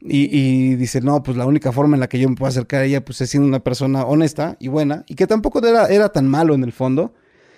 [0.00, 2.84] Y, dice, no, pues la única forma en la que yo me puedo acercar a
[2.84, 6.28] ella, pues es siendo una persona honesta y buena, y que tampoco era, era tan
[6.28, 7.14] malo en el fondo,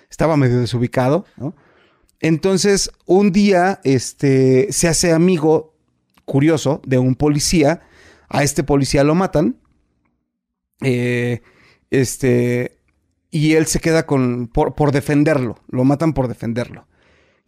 [0.09, 1.55] estaba medio desubicado, ¿no?
[2.19, 5.75] Entonces, un día, este, se hace amigo,
[6.25, 7.81] curioso, de un policía,
[8.29, 9.57] a este policía lo matan,
[10.81, 11.41] eh,
[11.89, 12.79] este,
[13.29, 16.87] y él se queda con, por, por defenderlo, lo matan por defenderlo.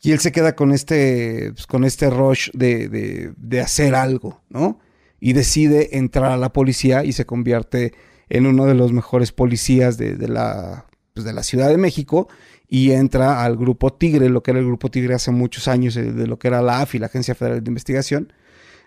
[0.01, 4.79] Y él se queda con este, pues, con este rush de, de, hacer algo, ¿no?
[5.25, 7.93] Y decide entrar a la policía y se convierte
[8.27, 12.27] en uno de los mejores policías de, la, pues, de la Ciudad de México
[12.67, 16.11] y entra al Grupo Tigre, lo que era el Grupo Tigre hace muchos años, eh,
[16.11, 18.33] de lo que era la AFI, la Agencia Federal de Investigación,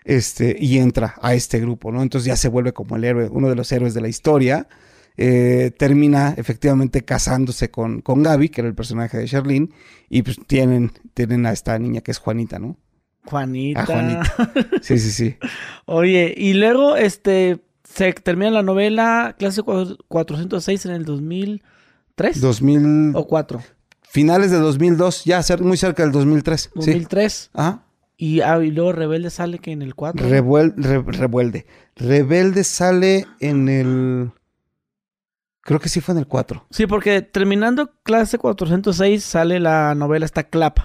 [0.03, 2.03] este, y entra a este grupo, ¿no?
[2.03, 4.67] Entonces ya se vuelve como el héroe, uno de los héroes de la historia,
[5.17, 9.73] eh, termina efectivamente casándose con, con Gaby, que era el personaje de Sherlyn,
[10.07, 12.77] y pues tienen, tienen a esta niña que es Juanita, ¿no?
[13.29, 13.81] Juanita.
[13.81, 14.51] A Juanita.
[14.81, 15.37] Sí, sí, sí.
[15.85, 22.41] Oye, y luego este se termina la novela Clase 406 en el 2003.
[22.41, 23.61] 2000 o 4.
[24.09, 26.71] Finales de 2002, ya muy cerca del 2003.
[26.75, 27.33] 2003.
[27.33, 27.49] Sí.
[27.53, 27.83] Ajá.
[28.19, 30.27] Y, ah, y, luego Rebelde sale que en el 4.
[30.27, 31.67] Revuelde.
[31.95, 34.31] Rebelde sale en el
[35.67, 36.65] Creo que sí fue en el 4.
[36.69, 40.79] Sí, porque terminando clase 406 sale la novela esta Clap.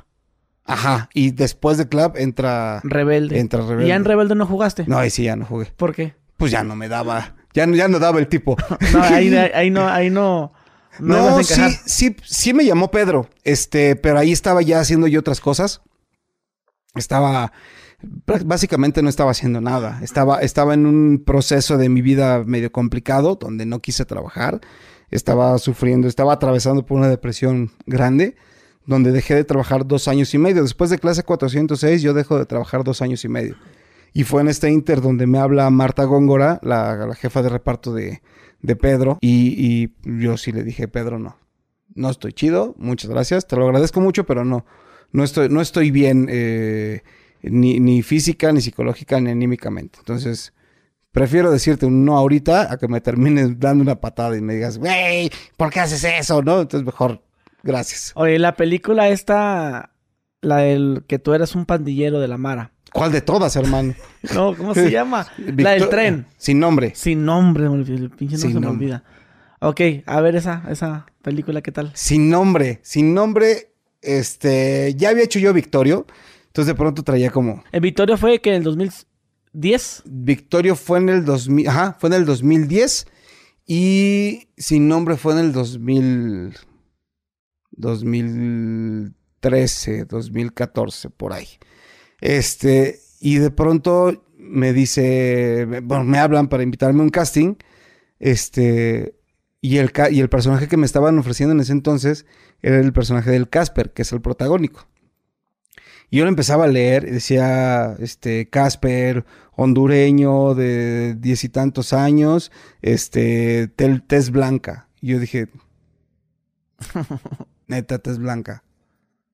[0.64, 3.38] Ajá, y después de Clap entra Rebelde.
[3.38, 3.84] Entra Rebelde.
[3.84, 4.84] ¿Y ya en Rebelde no jugaste?
[4.86, 5.72] No, ahí sí ya no jugué.
[5.76, 6.14] ¿Por qué?
[6.36, 8.56] Pues ya no me daba, ya, ya no daba el tipo.
[8.92, 10.52] no, ahí, no, ahí no.
[10.98, 15.40] No, sí, sí, sí me llamó Pedro, este, pero ahí estaba ya haciendo yo otras
[15.40, 15.80] cosas.
[16.94, 17.52] Estaba,
[18.44, 20.00] básicamente no estaba haciendo nada.
[20.02, 24.60] Estaba, estaba en un proceso de mi vida medio complicado, donde no quise trabajar.
[25.10, 28.36] Estaba sufriendo, estaba atravesando por una depresión grande,
[28.86, 30.62] donde dejé de trabajar dos años y medio.
[30.62, 33.56] Después de clase 406, yo dejo de trabajar dos años y medio.
[34.12, 38.20] Y fue en este inter donde me habla Marta Góngora, la, jefa de reparto de,
[38.80, 41.36] Pedro, y, y, yo sí le dije, Pedro, no,
[41.94, 44.66] no estoy chido, muchas gracias, te lo agradezco mucho, pero no,
[45.12, 46.28] no estoy, no estoy bien.
[46.30, 47.02] Eh,
[47.42, 49.98] ni, física, ni psicológica, ni anímicamente.
[49.98, 50.52] Entonces,
[51.10, 54.78] prefiero decirte un no ahorita a que me termines dando una patada y me digas,
[54.78, 56.42] güey, ¿por qué haces eso?
[56.42, 56.60] ¿No?
[56.60, 57.22] Entonces, mejor,
[57.62, 58.12] gracias.
[58.14, 59.92] Oye, la película esta,
[60.40, 62.72] la del que tú eras un pandillero de la Mara.
[62.92, 63.94] ¿Cuál de todas, hermano?
[64.34, 65.26] no, ¿cómo se llama?
[65.38, 66.26] la del tren.
[66.36, 66.92] Sin nombre.
[66.94, 69.04] Sin nombre, el pinche no se me olvida.
[69.60, 71.92] Ok, a ver esa, esa película, ¿qué tal?
[71.94, 76.06] Sin nombre, sin nombre, este, ya había hecho yo Victorio.
[76.52, 77.64] Entonces de pronto traía como...
[77.72, 80.02] ¿El Victorio fue que en el 2010?
[80.04, 83.06] Victorio fue en el 2000, ajá, fue en el 2010
[83.66, 86.54] y sin nombre fue en el 2000,
[87.72, 91.48] 2013, 2014, por ahí.
[92.20, 97.56] Este, y de pronto me dice, bueno, me hablan para invitarme a un casting,
[98.18, 99.16] este,
[99.60, 102.26] y el, y el personaje que me estaban ofreciendo en ese entonces
[102.62, 104.86] era el personaje del Casper, que es el protagónico.
[106.10, 109.24] Y yo lo empezaba a leer, decía, este, Casper,
[109.56, 112.52] hondureño de diez y tantos años,
[112.82, 114.88] este, tez blanca.
[115.00, 115.48] Y yo dije,
[117.72, 118.64] neta, tez blanca.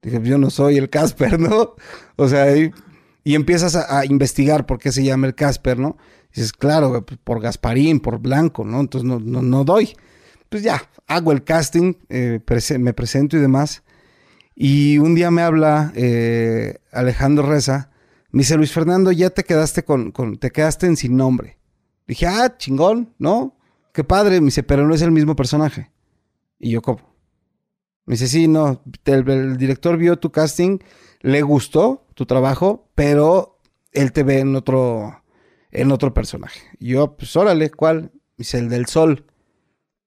[0.03, 1.75] Dije, yo no soy el Casper, ¿no?
[2.17, 2.73] O sea, y,
[3.25, 5.97] empiezas a, investigar por qué se llama el Casper, ¿no?
[6.35, 8.81] dices, claro, pues, por Gasparín, por blanco, ¿no?
[8.81, 9.95] Entonces no, no, no doy.
[10.49, 12.41] Pues ya, hago el casting, eh,
[12.79, 13.83] me presento y demás.
[14.55, 17.91] Y un día me habla eh, Alejandro Reza
[18.31, 21.59] Me dice, Luis Fernando, ya te quedaste con, con, te quedaste en sin nombre.
[22.07, 23.57] Dije, ah, chingón, ¿no?
[23.93, 24.41] Qué padre.
[24.41, 25.91] Me dice, pero no es el mismo personaje.
[26.59, 27.01] Y yo, ¿cómo?
[28.09, 30.79] Me dice, sí, no, el, director vio tu casting,
[31.21, 33.61] le gustó tu trabajo, pero
[33.93, 35.23] él te ve en otro,
[35.71, 36.63] en otro personaje.
[36.79, 38.11] Y yo, pues órale, ¿cuál?
[38.39, 39.27] Dice, el del sol.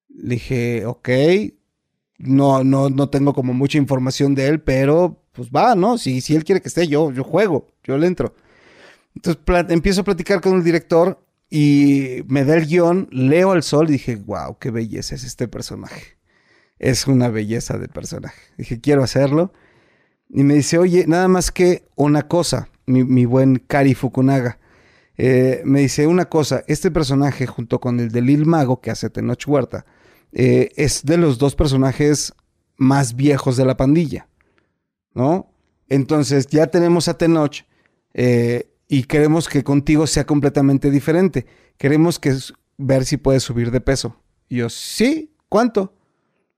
[0.10, 1.10] Le dije, ok,
[2.18, 6.00] no, no, no tengo como mucha información de él, pero pues va, ¿no?
[6.00, 8.34] Si, si él quiere que esté, yo, yo juego, yo le entro.
[9.14, 13.90] Entonces empiezo a platicar con el director y me da el guion, leo al sol
[13.90, 16.20] y dije, wow, qué belleza es este personaje.
[16.82, 18.42] Es una belleza de personaje.
[18.58, 19.54] Dije, quiero hacerlo.
[20.32, 24.58] Y me dice, oye, nada más que una cosa, mi, buen Kari Fukunaga.
[25.16, 29.12] Eh, me dice una cosa, este personaje junto con el de Lil Mago que hace
[29.12, 29.86] Tenoch Huerta,
[30.32, 32.34] eh, es de los dos personajes
[32.78, 34.28] más viejos de la pandilla,
[35.14, 35.54] ¿no?
[35.88, 37.58] Entonces ya tenemos a Tenoch
[38.16, 41.46] eh, y queremos que contigo sea completamente diferente.
[41.78, 42.36] Queremos que
[42.80, 44.16] ver si puedes subir de peso.
[44.50, 45.94] Y yo, sí, ¿cuánto?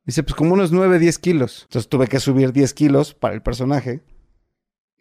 [0.05, 1.61] Dice, pues como unos 9, 10 kilos.
[1.63, 4.01] Entonces tuve que subir 10 kilos para el personaje.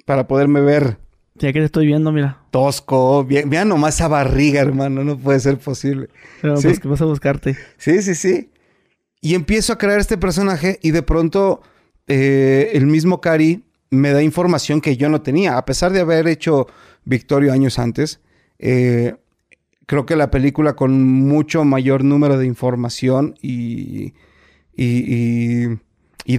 [0.05, 0.99] Para poderme ver.
[1.35, 2.45] Ya que te estoy viendo, mira.
[2.51, 3.25] Tosco.
[3.25, 5.03] Bien, mira nomás esa barriga, hermano.
[5.03, 6.09] No puede ser posible.
[6.41, 6.69] Pero ¿Sí?
[6.69, 7.57] pues, vas a buscarte.
[7.79, 8.51] Sí, sí, sí.
[9.21, 11.63] Y empiezo a crear este personaje y de pronto
[12.07, 15.57] eh, el mismo Cari me da información que yo no tenía.
[15.57, 16.67] A pesar de haber hecho
[17.05, 18.21] Victorio años antes,
[18.59, 19.17] eh,
[19.87, 24.15] creo que la película con mucho mayor número de información y,
[24.77, 25.67] y,
[26.25, 26.39] y,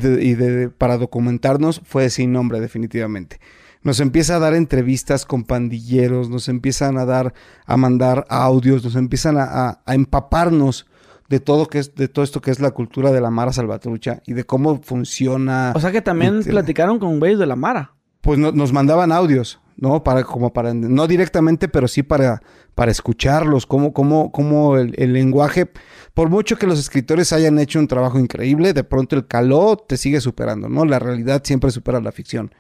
[0.78, 3.40] para documentarnos fue sin nombre definitivamente.
[3.82, 7.34] Nos empieza a dar entrevistas con pandilleros, nos empiezan a dar,
[7.66, 10.88] a mandar audios, nos empiezan a, a empaparnos
[11.30, 14.22] de todo que es de todo esto que es la cultura de la Mara Salvatrucha
[14.26, 15.74] y de cómo funciona.
[15.76, 17.94] O sea que también platicaron con güeyes de la Mara.
[18.24, 20.04] Pues nos mandaban audios, ¿no?
[20.04, 22.42] Para como para no directamente, pero sí para
[22.74, 25.70] para escucharlos, cómo cómo cómo el, el lenguaje
[26.14, 29.98] por mucho que los escritores hayan hecho un trabajo increíble, de pronto el caló te
[29.98, 30.86] sigue superando, ¿no?
[30.86, 32.56] La realidad siempre supera la ficción.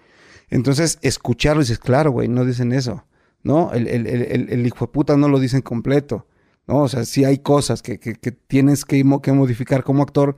[0.49, 3.05] Entonces, escucharlo y claro, güey, no dicen eso,
[3.41, 3.71] ¿no?
[3.73, 6.27] El, el, el, el hijo de puta no lo dicen completo.
[6.67, 6.79] ¿no?
[6.83, 10.35] O sea, sí hay cosas que, que, tienes que, que, modificar como actor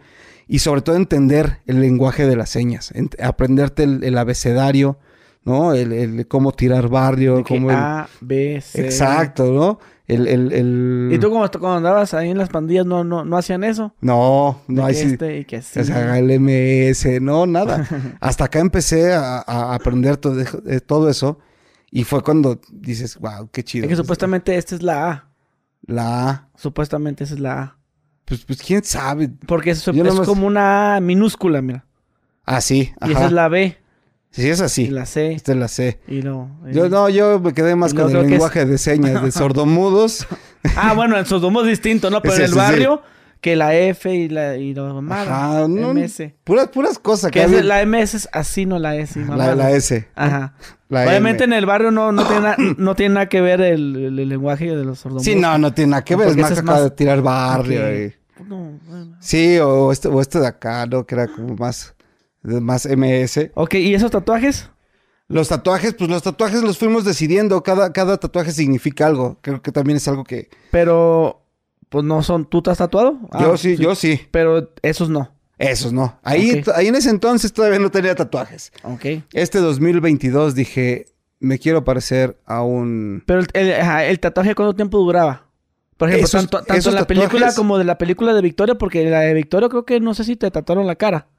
[0.48, 5.00] y sobre todo entender el lenguaje de las señas, aprenderte el, abecedario,
[5.46, 5.74] ¿no?
[5.74, 7.70] El, cómo tirar barrio, cómo...
[7.70, 8.84] A, B, C.
[8.84, 9.80] Exacto, ¿no?
[10.08, 13.96] El, el, ¿Y tú cuando, andabas ahí en las pandillas no, no, no hacían eso?
[14.02, 14.96] No, no hay...
[14.96, 15.80] Este y que sí.
[15.80, 17.88] O sea, el MS, no, nada.
[18.20, 19.40] Hasta acá empecé a,
[19.74, 21.40] aprender todo, eh, todo eso
[21.90, 23.86] y fue cuando dices, wow, qué chido.
[23.86, 25.30] Es que supuestamente esta es la A.
[25.88, 26.50] La A.
[26.56, 27.78] Supuestamente esa es la A.
[28.26, 29.30] Pues, pues quién sabe.
[29.48, 29.90] Porque es,
[30.26, 31.86] como una A minúscula, mira.
[32.44, 32.92] Ah, sí.
[33.06, 33.78] Y esa es la B.
[34.36, 34.88] Sí, es así.
[34.88, 35.32] La C.
[35.32, 35.98] Esta es la C.
[36.10, 36.60] Y no.
[36.70, 40.28] Yo no, yo me quedé más con el lenguaje de señas de sordomudos.
[40.76, 42.22] ah, bueno, el sordomudo es distinto, ¿no?
[42.22, 43.02] Pero en el barrio,
[43.40, 46.34] que la F y la y lo Ajá, no, MS.
[46.44, 47.32] Puras, puras cosas.
[47.32, 49.18] Que, es, la MS es así, no la S.
[49.26, 50.06] La, la S.
[50.16, 50.54] Ajá.
[50.90, 54.84] Obviamente en el barrio no, no, tiene, no tiene nada que ver el, lenguaje de
[54.84, 55.24] los sordomudos.
[55.24, 56.28] Sí, no, no tiene nada que ver.
[56.28, 58.12] Es más acá de tirar barrio.
[59.22, 61.06] Sí, o este, o este de acá, ¿no?
[61.06, 61.95] Que era como más,
[62.46, 63.52] más MS.
[63.56, 64.70] Ok, ¿y esos tatuajes?
[65.28, 67.64] Los tatuajes, pues los tatuajes los fuimos decidiendo.
[67.64, 69.40] Cada, cada tatuaje significa algo.
[69.42, 70.50] Creo que también es algo que...
[70.72, 71.44] Pero,
[71.90, 72.46] pues no son...
[72.46, 73.20] ¿Tú te has tatuado?
[73.40, 74.22] yo ah, sí, yo sí.
[74.32, 75.32] Pero esos no.
[75.58, 76.20] Esos no.
[76.22, 78.72] Ahí, ahí en ese entonces todavía no tenía tatuajes.
[78.84, 79.06] Ok.
[79.34, 81.06] Este 2022 dije,
[81.40, 83.24] me quiero parecer a un...
[83.26, 85.48] Pero el, el, tatuaje, ¿cuánto tiempo duraba?
[85.98, 89.22] Por ejemplo, tanto, tanto en la película como de la película de Victoria, porque la
[89.22, 91.30] de Victoria creo que no sé si te tatuaron la cara.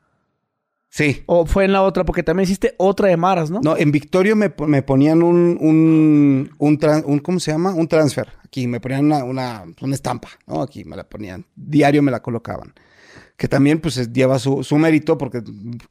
[0.88, 1.22] Sí.
[1.26, 3.60] O fue en la otra, porque también hiciste otra de Maras, ¿no?
[3.62, 7.74] No, en Victoria me, me ponían un, un, un, un, ¿cómo se llama?
[7.74, 8.28] Un transfer.
[8.44, 10.62] Aquí me ponían una, una, una estampa, ¿no?
[10.62, 11.44] Aquí me la ponían.
[11.54, 12.72] Diario me la colocaban
[13.36, 15.42] que también pues lleva su, su, mérito porque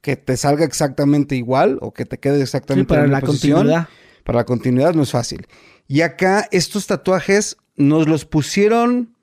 [0.02, 3.88] que te salga exactamente igual o que te quede exactamente para la, continuidad.
[4.24, 5.48] Para la continuidad no es fácil.
[5.88, 9.15] Y acá estos tatuajes nos los pusieron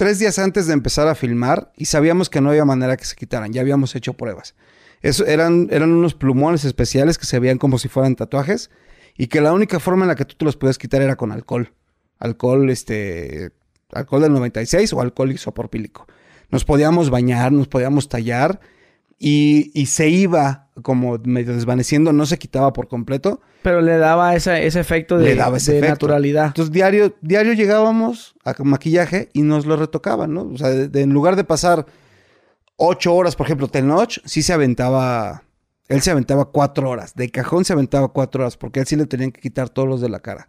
[0.00, 3.14] tres días antes de empezar a filmar y sabíamos que no había manera que se
[3.14, 4.54] quitaran, ya habíamos hecho pruebas.
[5.02, 8.70] Eso eran, eran unos plumones especiales que se veían como si fueran tatuajes
[9.18, 11.32] y que la única forma en la que tú te los podías quitar era con
[11.32, 11.74] alcohol.
[12.18, 13.50] Alcohol, este,
[13.92, 16.06] alcohol del 96 o alcohol isopropílico
[16.50, 18.58] nos podíamos bañar, nos podíamos tallar
[19.22, 23.42] y, y, se iba como medio desvaneciendo, no se quitaba por completo.
[23.60, 26.46] Pero le daba ese, ese efecto de, naturalidad.
[26.46, 30.44] Entonces diario, diario llegábamos a maquillaje y nos lo retocaban, ¿no?
[30.44, 31.84] O sea, en lugar de pasar
[32.76, 35.42] ocho horas, por ejemplo, Tenoch, sí se aventaba
[35.88, 37.14] Él se aventaba cuatro horas.
[37.14, 39.86] De cajón se aventaba cuatro horas porque a él sí le tenían que quitar todos
[39.86, 40.48] los de la cara.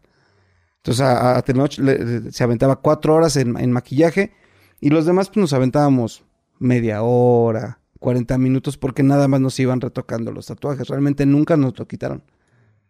[0.78, 4.32] Entonces a, a Tenoch le- se aventaba cuatro horas en, en maquillaje
[4.80, 6.24] y los demás pues nos aventábamos
[6.58, 10.88] media hora, 40 minutos porque nada más nos iban retocando los tatuajes.
[10.90, 12.24] Realmente nunca nos lo quitaron.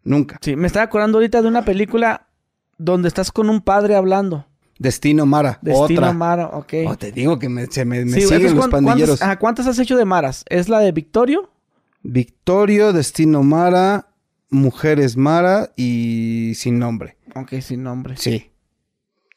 [0.03, 0.39] Nunca.
[0.41, 2.27] Sí, me estaba acordando ahorita de una película
[2.77, 4.47] donde estás con un padre hablando.
[4.79, 5.59] Destino Mara.
[5.61, 6.13] Destino otra.
[6.13, 6.73] Mara, ok.
[6.87, 9.19] Oh, te digo que me, se me, me Sí, siguen los ¿cuán- pandilleros.
[9.19, 10.45] ¿cuántas, ajá, ¿Cuántas has hecho de Maras?
[10.49, 11.51] ¿Es la de Victorio?
[12.03, 14.07] Victorio, Destino Mara,
[14.49, 17.17] Mujeres Mara y Sin Nombre.
[17.35, 18.15] Ok, sin nombre.
[18.17, 18.51] Sí.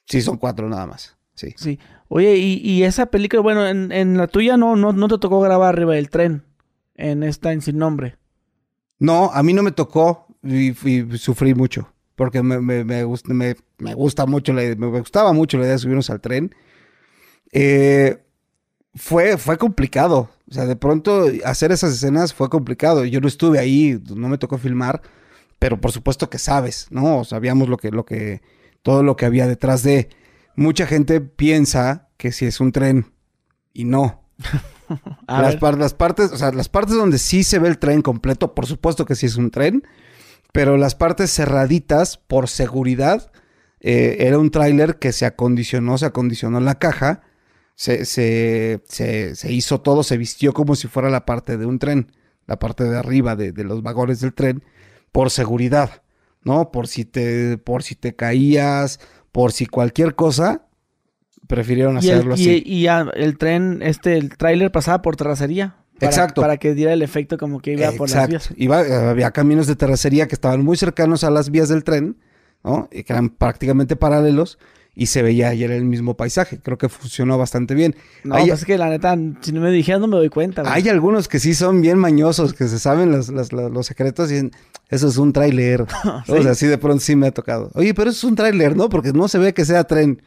[0.06, 1.16] Sí, son cuatro nada más.
[1.34, 1.52] Sí.
[1.56, 1.78] Sí.
[2.16, 5.94] Oye, y, esa película, bueno, en, la tuya no, no, no te tocó grabar arriba
[5.94, 6.44] del tren.
[6.94, 8.18] En esta, en sin nombre.
[9.00, 10.74] No, a mí no me tocó y,
[11.18, 11.92] sufrí mucho.
[12.14, 15.78] Porque me, me, me, gusta, me, me gusta mucho, me gustaba mucho la idea de
[15.80, 16.54] subirnos al tren.
[17.50, 18.24] Eh,
[18.94, 20.30] fue, fue complicado.
[20.48, 23.04] O sea, de pronto hacer esas escenas fue complicado.
[23.04, 25.02] Yo no estuve ahí, no me tocó filmar,
[25.58, 27.24] pero por supuesto que sabes, ¿no?
[27.24, 28.40] Sabíamos lo que, lo que,
[28.82, 30.10] todo lo que había detrás de.
[30.54, 33.12] Mucha gente piensa que si es un tren
[33.72, 34.22] y no.
[35.26, 38.02] A las, par- las partes, o sea, las partes donde sí se ve el tren
[38.02, 39.82] completo, por supuesto que sí es un tren,
[40.52, 43.32] pero las partes cerraditas, por seguridad,
[43.80, 47.22] eh, era un tráiler que se acondicionó, se acondicionó la caja,
[47.74, 51.78] se, se, se, se hizo todo, se vistió como si fuera la parte de un
[51.78, 52.12] tren,
[52.46, 54.62] la parte de arriba de, de los vagones del tren,
[55.12, 56.02] por seguridad,
[56.42, 56.70] ¿no?
[56.70, 59.00] Por si te, por si te caías,
[59.32, 60.63] por si cualquier cosa,
[61.46, 62.62] prefirieron Y, el, hacerlo y- así.
[62.64, 65.76] y ya el tren, este, el tráiler pasaba por terracería.
[65.98, 66.40] Para- Exacto.
[66.40, 68.50] Para que diera el efecto como que iba por las vías.
[68.56, 68.80] Iba,
[69.10, 72.16] había caminos de terracería que estaban muy cercanos a las vías del tren,
[72.64, 72.88] ¿no?
[72.90, 74.58] Y que eran prácticamente paralelos
[74.96, 76.58] y se veía ayer el mismo paisaje.
[76.60, 77.94] Creo que funcionó bastante bien.
[78.24, 80.62] No, hay, pues es que la neta, si no me dijeras no me doy cuenta.
[80.62, 80.72] güey.
[80.74, 84.30] hay algunos que sí son bien mañosos, que se saben los, los- los- los secretos
[84.30, 84.52] y dicen,
[84.88, 85.84] eso es un tráiler.
[86.26, 86.32] ¿Sí?
[86.32, 87.70] O sea, así de pronto sí me ha tocado.
[87.74, 88.88] Oye, pero eso es un tráiler, ¿no?
[88.88, 90.22] Porque no se ve que sea tren.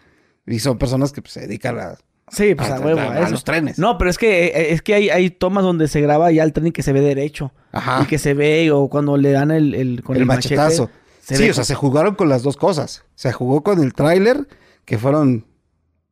[0.48, 1.96] Y son personas que pues, se dedican a,
[2.30, 3.78] Sí, pues a- a huevo, a- los trenes.
[3.80, 6.52] No, pero es que eh, es que hay, hay tomas donde se graba ya el
[6.54, 7.54] tren y que se ve derecho.
[7.72, 8.02] Ajá.
[8.04, 10.90] Y que se ve, o cuando le dan el, el con el, el, machete, machetazo.
[11.22, 13.04] se sí, o sea, se jugaron con las dos cosas.
[13.16, 14.48] Se jugó con el tráiler,
[14.86, 15.46] que fueron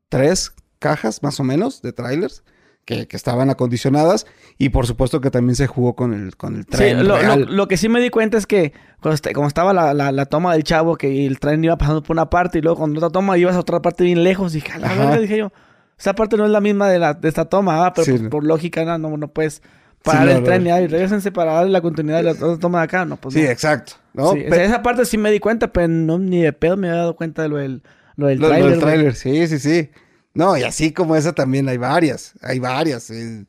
[0.10, 2.44] tres cajas más o menos de trailers
[2.86, 4.26] que, que estaban acondicionadas.
[4.58, 7.00] Y por supuesto que también se jugó con el, con el tren.
[7.00, 7.48] lo, lo- real.
[7.50, 10.26] lo que sí me di cuenta es que cuando, est- como estaba la, la- la
[10.28, 13.10] toma del chavo, que el tren iba pasando por una parte y luego con otra
[13.10, 14.54] toma ibas a otra parte bien lejos.
[14.54, 15.52] Dije, a la verga", dije yo,
[15.98, 18.44] esa parte no es la misma de, la, de esta toma, pero Sí, pues, por
[18.44, 19.62] lógica no, no, no puedes
[20.04, 20.44] parar no, el no.
[20.44, 23.06] tren y regresense para darle la continuidad de la otra toma de acá.
[23.06, 23.94] No, pues Sí, exacto.
[24.16, 27.00] o sea, esa parte sí me di cuenta, pero no, ni de pedo me había
[27.00, 27.82] dado cuenta de lo del,
[28.16, 28.80] lo del lo- del güey.
[28.80, 29.90] tráiler, sí, sí, sí.
[30.36, 33.10] No, y así como esa también hay varias, hay varias.
[33.10, 33.46] eh.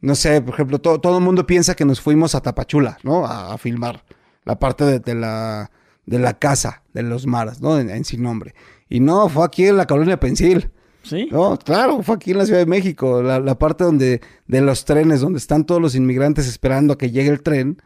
[0.00, 3.24] No sé, por ejemplo, to- todo el mundo piensa que nos fuimos a Tapachula, ¿no?
[3.24, 4.04] A, a filmar
[4.44, 5.70] la parte de, de la,
[6.04, 7.78] de la casa de los maras, ¿no?
[7.78, 8.54] En, en sin nombre.
[8.90, 10.70] Y no, fue aquí en la colonia Pensil.
[11.02, 11.28] Sí.
[11.30, 14.84] No, claro, fue aquí en la Ciudad de México, la, la parte donde, de los
[14.84, 17.80] trenes, donde están todos los inmigrantes esperando a que llegue el tren.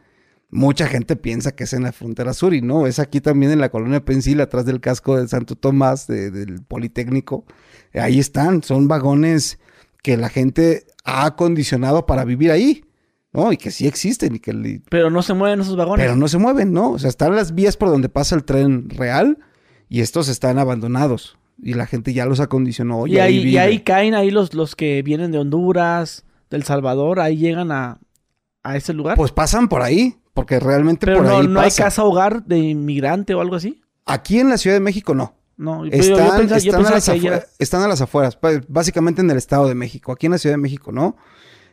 [0.51, 3.59] Mucha gente piensa que es en la frontera sur y no, es aquí también en
[3.59, 7.45] la colonia Pensil, atrás del casco de Santo Tomás, de- del Politécnico.
[7.93, 9.59] Ahí están, son vagones
[10.03, 12.85] que la gente ha acondicionado para vivir ahí,
[13.33, 13.51] ¿no?
[13.51, 14.81] Y que sí existen y que...
[14.89, 16.05] Pero no se mueven esos vagones.
[16.05, 16.91] Pero no se mueven, ¿no?
[16.91, 19.39] O sea, están las vías por donde pasa el tren real
[19.87, 21.37] y estos están abandonados.
[21.61, 23.05] Y la gente ya los acondicionó.
[23.07, 27.37] y, ahí, y ahí caen ahí los, los que vienen de Honduras, del Salvador, ahí
[27.37, 27.99] llegan a,
[28.63, 29.17] a ese lugar.
[29.17, 32.57] Pues pasan por ahí, porque realmente pero por no, ahí no hay casa hogar de
[32.57, 33.81] inmigrante o algo así.
[34.05, 35.35] Aquí en la Ciudad de México no.
[35.59, 39.29] No, yo- Están, pensaba- yo están, a las están a las afueras, pa- básicamente en
[39.29, 40.13] el Estado de México.
[40.13, 41.17] Aquí en la Ciudad de México no.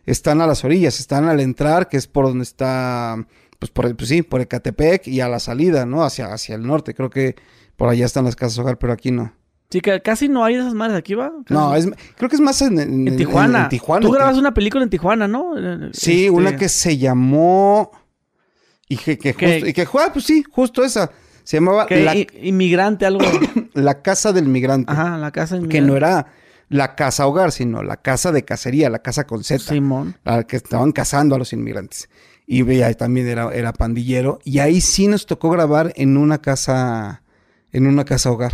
[0.04, 3.16] Están a las orillas, están al entrar, que es por donde está,
[3.60, 6.02] pues, por, el- pues sí, por Ecatepec y a la salida, ¿no?
[6.04, 6.94] Hacia, hacia el norte.
[6.94, 7.36] Creo que
[7.76, 9.32] por allá están las casas hogar, pero aquí no.
[9.70, 11.32] Sí, que casi no hay de esas madres aquí, ¿va?
[11.48, 13.62] No, es, creo que es más en, en- en en- Tijuana.
[13.64, 14.04] en Tijuana.
[14.06, 15.52] Tú grabas una película en Tijuana, ¿no?
[15.92, 17.90] Sí, este, una que se llamó...
[18.88, 21.10] Y que, que Que- justo, y que, ah, pues sí, justo esa.
[21.46, 23.24] Se llamaba que la, inmigrante, algo.
[23.74, 24.90] la Casa del Migrante.
[24.90, 25.86] Ajá, la casa Que inmigrante.
[25.86, 26.26] no era
[26.68, 29.60] la casa hogar, sino la casa de cacería, la casa con Z.
[29.60, 30.16] Simón.
[30.24, 32.08] La que estaban cazando a los inmigrantes.
[32.48, 34.40] Y veía, también era, era pandillero.
[34.42, 37.22] Y ahí sí nos tocó grabar en una casa,
[37.70, 38.52] en una casa hogar.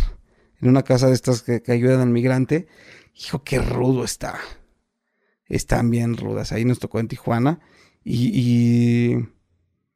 [0.61, 2.67] En una casa de estas que, que ayudan al migrante.
[3.15, 4.35] Hijo, qué rudo está.
[5.47, 6.51] Están bien rudas.
[6.51, 7.59] Ahí nos tocó en Tijuana.
[8.03, 9.29] Y, y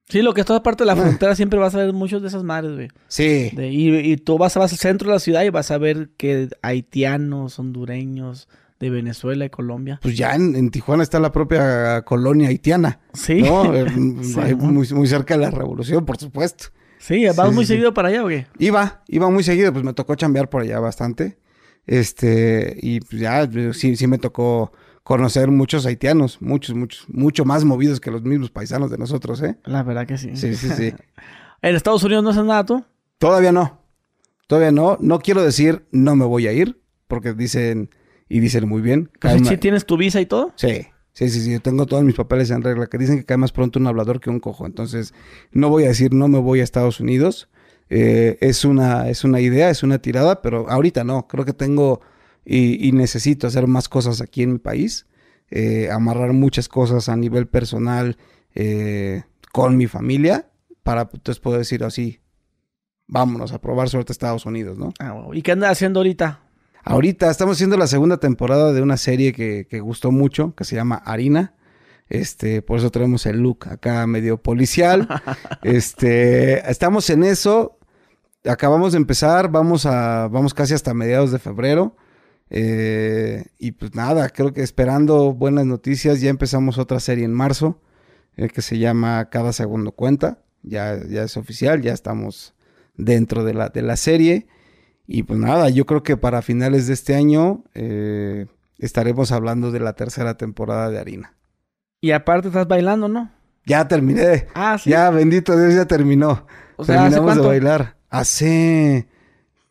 [0.09, 0.97] Sí, lo que es toda parte de la Ah.
[0.97, 2.87] frontera siempre vas a ver muchos de esas madres, güey.
[3.07, 3.49] sí.
[3.53, 6.09] De- y, y tú vas, vas al centro de la ciudad y vas a ver
[6.17, 8.47] que haitianos, hondureños,
[8.79, 9.99] de Venezuela y Colombia.
[10.03, 12.99] Pues ya en, Tijuana está la propia colonia haitiana.
[13.13, 13.41] Sí.
[13.41, 13.73] ¿no?
[13.75, 16.65] Eh, muy, muy cerca de la revolución, por supuesto.
[16.99, 18.47] Sí, ¿vas muy seguido para allá qué?
[18.59, 21.37] Iba, iba muy seguido, pues me tocó chambear por allá bastante.
[21.85, 24.71] Este, y pues ya sí, sí me tocó
[25.07, 29.57] conocer muchos haitianos, muchos, muchos, mucho más movidos que los mismos paisanos de nosotros, ¿eh?
[29.63, 30.35] La verdad que sí.
[30.35, 30.93] Sí, sí, sí.
[31.61, 32.83] ¿En Estados Unidos no haces nada tú?
[33.17, 33.79] Todavía no.
[34.47, 34.97] Todavía no.
[34.99, 37.89] No quiero decir no me voy a ir, porque dicen,
[38.27, 39.09] y dicen muy bien.
[39.45, 40.51] ¿Sí tienes tu visa y todo?
[40.57, 40.87] Sí.
[41.13, 43.53] Sí, sí, sí, yo tengo todos mis papeles en regla, que dicen que cae más
[43.53, 44.65] pronto un hablador que un cojo.
[44.65, 45.13] Entonces,
[45.53, 47.47] no voy a decir no me voy a Estados Unidos.
[47.89, 51.29] Eh, es, una, es una idea, es una tirada, pero ahorita no.
[51.29, 52.01] Creo que tengo
[52.49, 55.05] y, necesito hacer más cosas aquí en mi país.
[55.49, 58.17] Eh, amarrar muchas cosas a nivel personal
[58.55, 60.49] eh, con mi familia
[60.83, 62.21] para entonces poder decir así,
[63.07, 64.93] vámonos a probar suerte a Estados Unidos, ¿no?
[64.99, 66.41] Ah, ¿Y qué andas haciendo ahorita?
[66.83, 70.95] Ahorita estamos haciendo la segunda temporada de una serie que, gustó mucho, que se llama
[70.95, 71.53] Harina.
[72.07, 75.09] Este, por eso tenemos el look acá medio policial.
[75.63, 77.77] este, estamos en eso.
[78.45, 81.97] Acabamos de empezar, vamos a, vamos casi hasta mediados de febrero.
[82.49, 87.81] Eh, y pues nada, creo que esperando buenas noticias, ya empezamos otra serie en marzo,
[88.35, 90.39] eh, que se llama Cada Segundo Cuenta.
[90.63, 92.55] Ya, ya es oficial, ya estamos
[92.95, 94.47] dentro de la, de la serie.
[95.05, 98.47] Y pues nada, yo creo que para finales de este año eh,
[98.77, 101.37] estaremos hablando de la tercera temporada de Harina.
[102.01, 103.31] Y aparte estás bailando, ¿no?
[103.65, 104.47] Ya terminé.
[104.53, 104.89] Ah, sí.
[104.89, 106.45] Ya, bendito Dios, ya terminó.
[106.75, 107.97] O sea, Terminamos de bailar.
[108.09, 109.07] Hace,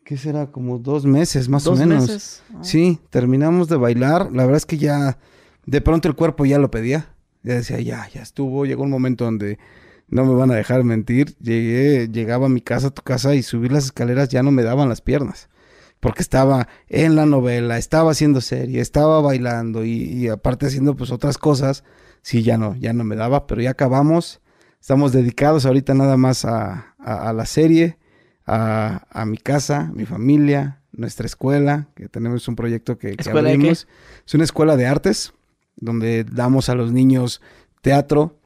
[0.07, 0.49] ¿qué será?
[0.49, 2.03] Como dos meses, más o menos.
[2.03, 2.41] Meses?
[2.53, 2.59] Ah.
[2.61, 4.31] Sí, terminamos de bailar.
[4.31, 5.19] La verdad es que ya,
[5.65, 7.13] de pronto el cuerpo ya lo pedía.
[7.43, 8.65] Ya decía, ya, ya estuvo.
[8.65, 9.59] Llegó un momento donde
[10.07, 11.35] no me van a dejar mentir.
[11.39, 14.63] Llegué, llegaba a mi casa, a tu casa, y subir las escaleras ya no me
[14.63, 15.49] daban las piernas.
[15.99, 21.37] Porque estaba en la novela, estaba haciendo serie, estaba bailando y, aparte haciendo pues otras
[21.37, 21.83] cosas.
[22.21, 24.39] Sí, ya no, ya no me daba, pero ya acabamos.
[24.79, 27.96] Estamos dedicados ahorita nada más a, la serie,
[28.47, 33.87] a, mi casa, mi familia, nuestra escuela, que tenemos un proyecto que, que abrimos.
[34.25, 35.33] Es una escuela de artes,
[35.75, 37.41] donde damos a los niños
[37.81, 38.39] teatro,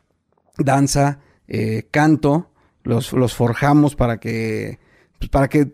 [0.57, 2.49] danza, eh, canto,
[2.83, 4.79] los, los, forjamos para que,
[5.19, 5.71] pues, para que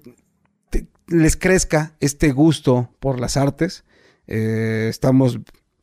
[1.08, 3.86] les crezca este gusto por las artes.
[4.28, 5.40] Eh, estamos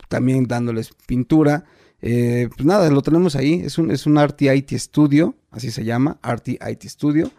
[0.09, 1.65] también dándoles pintura.
[2.03, 3.63] Eh, pues nada, lo tenemos ahí.
[3.65, 7.31] Es un, es un IT Studio, así se llama, Arty IT Studio.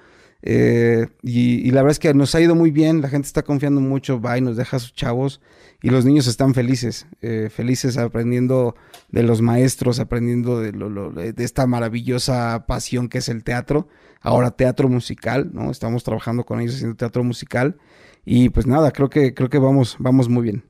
[0.47, 3.81] Eh, y, la verdad es que nos ha ido muy bien, la gente está confiando
[3.81, 5.41] mucho, va y nos deja sus chavos
[5.81, 8.75] y los niños están felices, eh, felices aprendiendo
[9.09, 13.87] de los maestros, aprendiendo de, de, esta maravillosa pasión que es el teatro,
[14.21, 15.71] ahora teatro musical, ¿no?
[15.71, 17.77] Estamos trabajando con ellos haciendo teatro musical
[18.23, 20.63] y pues nada, creo que, creo que vamos, vamos muy bien.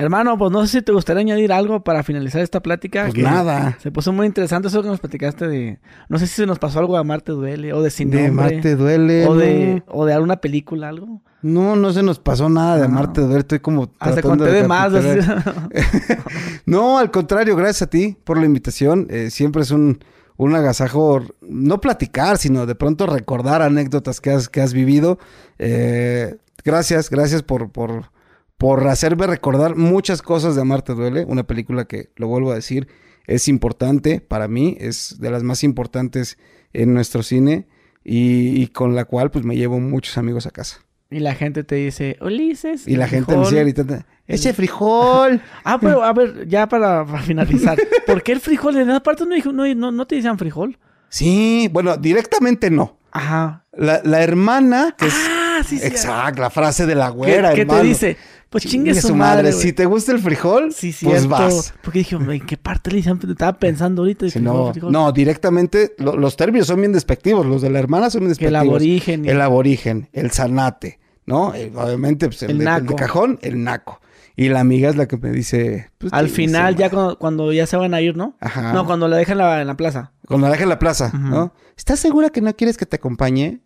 [0.00, 3.08] Hermano, pues no sé si te gustaría añadir algo para finalizar esta plática.
[3.10, 3.76] Pues nada.
[3.80, 5.78] Se puso muy interesante eso que nos platicaste de...
[6.08, 8.76] No sé si se nos pasó algo de Marte Duele o de Sin De Marte
[8.76, 9.26] Duele.
[9.26, 11.20] O, de, o de alguna película, algo.
[11.42, 13.40] No, no se nos pasó nada de Marte Duele.
[13.40, 13.90] Estoy como...
[13.98, 14.90] Hasta conté de, más.
[16.64, 19.06] no, al contrario, gracias a ti por la invitación.
[19.10, 20.02] Eh, siempre es un,
[20.38, 25.18] un agasajo, no platicar, sino de pronto recordar anécdotas que has, que has vivido.
[25.58, 27.70] Eh, gracias, gracias por...
[27.70, 28.18] por
[28.60, 32.88] por hacerme recordar muchas cosas de Amarte Duele, una película que, lo vuelvo a decir,
[33.26, 36.36] es importante para mí, es de las más importantes
[36.74, 37.68] en nuestro cine
[38.04, 40.84] y, con la cual pues me llevo muchos amigos a casa.
[41.08, 42.86] Y la gente te dice, Ulises.
[42.86, 45.40] Y la gente me sigue gritando, ¡ese frijol!
[45.64, 48.76] ah, pero a ver, ya para, finalizar, ¿por qué el frijol?
[48.76, 50.78] ¿En esa parte no, no, no te dicen frijol?
[51.08, 52.98] Sí, bueno, directamente no.
[53.10, 53.64] Ajá.
[53.72, 55.86] La, hermana, que ah, sí, sí.
[55.86, 58.16] Exacto, la frase de la güera, ¿Qué, ¿qué te dice?
[58.50, 59.52] Pues chingue, su, madre.
[59.52, 60.74] si te gusta el frijol,
[61.04, 61.72] pues vas.
[61.82, 64.26] Porque dije, ¿en qué parte le Estaba pensando ahorita.
[64.40, 67.46] no, no, directamente, los términos son bien despectivos.
[67.46, 68.62] Los de la hermana son bien despectivos.
[68.62, 69.24] El aborigen.
[69.24, 71.54] El aborigen, el zanate, ¿no?
[71.54, 74.00] Eh, obviamente, pues, el, de, cajón, el naco.
[74.34, 75.92] Y la amiga es la que me dice...
[75.98, 78.34] Pues, Al final, ya cuando, ya se van a ir, ¿no?
[78.40, 78.72] Ajá.
[78.72, 80.10] No, cuando la dejan en la, plaza.
[80.26, 81.54] Cuando la dejan en la plaza, ¿no?
[81.76, 83.60] ¿Estás segura que no quieres que te acompañe?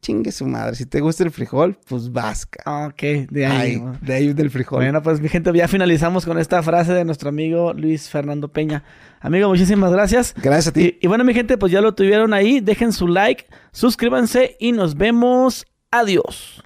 [0.00, 0.74] Chingue su madre.
[0.74, 2.62] Si te gusta el frijol, pues vasca.
[2.64, 3.82] Ah, ok, de ahí.
[4.00, 4.78] de ahí del frijol.
[4.78, 8.84] Bueno, pues mi gente, ya finalizamos con esta frase de nuestro amigo Luis Fernando Peña.
[9.20, 10.34] Amigo, muchísimas gracias.
[10.42, 10.96] Gracias a ti.
[11.00, 12.60] Y, y bueno, mi gente, pues ya lo tuvieron ahí.
[12.60, 15.66] Dejen su like, suscríbanse y nos vemos.
[15.90, 16.62] Adiós.